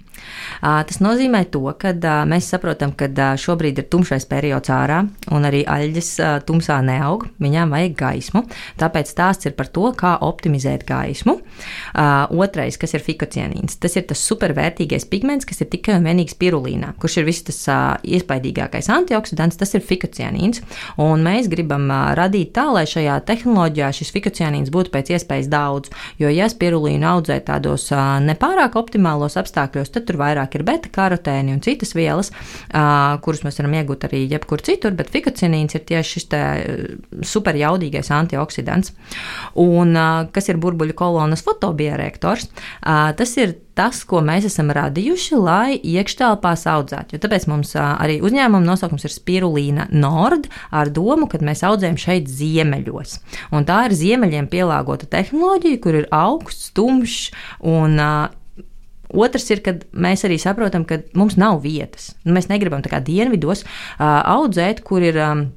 Tas 0.62 1.00
nozīmē 1.04 1.46
to, 1.54 1.64
ka 1.80 1.94
mēs 2.28 2.50
saprotam, 2.52 2.92
ka 2.98 3.10
šobrīd 3.40 3.80
ir 3.80 3.88
tumšais 3.92 4.28
periods 4.30 4.74
ārā, 4.74 5.04
un 5.32 5.48
arī 5.48 5.64
aļģes 5.70 6.12
tumsā 6.48 6.82
neaug, 6.86 7.28
viņām 7.42 7.72
vajag 7.76 7.98
gaismu. 8.00 8.44
Tāpēc 8.82 9.14
stāsts 9.14 9.50
ir 9.50 9.56
par 9.58 9.70
to, 9.72 9.88
kā 9.98 10.16
optimizēt 10.26 10.88
gaismu. 10.88 11.40
Otrais, 11.96 12.80
kas 12.82 12.98
ir 12.98 13.06
fikocianīns, 13.06 13.80
tas 13.80 13.96
ir 14.00 14.08
tas 14.10 14.26
supervērtīgais 14.26 15.08
pigments, 15.12 15.48
kas 15.48 15.64
ir 15.64 15.72
tikai 15.72 16.00
un 16.00 16.10
vienīgi 16.10 16.36
spirulīnā 16.36 16.96
kurš 17.06 17.20
ir 17.22 17.28
viss 17.28 17.46
tas 17.46 17.60
iespaidīgākais 18.02 18.90
antioksidants, 18.90 19.60
tas 19.60 19.76
ir 19.78 19.84
fikocianīns. 19.86 20.62
Un 21.02 21.22
mēs 21.26 21.50
gribam 21.52 21.86
radīt 22.18 22.54
tā, 22.56 22.66
lai 22.74 22.86
šajā 22.90 23.20
tehnoloģijā 23.28 23.92
šis 24.00 24.14
fikocianīns 24.16 24.72
būtu 24.74 24.94
pēc 24.94 25.12
iespējas 25.16 25.50
daudz. 25.52 25.92
Jo, 26.22 26.32
ja 26.34 26.48
spirulīnu 26.52 27.06
audzē 27.10 27.38
tādos 27.46 27.90
nepārāk 28.26 28.78
optimālos 28.80 29.38
apstākļos, 29.42 29.94
tad 29.94 30.05
tur 30.08 30.20
vairāk 30.22 30.58
ir 30.58 30.66
beta 30.68 30.92
karotēni 30.94 31.56
un 31.56 31.62
citas 31.66 31.96
vielas, 31.98 32.32
uh, 32.32 33.18
kuras 33.26 33.44
mēs 33.46 33.60
varam 33.62 33.76
iegūt 33.80 34.08
arī 34.10 34.24
jebkur 34.32 34.64
citur, 34.66 34.96
bet 34.98 35.12
fikocianīns 35.14 35.78
ir 35.78 35.86
tieši 35.90 36.16
šis 36.16 36.30
superjaudīgais 37.26 38.12
antioksidants. 38.14 38.94
Un 39.62 39.96
uh, 39.98 40.26
kas 40.36 40.50
ir 40.52 40.62
burbuļu 40.62 40.96
kolonas 40.98 41.44
fotobioreaktors? 41.46 42.50
Uh, 42.82 43.12
tas 43.18 43.38
ir 43.42 43.58
tas, 43.76 44.02
ko 44.08 44.22
mēs 44.26 44.48
esam 44.50 44.72
radījuši, 44.74 45.36
lai 45.40 45.76
iekštelpās 45.76 46.66
audzētu. 46.72 47.16
Jo 47.16 47.24
tāpēc 47.26 47.48
mums 47.52 47.76
arī 47.80 48.18
uzņēmuma 48.26 48.64
nosaukums 48.66 49.06
ir 49.08 49.14
Spirulīna 49.14 49.90
Nord 49.92 50.48
ar 50.72 50.92
domu, 50.96 51.28
ka 51.32 51.42
mēs 51.44 51.66
audzējam 51.68 52.00
šeit 52.00 52.32
ziemeļos. 52.32 53.20
Un 53.56 53.68
tā 53.68 53.86
ir 53.90 53.98
ziemeļiem 54.00 54.50
pielāgota 54.52 55.10
tehnoloģija, 55.12 55.82
kur 55.84 56.00
ir 56.02 56.10
augsts, 56.16 56.72
tumšs 56.76 57.30
un 57.68 58.00
Otrs 59.16 59.50
ir, 59.54 59.62
ka 59.66 59.78
mēs 59.92 60.26
arī 60.28 60.40
saprotam, 60.42 60.86
ka 60.88 61.02
mums 61.18 61.38
nav 61.40 61.62
vietas. 61.66 62.14
Nu, 62.24 62.36
mēs 62.38 62.50
negribam 62.52 62.84
tā 62.86 62.92
kā 62.94 63.04
dienvidos 63.04 63.66
uh, 63.66 64.24
audzēt, 64.36 64.84
kur 64.88 65.06
ir. 65.06 65.22
Um, 65.22 65.48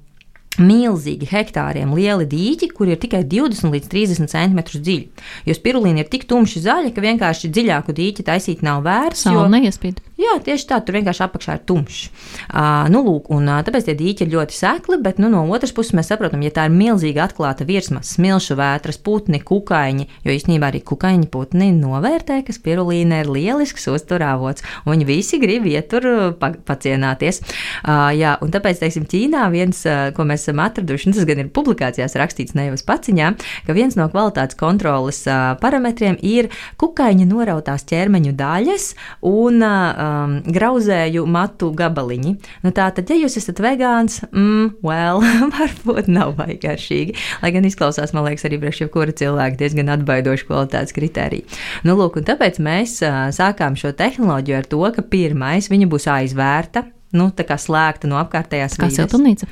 milzīgi 0.59 1.29
hektāriem 1.31 1.93
lieli 1.95 2.25
dīķi, 2.27 2.69
kur 2.75 2.91
ir 2.91 2.99
tikai 2.99 3.21
20 3.31 3.71
līdz 3.71 3.91
30 3.93 4.33
cm 4.33 4.65
dziļi. 4.75 5.25
Jo 5.47 5.55
spirulīna 5.55 6.03
ir 6.03 6.11
tik 6.11 6.27
tumši 6.27 6.65
zaļa, 6.65 6.91
ka 6.97 7.05
vienkārši 7.05 7.53
dziļāku 7.55 7.95
dīķi 7.95 8.27
taisīt 8.27 8.65
nav 8.67 8.83
vērts. 8.83 9.23
Saula 9.29 9.47
jo... 9.47 9.53
neiespīd. 9.55 10.03
Jā, 10.19 10.33
tieši 10.43 10.65
tā, 10.67 10.81
tur 10.83 10.97
vienkārši 10.97 11.23
apakšā 11.29 11.55
ir 11.55 11.61
tumšs. 11.69 12.09
Uh, 12.49 12.89
nu, 12.91 13.05
lūk, 13.07 13.29
un, 13.31 13.45
uh, 13.47 13.61
tāpēc 13.63 13.85
tie 13.87 13.95
dīķi 13.95 14.25
ir 14.25 14.33
ļoti 14.33 14.57
sekli, 14.57 14.97
bet 14.99 15.21
nu, 15.23 15.29
no 15.31 15.45
otras 15.55 15.71
puses 15.77 15.95
mēs 15.95 16.09
saprotam, 16.11 16.41
ja 16.43 16.51
tā 16.57 16.65
ir 16.67 16.73
milzīga 16.75 17.29
atklāta 17.29 17.63
virsma, 17.69 18.03
smilšu 18.03 18.57
vētras, 18.59 18.99
putni, 19.07 19.39
kukaiņi, 19.39 20.09
jo 20.27 20.35
īstenībā 20.35 20.73
arī 20.73 20.81
kukaiņi 20.83 21.29
putni 21.31 21.69
novērtē, 21.77 22.41
ka 22.43 22.55
spirulīna 22.57 23.21
ir 23.23 23.31
lielisks 23.31 23.87
uzturāvots, 23.93 24.67
un 24.83 24.97
viņi 24.97 25.07
visi 25.07 25.39
grib 25.39 25.69
iet 25.71 25.87
tur 25.93 26.09
pa, 26.41 26.51
pacienāties. 26.67 27.39
Uh, 27.85 28.11
jā, 28.19 28.35
un 28.43 28.51
tāpēc, 28.51 28.83
teiksim, 28.83 29.07
Ķīnā 29.07 29.47
viens, 29.55 29.85
uh, 29.87 30.09
ko 30.19 30.27
mēs 30.27 30.49
esam 30.49 30.65
atraduši, 30.67 31.13
un 31.13 31.19
tas 31.21 31.31
gan 31.31 31.45
ir 31.45 31.53
publikācijās 31.55 32.19
rakstīts 32.19 32.59
ne 32.59 32.67
jau 32.67 32.75
uz 32.81 32.83
paciņā, 32.91 33.31
ka 33.71 33.79
viens 33.79 33.95
no 33.95 34.11
kvalitātes 34.11 34.59
kontroles 34.59 35.23
uh, 35.31 35.55
parametriem 35.63 36.19
ir 36.27 36.51
kukaiņa 36.83 37.31
norautās 37.31 37.87
ķermeņu 37.87 38.35
daļas 38.43 38.91
un 39.31 39.63
uh, 39.63 40.07
um, 40.09 40.35
grauzēju 40.49 41.25
matu 41.29 41.71
gabaliņi. 41.77 42.35
Nu, 42.65 42.73
tā 42.75 42.89
tad, 42.97 43.11
ja 43.13 43.19
jūs 43.21 43.39
esat 43.41 43.61
vegāns, 43.63 44.21
mm, 44.29 44.81
well, 44.87 45.23
varbūt 45.57 46.11
nav 46.13 46.35
baigi 46.39 46.61
garšīgi. 46.65 47.17
Lai 47.45 47.53
gan 47.55 47.69
izklausās, 47.69 48.15
man 48.17 48.27
liekas, 48.29 48.47
arī 48.49 48.61
priekš 48.63 48.85
jebkura 48.87 49.15
cilvēka 49.21 49.61
diezgan 49.61 49.93
atbaidoši 49.99 50.49
kvalitātes 50.49 50.97
kritērija. 50.97 51.61
Nu, 51.89 51.99
lūk, 52.01 52.21
un 52.21 52.29
tāpēc 52.29 52.61
mēs 52.65 52.99
uh, 53.07 53.29
sākām 53.35 53.79
šo 53.79 53.93
tehnoloģiju 53.99 54.59
ar 54.59 54.69
to, 54.73 54.83
ka 54.97 55.05
pirmais 55.05 55.71
viņa 55.71 55.91
būs 55.93 56.09
aizvērta, 56.19 56.89
nu, 57.19 57.31
tā 57.37 57.47
kā 57.49 57.61
slēgta 57.61 58.11
no 58.11 58.21
apkārtējās. 58.23 58.79
Kā 58.81 58.91
siltumnīca? 58.93 59.49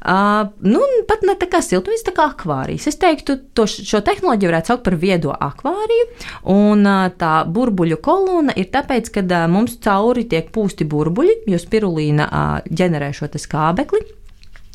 Uh, 0.00 0.48
nu, 0.64 0.80
pat 1.08 1.24
ne 1.28 1.34
tā 1.36 1.44
kā 1.52 1.60
siltumnīca, 1.64 2.06
tā 2.08 2.14
kā 2.16 2.28
akvārijas. 2.32 2.86
Es 2.88 2.96
teiktu, 3.00 3.36
to, 3.52 3.66
šo 3.68 4.00
tehnoloģiju 4.06 4.48
varētu 4.48 4.72
saukt 4.72 4.86
par 4.86 4.96
viedo 5.00 5.34
akvāriju. 5.34 6.06
Un 6.54 6.86
uh, 6.88 7.10
tā 7.20 7.32
burbuļu 7.44 8.00
kolona 8.00 8.56
ir 8.56 8.70
tāpēc, 8.72 9.12
ka 9.12 9.24
uh, 9.26 9.44
mums 9.52 9.76
cauri 9.84 10.24
tiek 10.30 10.48
pūsti 10.54 10.88
burbuļi, 10.88 11.42
jo 11.52 11.60
spirulīna 11.60 12.30
uh, 12.30 12.72
ģenerē 12.72 13.12
šo 13.16 13.28
skābekli. 13.36 14.00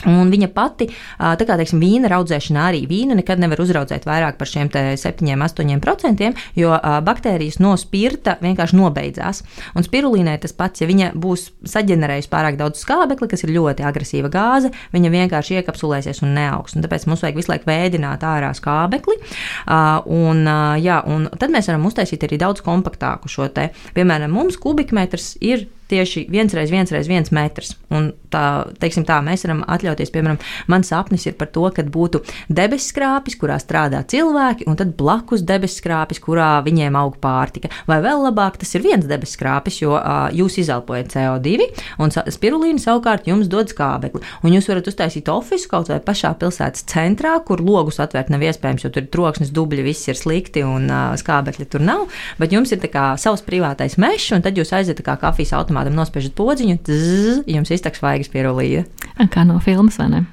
Un 0.03 0.27
viņa 0.29 0.49
pati, 0.53 0.89
tā 1.17 1.45
kā 1.47 1.55
teiksim, 1.57 1.79
vīna 1.79 2.09
audzēšanā 2.17 2.65
arī 2.69 2.81
vīnu 2.89 3.15
nekad 3.15 3.39
nevar 3.39 3.61
uzraudzēt 3.63 4.03
vairāk 4.05 4.35
par 4.37 4.49
šiem 4.49 4.67
7, 4.69 5.29
8%, 5.47 6.31
jo 6.59 6.73
baktērijas 7.07 7.61
no 7.63 7.71
spirta 7.79 8.35
vienkārši 8.43 8.75
nobeidzās. 8.75 9.41
Un 9.73 9.87
spirulīnai 9.87 10.35
tas 10.43 10.53
pats, 10.53 10.83
ja 10.83 10.89
viņa 10.89 11.13
būs 11.15 11.47
saģenerējusi 11.71 12.29
pārāk 12.29 12.59
daudz 12.59 12.83
skābekli, 12.83 13.29
kas 13.31 13.45
ir 13.47 13.55
ļoti 13.55 13.87
agresīva 13.87 14.29
gāze, 14.33 14.73
viņa 14.93 15.13
vienkārši 15.15 15.61
iekapsulēsies 15.61 16.21
un 16.27 16.35
neaugs. 16.37 16.75
Un 16.75 16.85
tāpēc 16.85 17.07
mums 17.09 17.23
vajag 17.23 17.39
visu 17.39 17.53
laiku 17.53 17.71
vēdināt 17.71 18.27
ārā 18.27 18.51
skābekli. 18.57 19.17
Un, 19.65 20.43
jā, 20.83 20.99
un 21.07 21.29
tad 21.39 21.55
mēs 21.55 21.71
varam 21.71 21.87
uztaisīt 21.87 22.27
arī 22.27 22.41
daudz 22.43 22.61
kompaktāku 22.67 23.31
šo 23.31 23.47
te. 23.55 23.71
Piemēram, 23.95 24.35
mums 24.35 24.59
kubikmetrs 24.61 25.37
ir 25.39 25.69
tieši 25.91 26.25
viens 26.31 26.53
reiz 26.55 26.71
viens 26.73 26.91
reiz 26.91 27.09
viens 27.09 27.31
metrs. 27.35 27.75
Un 27.93 28.09
tā, 28.33 28.65
teiksim 28.81 29.05
tā, 29.07 29.19
mēs 29.25 29.45
varam 29.45 29.61
atļauties, 29.71 30.11
piemēram, 30.13 30.39
mans 30.71 30.89
sapnis 30.91 31.25
ir 31.29 31.35
par 31.39 31.49
to, 31.53 31.65
ka 31.73 31.85
būtu 31.85 32.21
debesskrāpis, 32.53 33.37
kurā 33.39 33.57
strādā 33.61 34.01
cilvēki, 34.09 34.67
un 34.69 34.77
tad 34.79 34.95
blakus 34.97 35.45
debesskrāpis, 35.47 36.21
kurā 36.23 36.49
viņiem 36.65 36.97
aug 36.99 37.19
pārtika. 37.21 37.71
Vai 37.89 38.01
vēl 38.03 38.25
labāk, 38.25 38.59
tas 38.61 38.73
ir 38.77 38.85
viens 38.85 39.07
debesskrāpis, 39.07 39.79
jo 39.83 39.95
uh, 39.97 40.27
jūs 40.35 40.59
izelpojat 40.63 41.13
CO2, 41.15 41.69
un 42.01 42.13
spirulīna 42.13 42.81
savukārt 42.81 43.29
jums 43.29 43.49
dod 43.51 43.71
skābekli. 43.71 44.23
Un 44.43 44.55
jūs 44.55 44.69
varat 44.71 44.89
uztaisīt 44.91 45.29
ofisu 45.31 45.69
kaut 45.71 45.91
vai 45.93 46.01
pašā 46.03 46.33
pilsētas 46.41 46.85
centrā, 46.91 47.37
kur 47.45 47.63
logus 47.63 48.01
atvērt 48.03 48.31
nav 48.33 48.43
iespējams, 48.45 48.85
jo 48.85 48.93
tur 48.93 49.05
ir 49.05 49.11
troksnis, 49.13 49.53
dubļi, 49.55 49.85
viss 49.85 50.09
ir 50.11 50.19
slikti 50.19 50.65
un 50.65 50.89
uh, 50.89 51.13
skābekļa 51.19 51.69
tur 51.71 51.85
nav. 51.85 52.05
Bet 52.41 52.55
jums 52.55 52.73
ir 52.73 52.83
kā, 52.91 53.07
savs 53.21 53.45
privātais 53.45 53.97
mežs, 54.01 54.31
un 54.35 54.43
tad 54.45 54.57
jūs 54.59 54.73
aiziet 54.75 55.01
kā 55.05 55.17
kafijas 55.21 55.55
automātam, 55.75 55.97
nospiežat 55.99 56.35
podziņu, 56.37 56.77
zzz, 56.87 57.43
jums 57.51 57.71
iztaks 57.71 58.01
vaigas 58.03 58.31
pierulīja. 58.31 58.85
Kā 59.31 59.43
no 59.47 59.59
filmas, 59.59 59.97
vai 59.99 60.09
ne? 60.11 60.23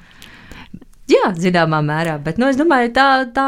Jā, 1.11 1.33
zināmā 1.35 1.81
mērā, 1.83 2.15
bet 2.23 2.39
nu, 2.39 2.47
es 2.47 2.57
domāju, 2.57 2.93
tā, 2.95 3.25
tā 3.35 3.47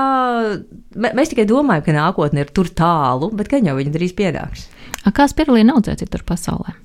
mēs 0.96 1.32
tikai 1.32 1.46
domājam, 1.48 1.86
ka 1.86 1.96
nākotne 1.96 2.44
ir 2.44 2.52
tur 2.52 2.68
tālu, 2.68 3.32
bet 3.32 3.48
gan 3.52 3.66
jau 3.66 3.78
viņa 3.78 3.94
drīz 3.94 4.16
pienāks. 4.18 4.68
Kā 5.16 5.28
spirulīna 5.32 5.78
audzēt 5.78 6.04
citur 6.04 6.26
pasaulē? 6.28 6.76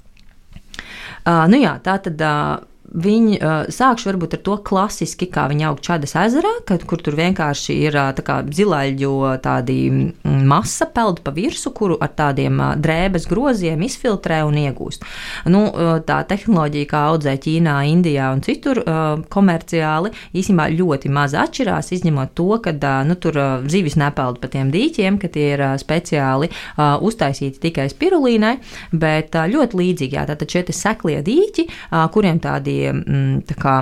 Uh, 1.26 1.46
nu 1.50 1.58
jā, 1.60 1.74
tā 1.84 1.98
tad. 2.04 2.20
Uh, 2.20 2.66
Viņi 2.90 3.36
uh, 3.38 3.68
sākšu 3.70 4.08
varbūt 4.10 4.34
ar 4.34 4.40
to 4.46 4.56
klasiski, 4.66 5.28
kā 5.30 5.44
viņi 5.50 5.66
aug 5.68 5.78
Čadas 5.84 6.16
ezerā, 6.18 6.50
kad, 6.66 6.82
kur 6.90 6.98
tur 6.98 7.14
vienkārši 7.18 7.76
ir 7.86 7.98
tā 8.18 8.40
zilaļu 8.50 9.12
tādi 9.44 9.76
masa 10.24 10.88
peld 10.90 11.20
pa 11.22 11.30
virsu, 11.34 11.70
kuru 11.76 11.98
ar 12.02 12.10
tādiem 12.18 12.58
drēbes 12.82 13.28
groziem 13.30 13.84
izfiltrē 13.86 14.40
un 14.48 14.58
iegūst. 14.58 15.06
Nu, 15.52 15.62
tā 16.06 16.18
tehnoloģija, 16.30 16.88
kā 16.90 17.04
audzē 17.12 17.36
Ķīnā, 17.40 17.76
Indijā 17.92 18.32
un 18.34 18.42
citur 18.44 18.82
uh, 18.82 19.22
komerciāli, 19.30 20.10
īstenībā 20.34 20.66
ļoti 20.74 21.12
maz 21.14 21.36
atšķirās, 21.38 21.92
izņemot 21.94 22.34
to, 22.38 22.48
ka 22.64 22.74
uh, 22.74 23.00
nu, 23.06 23.14
tur 23.22 23.38
zivis 23.70 23.98
nepeld 24.00 24.42
pa 24.42 24.50
tiem 24.50 24.74
dīķiem, 24.74 25.20
ka 25.22 25.30
tie 25.30 25.46
ir 25.54 25.64
speciāli 25.80 26.50
uztaisīti 26.80 27.60
tikai 27.62 27.86
spirulīnai, 27.92 28.56
bet 28.92 29.36
ļoti 29.54 29.78
līdzīgi, 29.78 30.18
jā, 30.18 30.26
tātad 30.28 30.50
šie 30.50 30.64
seklie 30.74 31.20
dīķi, 31.24 31.66
kuriem 32.14 32.40
tādi 32.42 32.79
Mm, 32.90 33.42
tā 33.48 33.56
kā 33.60 33.74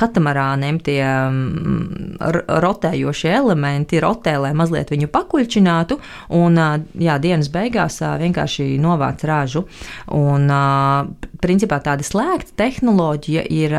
katamarāniem 0.00 0.80
tie 0.84 1.00
mm, 1.04 2.20
rotējošie 2.64 3.32
elementi 3.36 4.00
rotē, 4.02 4.36
lai 4.44 4.52
mazliet 4.56 4.92
viņu 4.92 5.10
pakuļķinātu, 5.12 5.98
un 6.38 6.60
jā, 7.00 7.18
dienas 7.22 7.50
beigās 7.52 8.00
vienkārši 8.00 8.72
novāc 8.82 9.24
ražu. 9.28 9.66
Un, 10.16 10.48
principā 11.40 11.80
tāda 11.82 12.04
slēgta 12.04 12.54
tehnoloģija 12.60 13.44
ir 13.52 13.76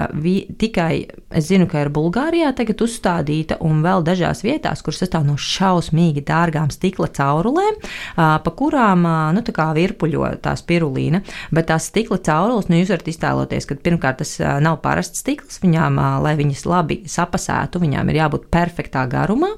tikai, 0.59 0.93
es 1.29 1.47
zinu, 1.49 1.67
ka 1.69 1.83
ir 1.83 1.91
Bulgārijā 1.93 2.51
tagad 2.57 2.81
uzstādīta 2.83 3.59
un 3.65 3.83
vēl 3.85 4.05
dažās 4.05 4.43
vietās, 4.45 4.81
kuras 4.85 5.01
sastāv 5.03 5.27
no 5.27 5.37
šausmīgi 5.39 6.23
dārgām 6.27 6.71
stikla 6.73 7.09
caurulēm, 7.13 7.77
pa 8.15 8.53
kurām, 8.57 9.05
nu, 9.35 9.43
tā 9.45 9.55
kā 9.55 9.69
virpuļo 9.77 10.33
tā 10.43 10.55
spirulīna, 10.59 11.21
bet 11.53 11.69
tās 11.71 11.89
stikla 11.91 12.19
caurules, 12.25 12.69
nu, 12.69 12.81
jūs 12.81 12.93
varat 12.93 13.11
iztēloties, 13.13 13.69
ka 13.69 13.79
pirmkārt 13.85 14.21
tas 14.23 14.30
nav 14.39 14.79
parasts 14.83 15.21
stikls, 15.23 15.59
viņām, 15.63 15.99
lai 16.23 16.33
viņas 16.39 16.63
labi 16.69 17.01
sapasētu, 17.09 17.81
viņām 17.81 18.11
ir 18.11 18.21
jābūt 18.21 18.47
perfektā 18.53 19.03
garumā, 19.11 19.51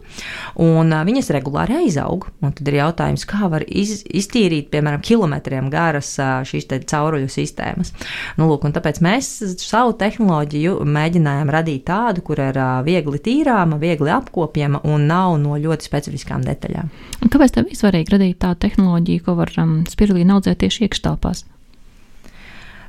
un 0.61 0.93
viņas 1.07 1.31
regulāri 1.35 1.83
aizaug. 1.83 2.29
Un 2.43 2.53
tad 2.55 2.67
ir 2.69 2.79
jautājums, 2.79 3.25
kā 3.29 3.47
var 3.51 3.65
iz, 3.67 4.01
iztīrīt, 4.07 4.69
piemēram, 4.73 5.03
kilometriem 5.05 5.69
garas 5.73 6.15
šīs 6.49 6.67
cauruļu 6.89 7.29
sistēmas. 7.31 7.93
Nu, 8.39 8.47
lūk, 8.49 8.65
tāpēc 8.75 9.01
mēs 9.03 9.31
savu 9.61 9.95
tehnoloģiju 9.99 10.79
mēģinājām 10.87 11.51
radīt 11.53 11.85
tādu, 11.89 12.23
kur 12.25 12.41
ir 12.43 12.59
viegli 12.85 13.21
tīrāma, 13.23 13.79
viegli 13.81 14.13
apkopjama 14.13 14.83
un 14.89 15.07
nav 15.09 15.37
no 15.41 15.57
ļoti 15.59 15.89
specifiskām 15.89 16.45
detaļām. 16.47 16.91
Un 17.23 17.33
kāpēc 17.33 17.57
tev 17.57 17.69
ir 17.69 17.79
svarīgi 17.79 18.15
radīt 18.15 18.41
tādu 18.43 18.63
tehnoloģiju, 18.67 19.25
ko 19.25 19.37
var 19.39 19.51
um, 19.61 19.81
spirulīnu 19.89 20.37
audzēt 20.37 20.63
tieši 20.63 20.87
iekštelpās? 20.87 21.45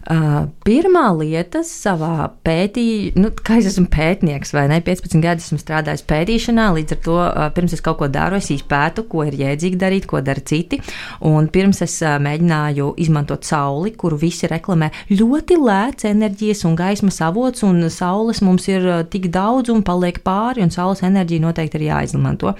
Uh, 0.04 0.50
pirmā 0.66 1.06
lieta 1.16 1.62
savā 1.64 2.26
pētījumā, 2.44 3.22
nu, 3.22 3.30
kā 3.40 3.56
es 3.56 3.70
esmu 3.70 3.86
pētnieks, 3.88 4.50
vai 4.52 4.66
ne? 4.68 4.82
15 4.84 5.22
gadus 5.24 5.46
esmu 5.48 5.56
strādājis 5.62 6.04
pētīšanā, 6.10 6.66
līdz 6.76 6.96
ar 6.96 6.98
to 7.06 7.14
uh, 7.22 7.46
pirms 7.56 7.72
es 7.72 7.80
kaut 7.84 8.02
ko 8.02 8.08
daru, 8.12 8.36
es 8.36 8.50
izpētu, 8.52 9.06
ko 9.08 9.24
ir 9.24 9.38
jēdzīgi 9.40 9.78
darīt, 9.80 10.08
ko 10.10 10.20
dara 10.24 10.44
citi. 10.44 10.76
Un 11.24 11.48
pirms 11.52 11.80
es 11.86 11.94
uh, 12.04 12.18
mēģināju 12.20 12.90
izmantot 13.00 13.48
sauli, 13.48 13.94
kuru 13.96 14.18
visi 14.20 14.50
reklamē, 14.50 14.90
ļoti 15.14 15.56
lēts 15.62 16.10
enerģijas 16.10 16.66
un 16.68 16.76
gaismas 16.76 17.22
avots, 17.24 17.64
un 17.64 17.88
saules 17.88 18.42
mums 18.44 18.68
ir 18.68 18.84
tik 19.08 19.30
daudz 19.32 19.72
un 19.72 19.80
paliek 19.86 20.20
pāri, 20.26 20.66
un 20.66 20.74
saules 20.74 21.00
enerģija 21.06 21.46
noteikti 21.46 21.80
ir 21.80 21.88
jāizmanto. 21.88 22.52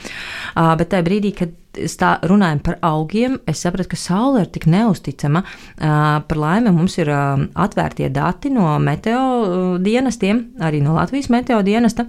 Bet 0.54 0.88
tajā 0.94 1.04
brīdī, 1.04 1.34
kad 1.36 1.52
tā, 2.00 2.14
runājam 2.26 2.60
par 2.64 2.78
augiem, 2.86 3.38
es 3.50 3.62
sapratu, 3.64 3.92
ka 3.92 4.00
saule 4.00 4.44
ir 4.44 4.50
tik 4.54 4.66
neusticama. 4.70 5.44
Par 5.78 6.40
laimi 6.40 6.72
mums 6.74 6.98
ir 6.98 7.10
atvērtie 7.10 8.10
dati 8.14 8.52
no 8.54 8.74
meteo 8.82 9.78
dienestiem, 9.82 10.46
arī 10.64 10.82
no 10.84 10.96
Latvijas 10.98 11.30
meteo 11.32 11.62
dienesta 11.66 12.06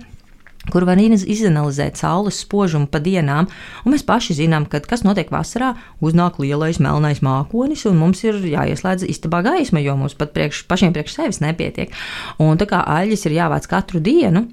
kur 0.71 0.85
var 0.87 0.97
izanalizēt 0.97 1.99
saules 1.99 2.39
spožumu 2.41 2.89
pa 2.89 2.99
dienām. 3.03 3.49
Un 3.85 3.93
mēs 3.93 4.05
paši 4.05 4.37
zinām, 4.41 4.65
ka 4.69 4.81
kas 4.81 5.05
notiek 5.05 5.29
vasarā, 5.33 5.75
uznāk 6.01 6.39
lielais 6.41 6.79
melnais 6.81 7.21
mākonis, 7.25 7.85
un 7.89 7.99
mums 8.01 8.23
ir 8.25 8.41
jāieslēdz 8.41 9.05
istabā 9.05 9.43
gaisma, 9.45 9.83
jo 9.83 9.97
mums 9.99 10.17
pat 10.17 10.33
priekš, 10.35 10.65
pašiem 10.69 10.95
priekš 10.95 11.19
sevis 11.19 11.41
nepietiek. 11.43 11.93
Un 12.41 12.57
tā 12.57 12.69
kā 12.69 12.81
aļģis 12.81 13.27
ir 13.29 13.39
jāvāc 13.39 13.69
katru 13.69 14.01
dienu, 14.03 14.47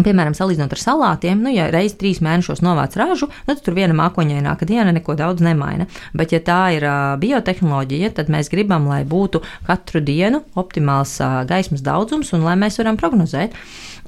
piemēram, 0.00 0.32
salīdzinot 0.36 0.72
ar 0.72 0.80
salātiem, 0.80 1.42
nu, 1.44 1.52
ja 1.52 1.66
reizes 1.72 1.98
trīs 2.00 2.22
mēnešos 2.24 2.62
novāc 2.64 2.96
ražu, 2.96 3.28
nu, 3.28 3.50
tad 3.50 3.60
tur 3.66 3.76
viena 3.76 3.96
mākoņaināka 3.98 4.64
diena 4.68 4.94
neko 4.96 5.16
daudz 5.18 5.44
nemaina. 5.44 5.84
Bet, 6.16 6.32
ja 6.32 6.40
tā 6.40 6.62
ir 6.78 6.86
uh, 6.88 7.14
biotehnoloģija, 7.20 8.14
tad 8.16 8.32
mēs 8.32 8.48
gribam, 8.52 8.88
lai 8.88 9.02
būtu 9.08 9.42
katru 9.68 10.00
dienu 10.00 10.40
optimāls 10.56 11.18
uh, 11.20 11.42
gaismas 11.48 11.84
daudzums 11.84 12.32
un 12.32 12.46
lai 12.46 12.56
mēs 12.60 12.80
varam 12.80 12.96
prognozēt. 13.00 13.56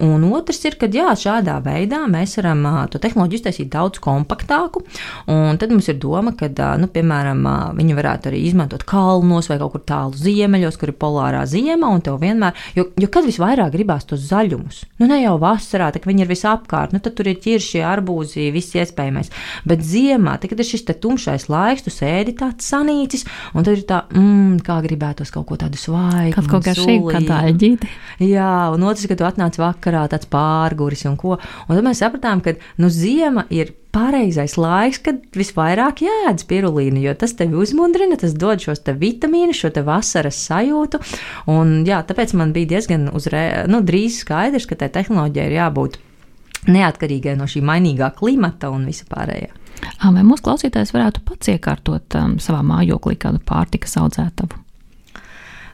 Un 0.03 0.25
otrs 0.35 0.59
ir, 0.67 0.75
ka 0.81 0.89
jā, 0.91 1.13
šādā 1.15 1.61
veidā 1.63 2.01
mēs 2.11 2.39
varam 2.41 2.65
uh, 2.67 2.81
to 2.91 2.99
tehnoloģiju 3.03 3.43
iztaisīt 3.43 3.69
daudz 3.71 4.01
kompaktāku. 4.03 4.83
Tad 5.27 5.71
mums 5.71 5.87
ir 5.91 6.01
doma, 6.03 6.33
ka, 6.39 6.49
nu, 6.81 6.89
piemēram, 6.91 7.45
viņi 7.79 7.97
varētu 7.97 8.31
arī 8.31 8.41
izmantot 8.49 8.83
kalnos 8.89 9.49
vai 9.51 9.59
kaut 9.61 9.75
kur 9.77 9.85
tālu 9.87 10.19
ziemeļos, 10.19 10.79
kur 10.81 10.91
ir 10.91 10.99
polārā 10.99 11.45
ziema, 11.51 11.93
un 11.95 12.03
tev 12.05 12.19
vienmēr, 12.23 12.57
jo, 12.75 12.89
jo 13.01 13.11
kad 13.13 13.27
visvairāk 13.29 13.73
gribās 13.75 14.07
tos 14.09 14.25
zaļumus, 14.31 14.83
nu 15.03 15.09
ne 15.11 15.21
jau 15.23 15.37
vasarā, 15.43 15.74
tā, 15.81 16.03
ka 16.03 16.11
viņi 16.11 16.27
ir 16.27 16.31
visapkārt, 16.31 16.95
nu 16.95 17.01
tad 17.05 17.17
tur 17.19 17.31
ir 17.31 17.41
ķiršie, 17.45 17.83
arbūzi, 17.87 18.51
viss 18.55 18.77
iespējamais. 18.77 19.33
Bet 19.69 19.85
ziemā, 19.87 20.37
tad, 20.41 20.53
kad 20.53 20.63
ir 20.63 20.69
šis 20.69 20.87
tumšais 21.03 21.49
laiks, 21.53 21.87
tu 21.87 21.95
sēdi 21.95 22.37
tāds 22.39 22.69
sanīcis, 22.71 23.27
un 23.55 23.67
tad 23.67 23.79
ir 23.79 23.87
tā, 23.89 24.05
mm, 24.15 24.61
kā 24.67 24.81
gribētos 24.85 25.33
kaut 25.35 25.49
ko 25.49 25.59
tādu 25.61 25.81
svaigu. 25.81 26.35
Kaut 26.37 26.51
ko 26.51 26.63
garšīgu, 26.65 27.11
kā 27.15 27.25
tāļģīti. 27.29 27.91
Jā, 28.29 28.53
un 28.75 28.87
otrs, 28.87 29.09
kad 29.11 29.21
tu 29.21 29.27
atnāc 29.29 29.59
vakarā 29.61 29.95
vakarā 29.95 30.09
tāds 30.11 30.29
pārguris 30.31 31.07
un 31.09 31.17
ko. 31.21 31.39
Un 31.69 31.77
tad 31.77 31.85
mēs 31.87 32.03
sapratām, 32.03 32.43
ka 32.45 32.57
nu, 32.79 32.91
ziema 32.91 33.47
ir 33.51 33.75
pareizais 33.95 34.57
laiks, 34.59 35.01
kad 35.05 35.21
visvairāk 35.39 36.03
jāēd 36.05 36.43
spirulīnu, 36.43 37.03
jo 37.05 37.15
tas 37.19 37.37
tevi 37.39 37.59
uzmundrina, 37.63 38.19
tas 38.21 38.35
dod 38.39 38.63
šos 38.65 38.83
te 38.85 38.95
vitamīnus, 38.99 39.61
šo 39.61 39.71
te 39.75 39.85
vasaras 39.87 40.41
sajūtu. 40.49 41.01
Un, 41.53 41.77
jā, 41.89 42.01
tāpēc 42.07 42.35
man 42.39 42.55
bija 42.57 42.75
diezgan 42.75 43.09
uzrē, 43.15 43.45
nu, 43.71 43.83
drīz 43.87 44.21
skaidrs, 44.25 44.67
ka 44.71 44.79
tai 44.81 44.91
tehnoloģijai 44.95 45.47
ir 45.51 45.59
jābūt 45.61 46.01
neatkarīgai 46.71 47.37
no 47.39 47.47
šī 47.51 47.63
mainīgā 47.67 48.11
klimata 48.19 48.73
un 48.73 48.89
vispārējā. 48.89 49.53
Vai 50.05 50.23
mūsu 50.25 50.47
klausītājs 50.47 50.95
varētu 50.95 51.25
pats 51.29 51.51
iekārtot 51.53 52.17
um, 52.19 52.37
savā 52.43 52.63
mājoklī 52.67 53.19
kādu 53.21 53.43
pārtikas 53.45 53.99
audzētavu? 54.01 54.64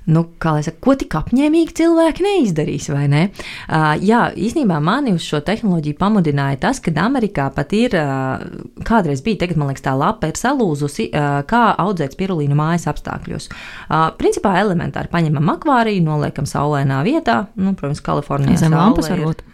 Nu, 0.08 0.24
kā 0.40 0.54
lai 0.56 0.62
saka, 0.64 0.80
ko 0.84 0.94
tik 0.98 1.16
apņēmīgi 1.18 1.74
cilvēki 1.80 2.24
neizdarīs, 2.26 2.88
vai 2.92 3.04
ne? 3.10 3.22
Uh, 3.66 3.92
jā, 4.00 4.22
īstenībā 4.32 4.80
mani 4.84 5.14
uz 5.16 5.26
šo 5.26 5.42
tehnoloģiju 5.44 5.98
pamudināja 6.00 6.60
tas, 6.64 6.80
ka 6.82 6.94
Amerikā 7.00 7.50
pat 7.54 7.74
ir, 7.76 7.96
uh, 7.98 8.40
kādreiz 8.86 9.24
bija, 9.26 9.42
tagad 9.44 9.60
man 9.60 9.70
liekas, 9.70 9.84
tā 9.84 9.94
lapa 9.98 10.30
ir 10.30 10.40
salūzusi, 10.40 11.10
uh, 11.10 11.40
kā 11.50 11.62
audzēt 11.84 12.16
spirulīnu 12.16 12.56
mājas 12.58 12.88
apstākļos. 12.90 13.50
Uh, 13.52 14.10
principā 14.20 14.56
elementāri 14.62 15.12
paņemam 15.12 15.54
akvāriju, 15.56 16.04
noliekam 16.06 16.48
saulēnā 16.48 17.02
vietā, 17.06 17.44
nu, 17.60 17.74
protams, 17.78 18.04
Kalifornijā. 18.04 18.60
Zem 18.64 18.76
lampas 18.76 19.10
varbūt. 19.12 19.44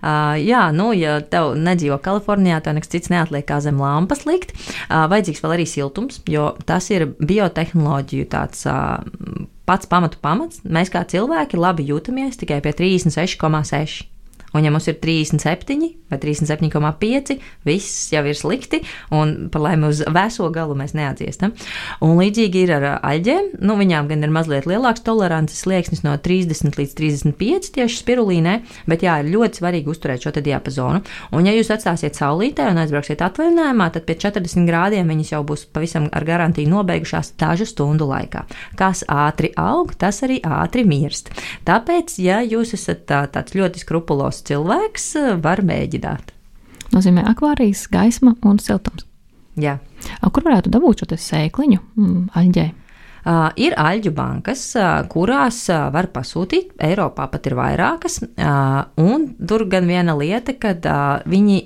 Uh, 0.00 0.34
jā, 0.40 0.66
nu, 0.76 0.90
ja 0.96 1.18
tev 1.20 1.54
nedzīvo 1.58 1.98
Kalifornijā, 2.04 2.60
tad 2.64 2.78
nekas 2.78 2.92
cits 2.92 3.12
neatliek 3.12 3.46
kā 3.48 3.60
zem 3.64 3.80
lampas 3.82 4.24
likt. 4.28 4.54
Uh, 4.86 5.04
vajadzīgs 5.12 5.44
vēl 5.44 5.56
arī 5.58 5.68
siltums, 5.68 6.22
jo 6.30 6.52
tas 6.68 6.90
ir 6.94 7.08
biotehnoloģiju 7.18 8.30
tāds 8.32 8.64
uh, 8.70 9.00
pats 9.68 9.88
pamatu 9.90 10.20
pamats. 10.22 10.62
Mēs 10.64 10.92
kā 10.92 11.04
cilvēki 11.08 11.60
labi 11.60 11.86
jūtamies 11.90 12.40
tikai 12.40 12.60
pie 12.64 12.74
36,6. 12.76 14.13
Un 14.54 14.64
ja 14.66 14.72
mums 14.74 14.88
ir 14.90 14.98
37 15.02 15.90
vai 16.10 16.18
37,5, 16.22 17.38
viss 17.66 18.12
jau 18.12 18.22
ir 18.28 18.38
slikti, 18.38 18.80
un 19.14 19.48
par 19.52 19.64
laimi 19.66 19.88
uz 19.90 20.02
vēso 20.14 20.46
galu 20.54 20.76
mēs 20.78 20.94
neatdziestam. 20.96 21.54
Un 22.04 22.16
līdzīgi 22.20 22.64
ir 22.64 22.74
ar 22.76 22.86
aļģēm, 23.00 23.50
nu, 23.64 23.76
viņām 23.80 24.10
gan 24.10 24.26
ir 24.26 24.34
mazliet 24.34 24.68
lielāks 24.70 25.04
tolerances 25.06 25.64
slieksnis 25.64 26.04
no 26.06 26.14
30 26.20 26.78
līdz 26.78 26.94
35 27.00 27.72
tieši 27.74 28.00
spirulīnē, 28.00 28.58
bet 28.90 29.04
jā, 29.06 29.18
ir 29.22 29.32
ļoti 29.34 29.60
svarīgi 29.60 29.90
uzturēt 29.90 30.24
šo 30.24 30.34
diapazonu. 30.34 31.02
Un, 31.34 31.48
ja 31.48 31.54
jūs 31.56 31.72
atstāsiet 31.74 32.18
saulītē 32.18 32.68
un 32.70 32.82
aizbrauksiet 32.82 33.24
atvaļinājumā, 33.24 33.90
tad 33.94 34.06
pie 34.08 34.18
40 34.20 34.68
grādiem 34.68 35.10
viņas 35.10 35.34
jau 35.34 35.42
būs 35.46 35.66
pavisam 35.74 36.08
ar 36.14 36.26
garantiju 36.28 36.70
nobeigušās 36.70 37.34
dažu 37.40 37.66
stundu 37.68 38.08
laikā. 38.10 38.44
Kas 38.78 39.04
ātri 39.10 39.50
aug, 39.60 39.94
tas 39.98 40.22
arī 40.26 40.40
ātri 40.44 40.84
mirst. 40.86 41.32
Tāpēc, 41.66 42.18
ja 42.22 42.40
jūs 42.44 42.74
esat 42.76 43.04
tā, 43.08 43.24
tāds 43.32 43.56
ļoti 43.56 43.82
skrupulos 43.82 44.43
cilvēks, 44.48 45.08
var 45.44 45.64
mēģināt. 45.66 46.32
Nozīmē 46.94 47.24
akvārijas, 47.30 47.86
gaisma 47.90 48.36
un 48.46 48.60
siltums. 48.62 49.06
Jā. 49.60 49.78
Kur 50.34 50.44
varētu 50.46 50.72
dabūt 50.74 51.04
šo 51.04 51.18
sēkliņu 51.18 51.78
mm, 51.80 52.22
aļģē? 52.38 52.66
Uh, 53.24 53.46
ir 53.56 53.72
aļģu 53.80 54.10
bankas, 54.12 54.62
uh, 54.76 54.98
kurās 55.08 55.62
uh, 55.72 55.86
var 55.94 56.10
pasūtīt. 56.12 56.74
Eiropā 56.84 57.24
pat 57.32 57.46
ir 57.48 57.54
vairākas. 57.56 58.18
Un 59.00 59.24
tur 59.48 59.64
gan 59.70 59.86
viena 59.88 60.12
lieta, 60.18 60.52
ka 60.60 60.74
viņi, 61.28 61.56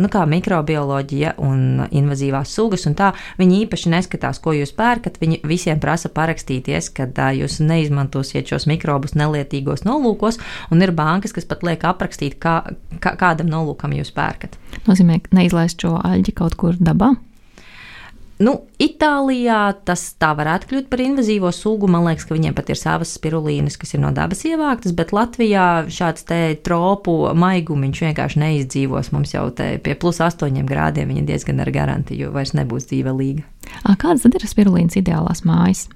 nu 0.00 0.08
kā 0.12 0.22
mikrobioloģija 0.30 1.34
un 1.44 1.82
invazīvās 1.84 2.54
sugas, 2.56 2.86
un 2.88 2.96
tā, 2.96 3.10
viņi 3.38 3.60
īpaši 3.64 3.92
neskatās, 3.92 4.40
ko 4.42 4.54
jūs 4.56 4.72
pērkat. 4.76 5.18
Viņi 5.20 5.42
visiem 5.48 5.82
prasa 5.82 6.08
parakstīties, 6.14 6.90
ka 6.96 7.28
jūs 7.36 7.58
neizmantosiet 7.64 8.48
šos 8.50 8.68
mikrobus 8.70 9.16
nelietīgos 9.18 9.84
nolūkos, 9.88 10.40
un 10.72 10.86
ir 10.86 10.94
bankas, 10.96 11.36
kas 11.36 11.48
pat 11.50 11.66
liek 11.66 11.84
aprakstīt, 11.84 12.38
kā, 12.42 12.60
kā, 12.96 13.14
kādam 13.20 13.52
nolūkam 13.52 13.94
jūs 13.98 14.14
pērkat. 14.16 14.56
Nozīmē, 14.88 15.20
neizlaist 15.36 15.84
šo 15.84 15.98
aļģi 16.00 16.36
kaut 16.40 16.58
kur 16.60 16.80
dabā. 16.80 17.14
Nu, 18.44 18.54
Itālijā 18.82 19.60
tas 19.88 20.02
tā 20.20 20.32
varētu 20.36 20.68
kļūt 20.68 20.88
par 20.92 21.00
invazīvo 21.00 21.48
sugu. 21.54 21.88
Man 21.90 22.04
liekas, 22.08 22.26
ka 22.28 22.36
viņiem 22.36 22.56
pat 22.56 22.72
ir 22.74 22.78
savas 22.78 23.14
spirulīnas, 23.16 23.78
kas 23.80 23.94
ir 23.96 24.02
no 24.02 24.10
dabas 24.14 24.42
ievāktas, 24.44 24.92
bet 24.96 25.14
Latvijā 25.16 25.86
šāds 25.88 26.26
te 26.28 26.40
tropu 26.66 27.16
maigumiņš 27.40 28.04
vienkārši 28.08 28.42
neizdzīvos. 28.42 29.12
Mums 29.14 29.32
jau 29.36 29.46
te 29.56 29.74
pie 29.84 29.96
plus 29.96 30.20
astoņiem 30.24 30.68
grādiem 30.68 31.14
viņa 31.14 31.26
diezgan 31.30 31.64
ar 31.64 31.72
garantiju 31.72 32.34
vairs 32.34 32.52
nebūs 32.58 32.90
dzīvelīga. 32.90 33.46
Kādas 33.96 34.26
tad 34.26 34.36
ir 34.36 34.48
spirulīnas 34.50 34.98
ideālās 35.00 35.46
mājas? 35.48 35.86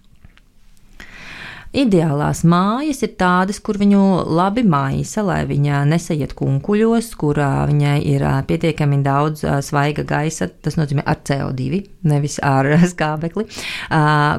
Ideālās 1.76 2.46
mājas 2.48 3.02
ir 3.04 3.10
tādas, 3.20 3.58
kur 3.60 3.76
viņu 3.76 4.00
labi 4.32 4.62
maisa, 4.64 5.20
lai 5.20 5.42
viņa 5.44 5.82
nesaiet 5.84 6.30
kunkuļos, 6.38 7.10
kur 7.20 7.36
viņai 7.36 7.98
ir 8.08 8.22
pietiekami 8.48 9.02
daudz 9.04 9.42
svaiga 9.66 10.00
gaisa, 10.08 10.48
tas 10.48 10.78
nozīmē 10.80 11.04
ar 11.04 11.18
CO2, 11.28 11.82
nevis 12.08 12.38
ar 12.40 12.70
skābekli, 12.92 13.44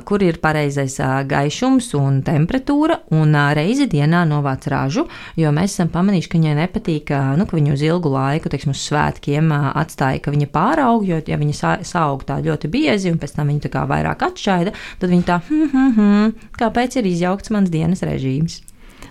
kur 0.09 0.25
ir 0.25 0.39
pareizais 0.41 0.97
gaišums 1.29 1.91
un 1.99 2.23
temperatūra, 2.25 2.97
un 3.13 3.37
reizi 3.53 3.85
dienā 3.91 4.23
novāc 4.25 4.65
ražu, 4.73 5.05
jo 5.37 5.53
mēs 5.53 5.77
esam 5.77 5.93
pamanījuši, 5.93 6.31
ka 6.33 6.41
viņai 6.41 6.57
nepatīk, 6.63 7.13
nu, 7.37 7.45
ka 7.45 7.59
viņu 7.59 7.77
uz 7.77 7.85
ilgu 7.85 8.09
laiku, 8.15 8.49
teiksim, 8.49 8.73
uz 8.73 8.81
svētkiem 8.89 9.53
atstāja, 9.53 10.23
ka 10.25 10.33
viņa 10.33 10.49
pāraug, 10.49 11.05
jo, 11.05 11.21
ja 11.29 11.37
viņa 11.37 11.77
saug 11.85 12.25
tā 12.25 12.41
ļoti 12.41 12.73
biezi 12.73 13.13
un 13.13 13.21
pēc 13.21 13.37
tam 13.37 13.53
viņa 13.53 13.67
tā 13.67 13.73
kā 13.77 13.85
vairāk 13.93 14.27
atšķaida, 14.31 14.75
tad 14.97 15.13
viņa 15.13 15.29
tā, 15.29 15.39
hm, 15.45 15.71
hm, 15.77 15.95
hm, 16.01 16.51
kāpēc 16.57 16.97
ir 16.97 17.05
izjaukt? 17.05 17.18
Izjaukts 17.19 17.51
mans 17.51 17.71
dienas 17.73 18.05
režīms. 18.07 18.61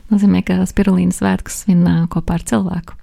Nozīmē, 0.09 0.41
ka 0.47 0.63
spirulīna 0.69 1.13
svētkus 1.13 1.63
svin 1.65 1.85
kopā 2.09 2.39
ar 2.39 2.49
cilvēku. 2.49 2.97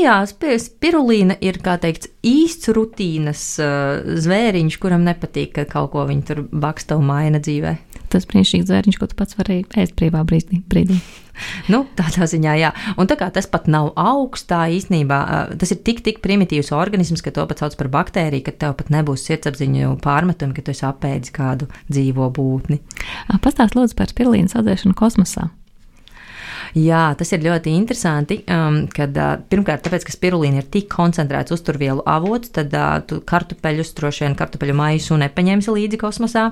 Jā, 0.00 0.14
spirulīna 0.24 1.36
ir 1.44 1.58
teikts, 1.60 2.08
īsts 2.24 2.70
rutīnas 2.72 3.42
uh, 3.60 4.00
zvēriņš, 4.24 4.78
kuram 4.80 5.04
nepatīk, 5.04 5.52
ka 5.58 5.66
kaut 5.68 5.92
ko 5.92 6.06
viņa 6.08 6.24
tur 6.30 6.46
baksta 6.48 6.96
un 6.96 7.10
maina 7.10 7.42
dzīvē. 7.44 7.74
Tas 8.12 8.24
brīnišķīgs 8.30 8.70
zvēriņš, 8.70 9.00
ko 9.00 9.10
tu 9.10 9.18
pats 9.18 9.36
vari 9.36 9.60
ēst 9.68 9.98
brīvā 9.98 10.24
brīdī. 10.28 10.62
brīdī. 10.72 10.96
nu, 11.72 11.84
tādā 11.98 12.28
ziņā, 12.30 12.56
jā. 12.60 12.72
Un 13.00 13.10
tā 13.10 13.16
kā 13.20 13.28
tas 13.34 13.48
pat 13.50 13.68
nav 13.70 13.92
augstā, 13.98 14.64
īstenībā 14.72 15.20
tas 15.60 15.74
ir 15.74 15.82
tik, 15.86 16.02
tik 16.06 16.20
primitīvs 16.24 16.72
organisms, 16.76 17.24
ka 17.24 17.34
to 17.34 17.46
pat 17.48 17.62
sauc 17.62 17.78
par 17.78 17.90
baktēriju, 17.92 18.46
ka 18.48 18.56
tev 18.66 18.76
pat 18.80 18.92
nebūs 18.94 19.26
sirdsapziņu 19.28 19.96
pārmetumi, 20.04 20.56
ka 20.56 20.66
tu 20.66 20.74
esi 20.74 20.86
apēdis 20.88 21.34
kādu 21.34 21.70
dzīvo 21.90 22.30
būtni. 22.36 22.82
Pastāst 23.42 23.78
lūdzu 23.78 23.98
par 23.98 24.12
spirulīnas 24.12 24.56
audzēšanu 24.58 24.96
kosmosā. 24.98 25.50
Jā, 26.72 27.10
tas 27.18 27.28
ir 27.34 27.42
ļoti 27.44 27.72
interesanti. 27.76 28.38
Um, 28.48 28.86
kad, 28.92 29.12
uh, 29.20 29.34
pirmkārt, 29.52 29.82
tāpēc, 29.84 30.06
ka 30.08 30.14
spirulīna 30.14 30.62
ir 30.62 30.68
tik 30.72 30.86
koncentrēts 30.92 31.52
uzturvielu 31.52 32.00
avots, 32.08 32.48
tad 32.56 32.72
uh, 32.72 32.96
tu 33.04 33.18
kartupeļus, 33.28 33.92
droši 33.98 34.24
vien 34.24 34.36
kartupeļu 34.38 34.76
maisu 34.78 35.18
nepaņemsi 35.20 35.74
līdzi 35.76 36.00
kosmosā. 36.00 36.46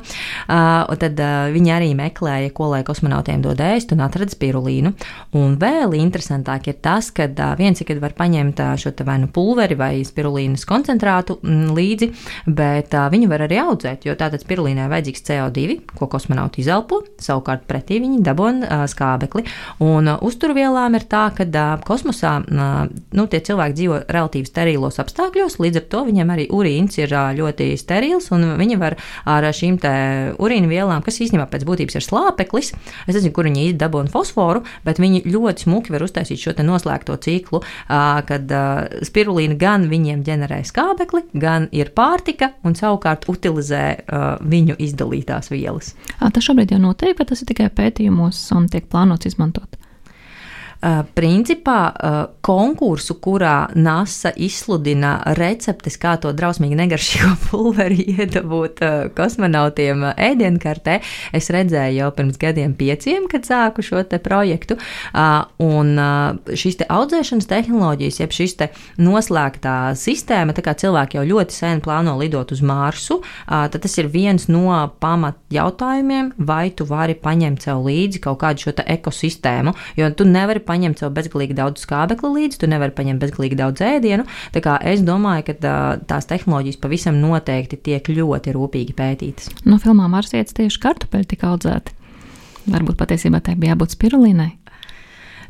Uh, 0.44 0.92
tad 1.00 1.20
uh, 1.24 1.48
viņi 1.54 1.72
arī 1.72 1.88
meklēja, 1.96 2.52
ko 2.52 2.68
lai 2.74 2.82
kosmonautiem 2.84 3.40
dod 3.44 3.62
ēst 3.64 3.94
un 3.96 4.04
atrada 4.04 4.34
spirulīnu. 4.34 4.92
Un 5.40 5.56
vēl 5.60 5.96
interesantāk 6.02 6.68
ir 6.68 6.76
tas, 6.84 7.08
ka 7.16 7.24
uh, 7.30 7.54
viens 7.56 7.80
ir, 7.80 7.88
kad 7.88 8.04
var 8.04 8.12
paņemt 8.18 8.60
uh, 8.60 8.74
šo 8.80 8.92
vai 9.08 9.16
nu 9.22 9.30
pulveri 9.32 9.78
vai 9.80 9.92
spirulīnas 10.04 10.66
koncentrātu 10.68 11.38
mm, 11.40 11.72
līdzi, 11.78 12.10
bet 12.52 12.92
uh, 12.92 13.08
viņu 13.12 13.30
var 13.32 13.46
arī 13.46 13.62
audzēt, 13.64 14.04
jo 14.04 14.18
tātad 14.20 14.44
spirulīnai 14.44 14.90
vajadzīgs 14.92 15.24
CO2, 15.30 15.80
ko 15.96 16.10
kosmonauti 16.12 16.60
izelpo, 16.60 17.00
savukārt 17.22 17.64
pretī 17.70 18.02
viņi 18.04 18.20
dabon 18.26 18.60
uh, 18.66 18.84
skābekli. 18.90 19.46
Un 19.86 20.09
uzturvielām 20.24 20.96
ir 20.98 21.04
tā, 21.10 21.26
ka 21.36 21.46
kosmosā 21.86 22.32
nu, 22.48 23.26
tie 23.30 23.40
cilvēki 23.46 23.76
dzīvo 23.78 23.98
relatīvi 24.10 24.48
sterilos 24.48 25.00
apstākļos, 25.02 25.58
līdz 25.62 25.80
ar 25.80 25.86
to 25.92 26.02
viņiem 26.08 26.32
arī 26.34 26.46
urīns 26.54 26.98
ir 27.00 27.14
ļoti 27.38 27.70
sterils, 27.80 28.30
un 28.34 28.54
viņi 28.60 28.78
var 28.80 28.96
ar 29.28 29.48
šīm 29.54 29.78
urīna 30.40 30.70
vielām, 30.70 31.04
kas 31.06 31.20
īstenībā 31.22 31.46
pēc 31.50 31.66
būtības 31.68 31.98
ir 31.98 32.06
slāpeklis, 32.06 32.72
es 33.06 33.14
nezinu, 33.16 33.34
kur 33.36 33.48
viņi 33.48 33.68
izdabūna 33.72 34.12
fosforu, 34.12 34.64
bet 34.86 35.00
viņi 35.02 35.24
ļoti 35.30 35.66
smuki 35.66 35.94
var 35.94 36.04
uztaisīt 36.06 36.40
šo 36.42 36.56
noslēgto 36.66 37.16
ciklu, 37.22 37.62
kad 37.88 38.54
spirulīna 39.06 39.58
gan 39.60 39.88
viņiem 39.90 40.24
ģenerē 40.26 40.62
skābekli, 40.68 41.24
gan 41.40 41.68
ir 41.76 41.92
pārtika, 41.96 42.52
un 42.66 42.76
savukārt 42.78 43.28
utilizē 43.30 43.84
viņu 44.40 44.78
izdalītās 44.80 45.52
vielas. 45.52 45.94
Tas 46.20 46.44
šobrīd 46.46 46.74
jau 46.74 46.80
notiek, 46.82 47.16
vai 47.18 47.28
tas 47.28 47.42
ir 47.42 47.50
tikai 47.50 47.70
pētījumos 47.74 48.40
un 48.56 48.68
tiek 48.72 48.88
plānots 48.90 49.28
izmantot? 49.30 49.78
Uh, 50.80 51.02
principā 51.12 51.92
uh, 51.92 52.14
konkursu, 52.40 53.18
kurā 53.20 53.68
NASA 53.76 54.30
izsludina 54.40 55.18
receptes, 55.36 55.98
kā 56.00 56.14
to 56.16 56.30
drausmīgi 56.32 56.78
negaršīgo 56.78 57.34
pulveri 57.50 58.06
iedabūt 58.14 58.80
uh, 58.80 58.94
kosmonautiem 59.12 60.06
ēdienkartē, 60.14 60.94
es 61.36 61.50
redzēju 61.52 61.98
jau 61.98 62.08
pirms 62.16 62.38
gadiem 62.40 62.72
pieciem, 62.78 63.26
kad 63.28 63.44
sāku 63.44 63.84
šo 63.84 64.00
te 64.08 64.16
projektu. 64.24 64.78
Un 65.60 65.90
šīs 66.56 66.78
te 66.80 66.86
audzēšanas 66.88 67.48
tehnoloģijas, 67.50 68.20
jeb 68.22 68.32
šis 68.32 68.56
te 68.56 68.68
noslēgtā 69.02 69.92
sistēma, 70.00 70.54
tā 70.56 70.64
kā 70.64 70.72
cilvēki 70.80 71.18
jau 71.18 71.26
ļoti 71.28 71.56
sen 71.56 71.82
plāno 71.84 72.16
lidot 72.20 72.54
uz 72.54 72.62
Marsu, 72.64 73.18
tad 73.44 73.76
tas 73.76 73.98
ir 74.00 74.08
viens 74.12 74.48
no 74.48 74.72
pamat 75.02 75.36
jautājumiem, 75.52 76.32
vai 76.38 76.70
tu 76.72 76.88
vari 76.88 77.18
paņemt 77.20 77.68
sev 77.68 77.84
līdzi 77.84 78.22
kaut 78.24 78.40
kādu 78.40 78.64
šo 78.64 78.76
ekosistēmu, 78.80 79.76
jo 80.00 80.10
tu 80.16 80.28
nevari 80.28 80.64
paņemt 80.70 81.02
sev 81.02 81.12
bezgalīgi 81.18 81.58
daudz 81.58 81.84
skābekli 81.84 82.32
līdzi, 82.36 82.62
tu 82.62 82.70
nevari 82.70 82.94
paņemt 82.96 83.22
bezgalīgi 83.24 83.58
daudz 83.58 83.84
ēdienu. 83.84 84.26
Tā 84.54 84.62
kā 84.64 84.78
es 84.86 85.02
domāju, 85.06 85.50
ka 85.50 85.74
tās 86.10 86.30
tehnoloģijas 86.30 86.80
pavisam 86.82 87.18
noteikti 87.20 87.80
tiek 87.90 88.12
ļoti 88.14 88.54
rūpīgi 88.56 88.96
pētītas. 88.98 89.50
No 89.66 89.80
filmām 89.82 90.14
Marsietis 90.14 90.56
tieši 90.56 90.82
kartupeļi 90.86 91.32
tika 91.34 91.52
audzēti. 91.54 91.96
Varbūt 92.70 92.98
patiesībā 93.00 93.40
tai 93.42 93.56
bija 93.58 93.74
jābūt 93.74 93.96
spirulīnai. 93.96 94.50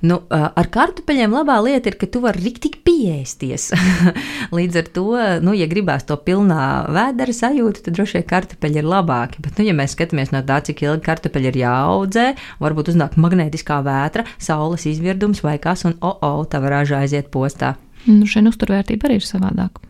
Nu, 0.06 0.16
ar 0.32 0.68
kartupeļiem 0.72 1.34
labā 1.34 1.58
lieta 1.64 1.90
ir, 1.90 1.96
ka 2.00 2.08
tu 2.08 2.22
vari 2.24 2.40
riktīgi 2.46 2.80
pieēsties. 2.86 3.66
Līdz 4.56 4.78
ar 4.80 4.88
to, 4.94 5.04
nu, 5.44 5.52
ja 5.56 5.68
gribās 5.70 6.06
to 6.08 6.16
pilnā 6.24 6.62
vēdera 6.88 7.34
sajūtu, 7.36 7.84
tad 7.84 7.98
droši 7.98 8.20
vien 8.20 8.26
kartupeļi 8.30 8.80
ir 8.80 8.88
labāki. 8.88 9.44
Bet, 9.44 9.60
nu, 9.60 9.68
ja 9.68 9.76
mēs 9.76 9.96
skatāmies 9.96 10.32
no 10.32 10.40
tā, 10.46 10.62
cik 10.64 10.86
ilgi 10.86 11.04
kartupeļi 11.10 11.52
ir 11.52 11.60
jāaudzē, 11.64 12.26
varbūt 12.64 12.94
uznāk 12.94 13.20
magnētiskā 13.20 13.82
vētra, 13.84 14.24
saules 14.40 14.88
izvirdums 14.88 15.44
vai 15.44 15.58
kas, 15.60 15.84
un 15.88 15.98
o, 16.00 16.14
oh, 16.14 16.26
oh, 16.30 16.42
tā 16.48 16.62
varāža 16.64 17.04
aiziet 17.04 17.28
postā. 17.34 17.76
Nu, 18.08 18.24
šeit 18.24 18.48
uzturvērtība 18.48 19.10
arī 19.10 19.20
ir 19.20 19.28
savādāka. 19.28 19.89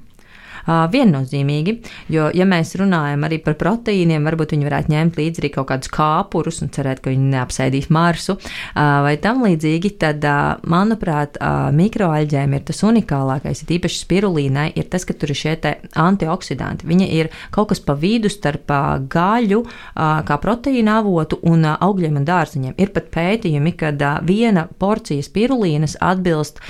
Viennozīmīgi, 0.71 1.77
jo, 2.15 2.29
ja 2.37 2.45
mēs 2.47 2.77
runājam 2.79 3.25
arī 3.27 3.41
par 3.43 3.57
proteīniem, 3.59 4.25
varbūt 4.29 4.55
viņi 4.55 4.69
varētu 4.69 4.93
ņemt 4.95 5.19
līdzi 5.19 5.43
arī 5.43 5.51
kaut 5.55 5.69
kādus 5.71 5.91
kāpurus 5.95 6.61
un 6.63 6.71
cerēt, 6.75 7.01
ka 7.03 7.11
viņi 7.11 7.31
neapsēdīs 7.33 7.89
Marsu 7.91 8.37
vai 8.77 9.17
tam 9.23 9.43
līdzīgi, 9.47 9.91
tad, 10.01 10.25
manuprāt, 10.71 11.41
mikroaļģēm 11.75 12.55
ir 12.57 12.65
tas 12.69 12.83
unikālākais, 12.87 13.65
ir 13.65 13.75
īpaši 13.79 14.03
spirulīnai, 14.05 14.69
ir 14.79 14.87
tas, 14.93 15.07
ka 15.09 15.17
tur 15.17 15.33
ir 15.35 15.41
šie 15.41 15.57
antioksidanti. 15.99 16.87
Viņa 16.89 17.11
ir 17.19 17.33
kaut 17.55 17.73
kas 17.73 17.83
pa 17.85 17.97
vidu 17.99 18.31
starp 18.31 18.71
gaļu, 19.11 19.65
kā 19.97 20.39
proteīna 20.43 21.01
avotu 21.01 21.41
un 21.51 21.67
augļiem 21.73 22.21
un 22.21 22.29
dārziņiem. 22.29 22.79
Ir 22.79 22.95
pat 22.95 23.11
pētījumi, 23.15 23.75
kad 23.81 24.03
viena 24.29 24.69
porcija 24.79 25.25
spirulīnas 25.27 25.99
atbilst 26.01 26.63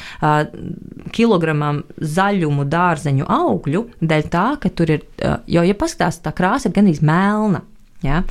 kilogramam 1.15 1.85
zaļumu 2.01 2.65
dārzeņu 2.71 3.29
augļu, 3.31 3.87
dēļ 4.01 4.29
tā, 4.33 4.47
ka 4.63 4.71
tur 4.75 4.95
ir, 4.97 5.07
jo, 5.51 5.65
ja 5.67 5.77
paskatās, 5.79 6.21
tā 6.25 6.33
krāsa 6.37 6.71
ir 6.71 6.77
gandrīz 6.79 7.03
melna. 7.05 7.65
Ja, 8.01 8.23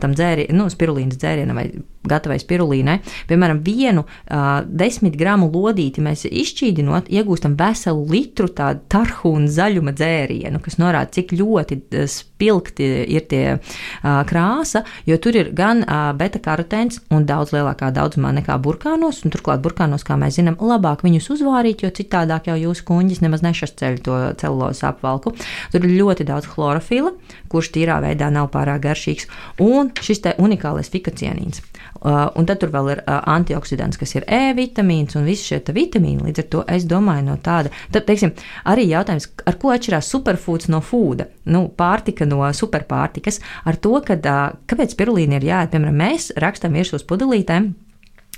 tam 0.00 0.14
dzērienam, 0.16 0.56
nu, 0.56 0.70
spirulīnas 0.72 1.18
dzērienam 1.20 1.58
vai 1.60 1.66
gatavai 2.08 2.38
spirulīnai. 2.42 2.98
Piemēram, 3.30 3.62
vienu 3.64 4.04
uh, 4.04 4.62
desmit 4.66 5.16
gramu 5.18 5.48
lodīti 5.52 6.02
mēs 6.04 6.24
izšķīdinot, 6.28 7.10
iegūstam 7.12 7.54
veselu 7.58 8.04
litru 8.10 8.48
tādu 8.50 8.82
tarhūnu 8.92 9.50
zaļuma 9.52 9.94
dzērienu, 9.96 10.60
kas 10.62 10.78
norāda, 10.82 11.12
cik 11.14 11.34
ļoti 11.38 11.78
spilgti 12.10 12.88
ir 13.14 13.26
tie 13.30 13.44
uh, 13.54 14.22
krāsa, 14.28 14.84
jo 15.06 15.18
tur 15.22 15.38
ir 15.38 15.52
gan 15.56 15.84
uh, 15.84 16.10
beta-karotēns 16.18 17.02
un 17.14 17.26
daudz 17.28 17.54
lielākā 17.54 17.92
daudzumā 17.94 18.32
nekā 18.40 18.58
burkānos, 18.62 19.22
un 19.22 19.34
turklāt 19.34 19.62
burkānos, 19.64 20.06
kā 20.06 20.18
mēs 20.20 20.40
zinām, 20.40 20.58
labāk 20.58 21.04
viņus 21.06 21.30
uzvārīt, 21.36 21.84
jo 21.86 21.92
citādāk 21.94 22.50
jau 22.50 22.58
jūsu 22.58 22.86
kuņģis 22.88 23.22
nemaz 23.24 23.44
nešasceļ 23.46 24.00
to 24.06 24.18
celulozes 24.42 24.82
apvalku. 24.88 25.34
Tur 25.72 25.86
ir 25.86 25.96
ļoti 26.00 26.26
daudz 26.28 26.50
chlorofila, 26.50 27.14
kurš 27.52 27.72
tīrā 27.76 28.00
veidā 28.02 28.30
nav 28.32 28.50
pārāk 28.54 28.82
garšīgs, 28.88 29.28
un 29.62 29.92
šis 30.02 30.24
te 30.24 30.34
unikālais 30.42 30.90
fikocienīns. 30.92 31.62
Uh, 32.02 32.24
un 32.34 32.48
tad 32.48 32.58
tur 32.58 32.72
vēl 32.74 32.88
ir 32.96 33.00
uh, 33.04 33.20
antioksidants, 33.30 33.98
kas 34.00 34.16
ir 34.16 34.24
E 34.26 34.50
vitamīns 34.58 35.14
un 35.14 35.28
visi 35.28 35.52
šie 35.52 35.60
vitamīni. 35.70 36.24
Līdz 36.26 36.42
ar 36.42 36.48
to 36.50 36.64
es 36.74 36.86
domāju, 36.90 37.28
no 37.28 37.36
tāda, 37.38 37.70
tad, 37.94 38.08
teiksim, 38.08 38.32
arī 38.66 38.88
jautājums, 38.90 39.28
ar 39.46 39.58
ko 39.62 39.70
atšķirās 39.70 40.10
superfoods 40.10 40.66
no 40.72 40.82
fūda, 40.82 41.28
nu, 41.54 41.68
pārtika 41.78 42.26
no 42.26 42.42
superpārtikas, 42.58 43.38
ar 43.62 43.78
to, 43.78 43.94
ka 44.02 44.18
uh, 44.18 44.58
kāpēc 44.66 44.96
spirulīna 44.96 45.38
ir 45.38 45.46
jāēd, 45.52 45.70
piemēram, 45.76 46.02
mēs 46.02 46.32
rakstam 46.42 46.74
virsū 46.74 46.98
uz 46.98 47.06
pudelītēm, 47.06 47.70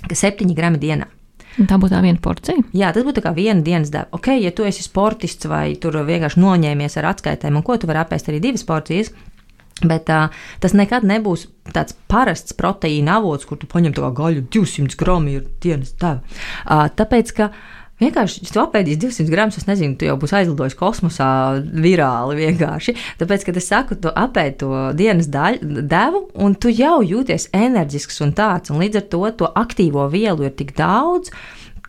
ka 0.05 0.19
7 0.21 0.53
grami 0.53 0.81
dienā. 0.85 1.09
Tā 1.55 1.77
būtu 1.79 1.93
tā 1.93 2.01
viena 2.03 2.19
porcija. 2.19 2.61
Jā, 2.75 2.89
tas 2.91 3.05
būtu 3.07 3.21
kā 3.23 3.31
viena 3.33 3.63
dienas 3.63 3.89
deva. 3.89 4.09
Ok, 4.13 4.33
ja 4.43 4.51
tu 4.51 4.65
esi 4.67 4.83
sportists 4.83 5.47
vai 5.47 5.77
tur 5.79 5.95
vienkārši 6.03 6.41
noņēmies 6.43 6.99
ar 6.99 7.13
atskaitēm, 7.13 7.55
un 7.55 7.63
ko 7.63 7.77
tu 7.79 7.87
vari 7.87 8.01
apēst 8.01 8.27
arī 8.29 8.41
divas 8.43 8.65
porcijas, 8.67 9.13
Bet 9.83 10.07
uh, 10.07 10.31
tas 10.63 10.71
nekad 10.77 11.03
nebūs 11.03 11.49
tāds 11.75 11.97
parasts 12.07 12.55
proteīna 12.55 13.17
avots, 13.19 13.47
kur 13.47 13.59
tu 13.59 13.67
paņem 13.67 13.95
tā 13.95 14.05
kā 14.05 14.11
gaļu 14.15 14.45
200 14.53 14.95
gramu 14.99 15.33
ir 15.33 15.49
dienas 15.63 15.91
deva. 15.99 16.21
Uh, 16.63 16.85
tāpēc, 16.95 17.33
ka 17.35 17.49
Vienkārši, 17.95 18.49
tu 18.51 18.59
apēdīsi 18.59 18.99
200 18.99 19.31
gramus, 19.31 19.55
es 19.61 19.69
nezinu, 19.69 19.95
tu 19.95 20.03
jau 20.03 20.17
būsi 20.19 20.35
aizlidojis 20.41 20.75
kosmosā 20.75 21.27
virāli 21.63 22.41
vienkārši. 22.41 22.91
Tāpēc, 23.21 23.45
kad 23.47 23.59
es 23.61 23.69
saku, 23.71 23.95
tu 24.03 24.11
apēdi 24.11 24.57
to 24.65 24.71
dienas 24.99 25.29
daļu, 25.31 25.85
devu, 25.87 26.25
un 26.35 26.57
tu 26.59 26.73
jau 26.75 26.97
jūties 27.07 27.47
enerģisks 27.55 28.19
un 28.25 28.35
tāds, 28.35 28.73
un 28.73 28.83
līdz 28.83 28.99
ar 28.99 29.05
to 29.13 29.21
to 29.39 29.51
aktīvo 29.63 30.09
vielu 30.11 30.43
ir 30.43 30.51
tik 30.59 30.75
daudz, 30.75 31.31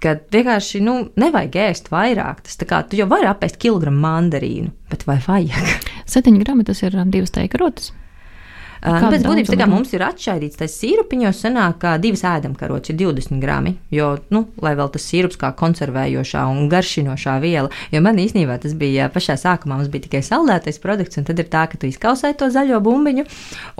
ka 0.02 0.16
vienkārši 0.32 0.80
nu, 0.84 0.96
nevajag 1.18 1.58
ēst 1.66 1.90
vairāk. 1.92 2.42
Tas 2.46 2.58
kā 2.68 2.82
tu 2.88 2.98
jau 3.00 3.08
vari 3.10 3.28
apēst 3.30 3.60
kilogramu 3.62 4.02
mandarīnu, 4.04 4.72
bet 4.92 5.06
vai 5.08 5.18
vajag? 5.24 5.90
7 6.16 6.40
grami 6.42 6.66
tas 6.68 6.82
ir 6.86 6.96
um, 6.98 7.12
divas 7.12 7.34
teikarotas. 7.34 7.92
Nu, 8.86 9.10
pēc 9.10 9.24
būtības 9.26 9.50
tā 9.50 9.58
kā 9.58 9.66
mums 9.66 9.92
ir 9.96 10.04
atšķaidīts, 10.06 10.58
tas 10.60 10.74
sīrupiņos 10.78 11.40
sanāk, 11.42 11.78
ka 11.82 11.94
divas 12.02 12.22
ēdamkarotes 12.28 12.92
ir 12.92 12.98
20 13.00 13.40
grami, 13.42 13.74
jo, 13.90 14.12
nu, 14.30 14.44
lai 14.62 14.76
vēl 14.78 14.90
tas 14.94 15.06
sīrups 15.10 15.38
kā 15.40 15.50
konservējošā 15.58 16.44
un 16.52 16.68
garšinošā 16.70 17.36
viela, 17.42 17.70
jo 17.90 18.02
man 18.04 18.20
īstenībā 18.22 18.58
tas 18.62 18.76
bija 18.78 19.08
pašā 19.12 19.34
sākumā, 19.42 19.80
mums 19.80 19.90
bija 19.90 20.06
tikai 20.06 20.22
saldētais 20.26 20.78
produkts, 20.82 21.18
un 21.18 21.26
tad 21.26 21.42
ir 21.42 21.48
tā, 21.50 21.64
ka 21.70 21.80
tu 21.80 21.90
izkausē 21.90 22.30
to 22.38 22.48
zaļo 22.54 22.78
bumbiņu, 22.84 23.26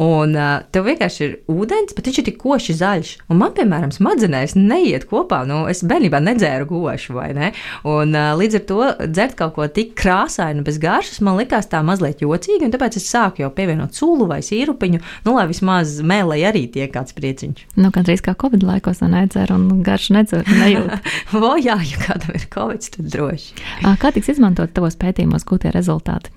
un 0.02 0.34
uh, 0.34 0.66
tev 0.74 0.88
vienkārši 0.90 1.22
ir 1.28 1.36
ūdens, 1.54 1.94
bet 1.94 2.10
viņš 2.10 2.20
ir 2.22 2.28
tik 2.30 2.40
koši 2.42 2.76
zaļš, 2.80 3.14
un 3.30 3.40
man, 3.44 3.54
piemēram, 3.54 3.94
smadzenēs 3.94 4.56
neiet 4.58 5.06
kopā, 5.10 5.44
nu, 5.46 5.62
es 5.70 5.84
bērnībā 5.86 6.18
nedzēru 6.24 6.66
gošu, 6.72 7.14
vai 7.20 7.30
ne, 7.36 7.52
un 7.86 8.16
uh, 8.16 8.32
līdz 8.40 8.58
ar 8.58 8.66
to 8.72 8.90
dzert 9.06 9.38
kaut 9.38 9.54
ko 9.54 9.70
tik 9.70 9.94
krāsainu 9.98 10.66
bez 10.66 10.82
garšas, 10.82 11.22
man 11.22 11.38
likās 11.38 11.70
tā 11.70 11.84
mazliet 11.86 12.26
jocīgi, 12.26 12.66
un 12.66 12.74
tāpēc 12.74 12.98
es 12.98 13.06
sāku 13.06 13.44
jau 13.44 13.54
pievienot 13.54 13.94
sulu 13.94 14.26
vai 14.30 14.42
sīrupi, 14.42 14.95
lapiņu, 14.96 15.24
nu, 15.26 15.34
lai 15.36 15.46
vismaz 15.50 16.00
mēlē 16.06 16.38
arī 16.48 16.66
tiek 16.72 16.92
kāds 16.92 17.14
prieciņš. 17.16 17.66
Nu, 17.76 17.90
gan 17.94 18.06
drīz 18.06 18.22
kā 18.24 18.34
Covid 18.38 18.64
laikos 18.66 19.02
nedzer 19.02 19.52
un 19.52 19.82
garš 19.82 20.10
nedzer, 20.14 20.46
nejūt. 20.46 21.10
o, 21.36 21.56
jā, 21.56 21.76
ja 21.76 22.00
kādam 22.02 22.34
ir 22.34 22.48
Covid, 22.52 22.88
tad 22.96 23.12
droši. 23.12 23.54
Kā 24.00 24.12
tiks 24.12 24.32
izmantot 24.36 24.72
tavos 24.74 24.96
pētījumos 24.96 25.46
gūtie 25.46 25.72
rezultāti? 25.74 26.32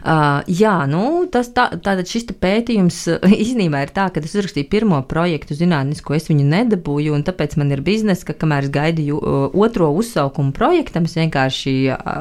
Uh, 0.00 0.40
jā, 0.50 0.74
nu, 0.90 1.26
tas 1.32 1.50
tā, 1.54 1.68
tātad 1.76 2.08
šis 2.08 2.28
pētījums 2.40 3.02
īstenībā 3.42 3.84
ir 3.86 3.92
tā, 3.96 4.08
ka 4.12 4.22
es 4.22 4.34
uzrakstīju 4.34 4.68
pirmo 4.70 5.00
projektu 5.08 5.56
zinātnisko, 5.58 6.14
es 6.16 6.28
viņu 6.30 6.46
nedabūju, 6.50 7.14
un 7.16 7.24
tāpēc 7.26 7.56
man 7.60 7.72
ir 7.74 7.82
biznesa, 7.84 8.26
ka 8.28 8.36
kamēr 8.40 8.68
es 8.68 8.74
gaidīju 8.74 9.20
otro 9.58 9.90
uzsaukumu 9.98 10.54
projektam, 10.56 11.08
es 11.08 11.16
vienkārši, 11.18 11.74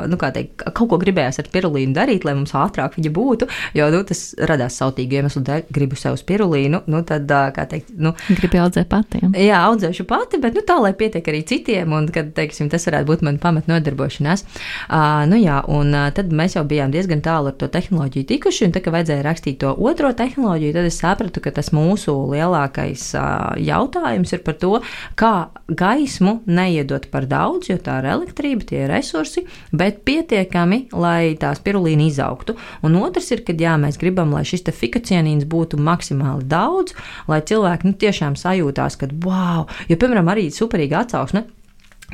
nu, 0.10 0.20
kā 0.20 0.32
teikt, 0.36 0.66
kaut 0.66 0.92
ko 0.92 1.00
gribējās 1.02 1.42
ar 1.44 1.52
pirulīnu 1.54 1.96
darīt, 1.98 2.26
lai 2.28 2.36
mums 2.38 2.56
ātrāk 2.58 2.98
viņa 2.98 3.14
būtu, 3.16 3.50
jo, 3.78 3.90
nu, 3.94 4.02
tas 4.08 4.24
radās 4.50 4.80
sautīgi 4.80 5.20
iemeslu 5.20 5.44
dēļ, 5.48 5.66
gribu 5.76 6.00
sev 6.00 6.18
spirulīnu, 6.20 6.84
nu, 6.90 7.04
tad, 7.08 7.30
kā 7.56 7.68
teikt, 7.70 7.94
nu. 8.00 8.14
Gribu 8.40 8.62
audzēt 8.64 8.90
pati. 8.92 9.24
Ja? 9.24 9.32
Jā, 9.50 9.62
audzēšu 9.70 10.08
pati, 10.10 10.42
bet, 10.42 10.58
nu, 10.58 10.66
tā, 10.66 10.80
lai 10.82 10.94
pietiek 10.98 11.26
arī 11.32 11.44
citiem, 11.48 11.94
un, 11.96 12.10
kad, 12.14 12.32
teiksim, 12.38 12.72
tas 12.72 12.88
varētu 12.90 13.10
būt 13.10 13.26
man 13.28 13.40
pamat 13.42 13.70
nodarbošanās. 13.70 14.46
Uh, 14.90 15.26
nu, 15.30 15.40
jā, 15.40 15.60
un 15.70 15.94
tad 16.16 16.34
mēs 16.36 16.58
jau 16.58 16.66
bijām 16.68 16.94
diezgan 16.94 17.24
tālu 17.26 17.52
ar 17.52 17.59
to 17.60 17.70
tehnoloģiju 17.72 18.28
tikuši, 18.30 18.68
un 18.68 18.74
tā, 18.76 18.82
ka 18.84 18.94
vajadzēja 18.94 19.26
rakstīt 19.26 19.60
to 19.64 19.74
otro 19.74 20.12
tehnoloģiju, 20.18 20.76
tad 20.76 20.88
es 20.90 21.00
sapratu, 21.02 21.44
ka 21.44 21.54
tas 21.56 21.72
mūsu 21.76 22.16
lielākais 22.32 23.04
uh, 23.20 23.58
jautājums 23.60 24.34
ir 24.36 24.44
par 24.46 24.58
to, 24.62 24.72
kā 25.20 25.34
gaismu 25.68 26.40
neiedot 26.50 27.10
par 27.14 27.28
daudz, 27.30 27.70
jo 27.72 27.78
tā 27.84 28.00
ir 28.02 28.10
elektrība, 28.16 28.68
tie 28.72 28.84
ir 28.86 28.94
resursi, 28.94 29.46
bet 29.76 30.02
pietiekami, 30.08 30.88
lai 30.96 31.36
tā 31.40 31.52
spirulīna 31.58 32.08
izaugtu. 32.10 32.58
Un 32.86 32.98
otrs 33.02 33.30
ir, 33.36 33.44
ka 33.48 33.56
jā, 33.58 33.76
mēs 33.82 34.00
gribam, 34.02 34.34
lai 34.36 34.46
šis 34.48 34.66
fikocienīns 34.80 35.48
būtu 35.50 35.80
maksimāli 35.82 36.48
daudz, 36.50 36.96
lai 37.30 37.42
cilvēki 37.46 37.90
nu, 37.90 37.96
tiešām 38.00 38.40
sajūtās, 38.40 39.00
ka 39.00 39.12
wow, 39.26 39.68
jo, 39.90 40.00
piemēram, 40.00 40.32
arī 40.32 40.50
superīga 40.54 41.04
atsauksme 41.04 41.46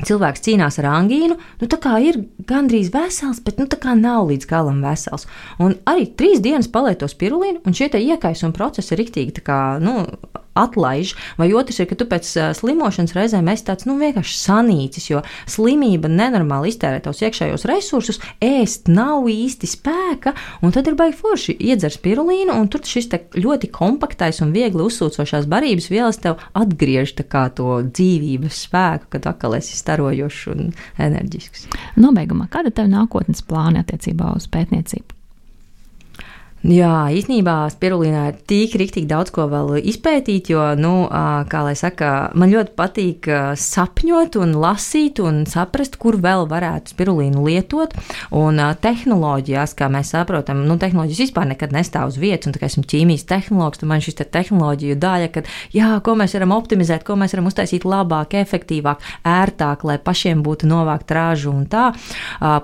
cilvēks 0.04 0.44
cīnās 0.44 0.78
ar 0.82 0.90
angīnu, 0.92 1.36
nu 1.60 1.68
tā 1.70 1.78
kā 1.80 1.96
ir 2.04 2.20
gandrīz 2.48 2.90
vesels, 2.94 3.40
bet 3.44 3.60
nu 3.60 3.68
tā 3.70 3.78
kā 3.80 3.94
nav 3.96 4.28
līdz 4.30 4.48
galam 4.50 4.82
vesels. 4.84 5.26
Un 5.62 5.78
arī 5.88 6.10
trīs 6.18 6.42
dienas 6.44 6.68
palieto 6.68 7.08
spirulīnu, 7.08 7.62
un 7.64 7.76
šie 7.76 7.88
iekaisuma 7.96 8.52
procesi 8.56 8.92
ir 8.94 9.02
riktīgi 9.04 9.44
kā, 9.46 9.60
nu, 9.82 10.02
atlaiž, 10.56 11.14
vai 11.40 11.50
otrs 11.56 11.80
ir, 11.80 11.88
ka 11.90 11.98
tu 11.98 12.06
pēc 12.08 12.28
slimošanas 12.58 13.14
reizēm 13.16 13.50
esi 13.52 13.66
tāds 13.68 13.86
nu, 13.88 13.98
vienkārši 14.00 14.36
sanīcis, 14.40 15.10
jo 15.10 15.22
slimība 15.50 16.10
nenormāli 16.12 16.72
iztērē 16.72 17.02
tavus 17.04 17.22
iekšējos 17.24 17.66
resursus, 17.70 18.20
ēst 18.42 18.90
nav 18.92 19.28
īsti 19.30 19.70
spēka, 19.70 20.34
un 20.64 20.74
tad 20.74 20.90
ir 20.90 20.98
baigi 20.98 21.18
forši 21.20 21.56
iedzer 21.70 21.94
spirulīnu, 21.94 22.54
un 22.56 22.70
tur 22.72 22.84
šis 22.86 23.10
ļoti 23.36 23.70
kompaktais 23.74 24.42
un 24.44 24.54
viegli 24.56 24.84
uzsūcošās 24.86 25.48
barības 25.50 25.90
vielas 25.92 26.20
tev 26.22 26.40
atgriež 26.56 27.14
to 27.56 27.68
dzīvības 27.86 28.62
spēku, 28.66 29.10
kad 29.16 29.28
atkal 29.30 29.56
esi 29.58 29.76
starojošs 29.78 30.46
un 30.54 30.72
enerģisks. 31.02 31.68
Nobeigumā, 32.00 32.48
kāda 32.52 32.72
ir 32.72 32.78
tava 32.78 32.92
nākotnes 32.92 33.44
plāna 33.46 33.84
attiecībā 33.84 34.32
uz 34.36 34.48
pētniecību? 34.52 35.15
Jā, 36.66 37.06
īstenībā 37.14 37.68
spirulīnā 37.70 38.22
ir 38.32 38.38
tik 38.50 38.72
rīktīgi 38.80 39.06
daudz 39.06 39.30
ko 39.30 39.44
vēl 39.46 39.76
izpētīt, 39.86 40.48
jo, 40.50 40.62
nu, 40.74 41.04
kā 41.46 41.60
lai 41.62 41.76
saka, 41.78 42.32
man 42.34 42.50
ļoti 42.50 42.72
patīk 42.74 43.28
sapņot 43.62 44.38
un 44.42 44.54
lasīt 44.58 45.20
un 45.22 45.44
saprast, 45.46 45.94
kur 46.02 46.16
vēl 46.18 46.48
varētu 46.50 46.90
spirulīnu 46.90 47.44
lietot. 47.46 47.94
Un 48.34 48.58
tehnoloģijās, 48.82 49.76
kā 49.78 49.86
mēs 49.94 50.10
saprotam, 50.16 50.64
nu, 50.66 50.74
tehnoloģijas 50.82 51.20
vispār 51.28 51.46
nekad 51.52 51.76
nestāv 51.76 52.10
uz 52.10 52.18
vietas, 52.18 52.50
un 52.50 52.56
tā 52.56 52.64
kā 52.64 52.66
esmu 52.66 52.82
ķīmijas 52.82 53.28
tehnologs, 53.30 53.78
tad 53.78 53.92
man 53.92 54.02
šis 54.02 54.18
te 54.18 54.26
tehnoloģiju 54.26 54.98
daļa, 55.06 55.30
kad, 55.36 55.52
jā, 55.76 55.92
ko 56.02 56.16
mēs 56.18 56.34
varam 56.34 56.56
optimizēt, 56.56 57.06
ko 57.06 57.14
mēs 57.20 57.36
varam 57.36 57.46
uztaisīt 57.52 57.86
labāk, 57.86 58.34
efektīvāk, 58.42 59.06
ērtāk, 59.36 59.86
lai 59.86 60.00
pašiem 60.02 60.42
būtu 60.42 60.66
novākt 60.72 61.14
rāžu 61.14 61.54
un 61.54 61.70
tā. 61.70 61.92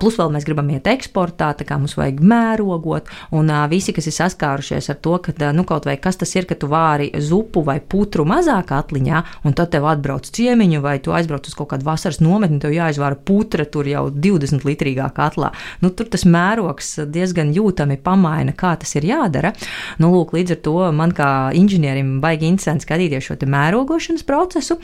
Plus 0.03 0.19
vēl 0.19 0.35
mēs 0.35 0.51
gribam 0.51 0.75
iet 0.75 0.91
eksportā, 0.91 1.55
tā 1.55 1.69
kā 1.69 1.79
mums 1.79 1.95
vajag 2.01 2.19
mērogot, 2.19 3.15
un 3.39 3.55
visi 3.71 3.92
visi, 3.93 3.97
kas 3.97 4.09
ir 4.09 4.15
saskārušies 4.17 4.91
ar 4.91 4.99
to, 5.01 5.19
ka 5.19 5.53
nu, 5.53 5.65
kaut 5.65 5.87
vai 5.87 5.97
kas 5.97 6.17
tas 6.17 6.33
ir, 6.35 6.47
ka 6.47 6.55
tu 6.55 6.69
vāri 6.69 7.11
zupu 7.21 7.63
vai 7.65 7.81
putru 7.81 8.25
mazāk 8.25 8.73
atliņā, 8.73 9.23
un 9.45 9.53
tad 9.53 9.71
tev 9.73 9.87
atbrauc 9.87 10.25
ciemiņu, 10.25 10.81
vai 10.83 10.99
tu 11.01 11.13
aizbrauc 11.13 11.47
uz 11.47 11.55
kaut 11.55 11.71
kādu 11.73 11.85
vasaras 11.85 12.21
nometni, 12.21 12.61
tev 12.61 12.73
jāizvāra 12.73 13.17
putra 13.17 13.65
tur 13.65 13.87
jau 13.87 14.11
20 14.11 14.65
litrīgā 14.65 15.11
katlā. 15.15 15.53
Nu, 15.81 15.91
tur 15.91 16.09
tas 16.09 16.25
mērogs 16.25 17.09
diezgan 17.09 17.53
jūtami 17.53 17.99
pamaina, 18.03 18.53
kā 18.53 18.77
tas 18.77 18.95
ir 18.97 19.05
jādara. 19.05 19.53
Nu, 19.99 20.13
lūk, 20.15 20.33
līdz 20.37 20.57
ar 20.57 20.63
to 20.63 20.79
man 20.93 21.13
kā 21.13 21.53
inženierim 21.55 22.21
baigi 22.23 22.49
interesanti 22.49 22.87
skatīties 22.87 23.29
šo 23.29 23.37
mērogošanas 23.43 24.25
procesu. 24.27 24.79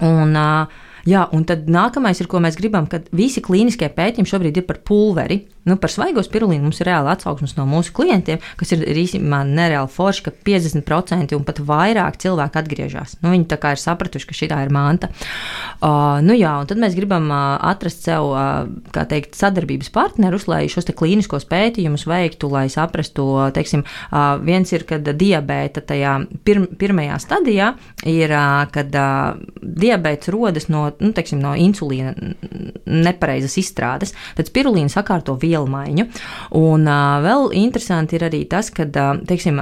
Un, 0.00 0.36
uh, 0.36 0.86
Jā, 1.08 1.24
un 1.32 1.46
tad 1.48 1.68
nākamais 1.70 2.18
ir, 2.20 2.28
ko 2.28 2.42
mēs 2.44 2.58
gribam, 2.60 2.86
kad 2.90 3.06
visi 3.16 3.40
klīniskie 3.44 3.88
pētījumi 3.94 4.28
šobrīd 4.28 4.60
ir 4.60 4.66
par 4.68 4.82
pulveri. 4.84 5.40
Nu, 5.68 5.76
par 5.76 5.92
svaigo 5.92 6.22
spirulīnu 6.24 6.64
mums 6.64 6.80
ir 6.80 6.88
reāli 6.88 7.10
atsauksmes 7.12 7.52
no 7.58 7.66
mūsu 7.68 7.92
klientiem, 7.96 8.40
kas 8.56 8.72
ir 8.72 8.80
īstenībā 8.88 9.42
nereāli 9.44 9.92
forši, 9.92 10.22
ka 10.24 10.32
50% 10.48 11.36
un 11.36 11.44
pat 11.44 11.60
vairāk 11.68 12.16
cilvēku 12.22 12.60
atgriežas. 12.62 13.18
Nu, 13.20 13.34
viņi 13.34 13.44
tā 13.50 13.58
kā 13.60 13.74
ir 13.74 13.82
sapratuši, 13.82 14.28
ka 14.28 14.36
šī 14.38 14.48
ir 14.48 14.72
manta. 14.72 15.10
Uh, 15.80 16.16
nu, 16.24 16.32
jā, 16.36 16.54
un 16.62 16.70
tad 16.70 16.80
mēs 16.80 16.96
gribam 16.96 17.28
uh, 17.28 17.58
atrast 17.70 18.08
sev, 18.08 18.30
uh, 18.32 18.70
kā 18.94 19.04
teikt, 19.10 19.36
sadarbības 19.36 19.92
partnerus, 19.92 20.46
lai 20.48 20.62
šos 20.72 20.88
klīniskos 20.96 21.44
pētījumus 21.50 22.06
veiktu, 22.08 22.48
lai 22.52 22.64
saprastu, 22.72 23.26
teiksim, 23.56 23.84
uh, 23.84 24.40
viens 24.40 24.72
ir, 24.72 24.86
kad 24.88 25.04
diabēta 25.04 25.84
tajā 25.92 26.16
pirm, 26.46 26.70
pirmajā 26.80 27.20
stadijā 27.20 27.74
ir, 28.08 28.32
uh, 28.32 28.64
kad 28.72 28.96
uh, 28.96 29.36
diabēts 29.60 30.32
rodas 30.32 30.70
no, 30.72 30.88
nu, 31.04 31.12
teiksim, 31.16 31.44
no 31.44 31.52
insulīna 31.52 32.16
nepareizas 32.88 33.60
izstrādes, 33.60 34.16
tad 34.38 34.48
spirulīna 34.48 34.92
sakārto 34.92 35.36
vielu 35.36 35.49
vielu 35.50 35.70
maiņu. 35.70 36.08
Un 36.60 36.86
vēl 37.26 37.50
interesanti 37.60 38.18
ir 38.18 38.28
arī 38.30 38.44
tas, 38.50 38.70
ka, 38.74 38.86
teiksim, 39.28 39.60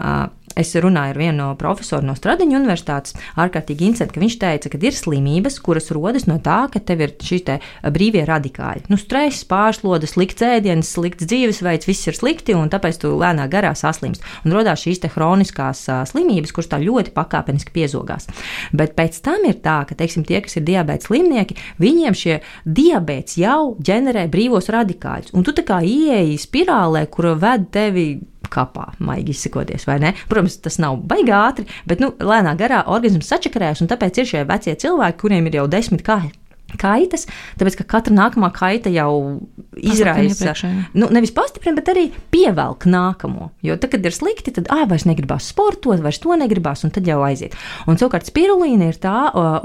Es 0.59 0.75
runāju 0.75 1.15
ar 1.15 1.21
vienu 1.21 1.37
no 1.39 1.49
profesoriem 1.59 2.09
no 2.11 2.17
Stradiņa 2.19 2.59
universitātes. 2.59 3.15
ārkārtīgi 3.39 3.87
interesanti, 3.87 4.15
ka 4.15 4.23
viņš 4.23 4.37
teica, 4.43 4.71
ka 4.73 4.79
ir 4.83 4.97
slimības, 4.97 5.59
kuras 5.63 5.91
rodas 5.95 6.27
no 6.27 6.39
tā, 6.43 6.59
ka 6.73 6.81
tev 6.81 7.05
ir 7.05 7.15
šī 7.23 7.39
te 7.47 7.59
brīvie 7.85 8.25
radikāļi. 8.27 8.89
Nu, 8.91 8.99
stress, 8.99 9.47
pārslodes, 9.49 10.17
slikts 10.17 10.43
ēdiens, 10.43 10.91
slikts 10.97 11.29
dzīvesveids, 11.31 11.87
viss 11.87 12.11
ir 12.11 12.19
slikti, 12.19 12.57
un 12.59 12.71
tāpēc 12.73 12.99
tu 13.03 13.13
lēnā 13.15 13.47
garā 13.53 13.75
saslimst. 13.79 14.25
Un 14.45 14.57
radās 14.57 14.83
šīs 14.83 15.05
hroniskās 15.15 15.85
uh, 15.89 16.03
slimības, 16.09 16.53
kuras 16.53 16.71
tā 16.73 16.81
ļoti 16.83 17.15
pakāpeniski 17.15 17.73
piezogās. 17.75 18.27
Bet 18.75 18.97
pēc 18.99 19.21
tam 19.25 19.47
ir 19.49 19.61
tā, 19.63 19.85
ka 19.89 19.95
teiksim, 19.99 20.27
tie, 20.27 20.41
kas 20.43 20.59
ir 20.59 20.67
diabetes 20.67 21.09
slimnieki, 21.09 21.57
viņiem 21.79 22.17
šie 22.19 22.41
diabetes 22.67 23.39
jau 23.39 23.77
ģenerē 23.79 24.27
brīvos 24.33 24.73
radikāļus. 24.75 25.37
Un 25.39 25.47
tu 25.47 25.55
tā 25.55 25.65
kā 25.69 25.79
ieeji 25.87 26.41
spirālē, 26.43 27.07
kura 27.13 27.37
ved 27.39 27.71
tevi 27.75 28.09
kapā, 28.53 28.91
maigi 29.05 29.35
izsakoties, 29.37 29.87
vai 29.89 29.99
ne? 30.03 30.15
Protams, 30.31 30.59
tas 30.65 30.81
nav 30.83 30.99
baigi 31.11 31.35
ātri, 31.35 31.69
bet 31.89 32.03
nu, 32.03 32.13
lēnā 32.19 32.57
garā 32.59 32.85
organisms 32.87 33.31
sačakarējas, 33.33 33.85
un 33.85 33.93
tāpēc 33.93 34.23
ir 34.23 34.31
šie 34.33 34.45
vecie 34.49 34.77
cilvēki, 34.79 35.21
kuriem 35.23 35.49
ir 35.51 35.61
jau 35.61 35.71
desmit 35.71 36.05
kājas 36.07 36.37
kaitas, 36.77 37.25
tāpēc 37.59 37.79
ka 37.81 37.87
katra 37.97 38.15
nākamā 38.15 38.51
kaita 38.53 38.91
jau 38.93 39.41
izraisa. 39.79 40.53
Nu, 40.93 41.09
nevis 41.15 41.33
pastiprina, 41.35 41.79
bet 41.79 41.89
arī 41.93 42.05
pievelk 42.33 42.85
nākamo. 42.91 43.51
Jo 43.65 43.79
tad, 43.81 43.93
kad 43.95 44.05
ir 44.05 44.15
slikti, 44.15 44.53
tad 44.55 44.69
ah, 44.75 44.85
vairs 44.91 45.07
negribās 45.09 45.49
sportot, 45.53 46.01
vairs 46.05 46.21
to 46.23 46.37
negribās, 46.39 46.85
un 46.85 46.93
tad 46.95 47.09
jau 47.09 47.21
aiziet. 47.27 47.57
Un 47.89 47.99
savukārt 48.01 48.29
spirulīna 48.29 48.91
ir 48.91 48.99
tā, 49.01 49.17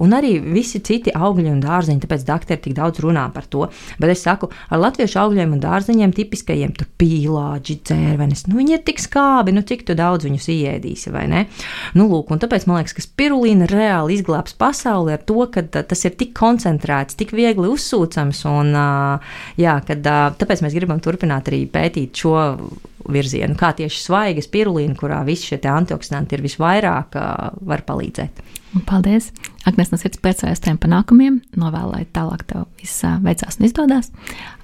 un 0.01 0.15
arī 0.15 0.37
visi 0.43 0.79
citi 0.85 1.13
augļi 1.13 1.51
un 1.51 1.59
dārziņi, 1.63 2.03
tāpēc 2.05 2.25
doktori 2.27 2.61
tik 2.63 2.77
daudz 2.77 3.03
runā 3.03 3.25
par 3.35 3.49
to. 3.51 3.67
Bet 3.99 4.13
es 4.13 4.23
saku, 4.23 4.51
ar 4.71 4.81
latviešu 4.85 5.19
augļiem 5.25 5.57
un 5.57 5.63
dārziņiem 5.63 6.15
tipiskajiem 6.15 6.75
tur 6.77 6.87
pīlāģi, 7.01 7.79
dzērvenes, 7.89 8.47
nu 8.47 8.61
viņi 8.61 8.77
ir 8.77 8.83
tik 8.87 9.03
skābi, 9.03 9.55
nu 9.55 9.65
cik 9.67 9.85
tu 9.89 9.97
daudz 9.97 10.27
viņus 10.27 10.49
iēdīsi, 10.53 11.11
vai 11.13 11.27
ne? 11.31 11.45
Nu, 11.97 12.07
lūk, 12.11 12.31
un 12.31 12.41
tāpēc 12.41 12.67
man 12.69 12.79
liekas, 12.79 12.95
ka 12.95 13.03
spirulīna 13.03 13.67
reāli 13.69 14.17
izglābs 14.17 14.55
pasauli 14.59 15.17
ar 15.17 15.23
to, 15.27 15.41
ka 15.51 15.65
tas 15.73 16.05
ir 16.07 16.15
tik 16.19 16.33
koncentrēts 16.37 16.92
integrēts, 16.93 17.17
tik 17.17 17.33
viegli 17.33 17.69
uzsūcams. 17.71 18.43
Un, 18.49 18.73
jā, 19.57 19.77
kad, 19.87 20.03
tāpēc 20.39 20.63
mēs 20.63 20.73
gribam 20.73 20.99
turpināt 21.01 21.49
arī 21.49 21.65
pētīt 21.67 22.15
šo 22.15 22.35
virzienu, 23.09 23.55
kā 23.59 23.73
tieši 23.75 23.99
svaiga 23.99 24.41
spirulīna, 24.41 24.95
kurā 24.95 25.23
visi 25.25 25.51
šie 25.51 25.59
antioksidanti 25.67 26.37
ir 26.37 26.43
visvairāk, 26.43 27.17
var 27.61 27.83
palīdzēt. 27.83 28.43
Paldies! 28.87 29.31
Agnēs 29.69 29.91
no 29.91 29.99
sirds 30.01 30.19
priecājas 30.19 30.63
tiem 30.63 30.79
panākumiem, 30.81 31.41
novēlēt 31.55 32.09
tālāk 32.15 32.41
tev 32.49 32.65
viss 32.81 33.03
veicās 33.23 33.59
un 33.59 33.67
izdodas. 33.67 34.09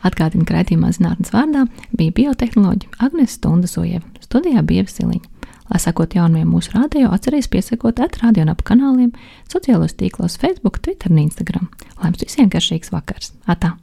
Atgādinu, 0.04 0.48
ka 0.48 0.58
raidījumā 0.58 0.90
zinātnes 0.96 1.32
vārdā 1.36 1.68
bija 1.94 2.16
biotehnoloģija 2.18 3.04
Agnēs 3.06 3.38
Stundas 3.38 3.78
Ojeva, 3.80 4.08
studijā 4.24 4.66
bija 4.66 4.88
Siliņa. 4.90 5.29
Lai 5.70 5.80
sakot 5.82 6.16
jaunumiem 6.18 6.50
mūsu 6.50 6.74
rādio, 6.74 7.12
atcerieties 7.14 7.50
piesakot 7.54 8.00
atrādio 8.02 8.42
un 8.42 8.54
ap 8.54 8.64
kanāliem, 8.66 9.12
sociālos 9.52 9.94
tīklos, 10.00 10.40
Facebook, 10.42 10.80
Twitter 10.82 11.12
un 11.14 11.22
Instagram. 11.22 11.70
Lai 12.00 12.10
jums 12.10 12.26
visiem 12.26 12.50
garšīgs 12.50 12.90
vakars! 12.94 13.34
Atā! 13.46 13.76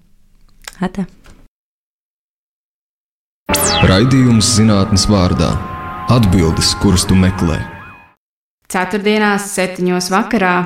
Atā. 0.82 1.06
Raidījums 3.86 4.56
zinātnes 4.56 5.06
vārdā- 5.06 5.52
atbildes, 6.16 6.74
kuras 6.82 7.06
tu 7.06 7.14
meklē. 7.14 7.60
Ceturtdienās, 8.66 9.46
septiņos 9.54 10.10
vakarā 10.10 10.56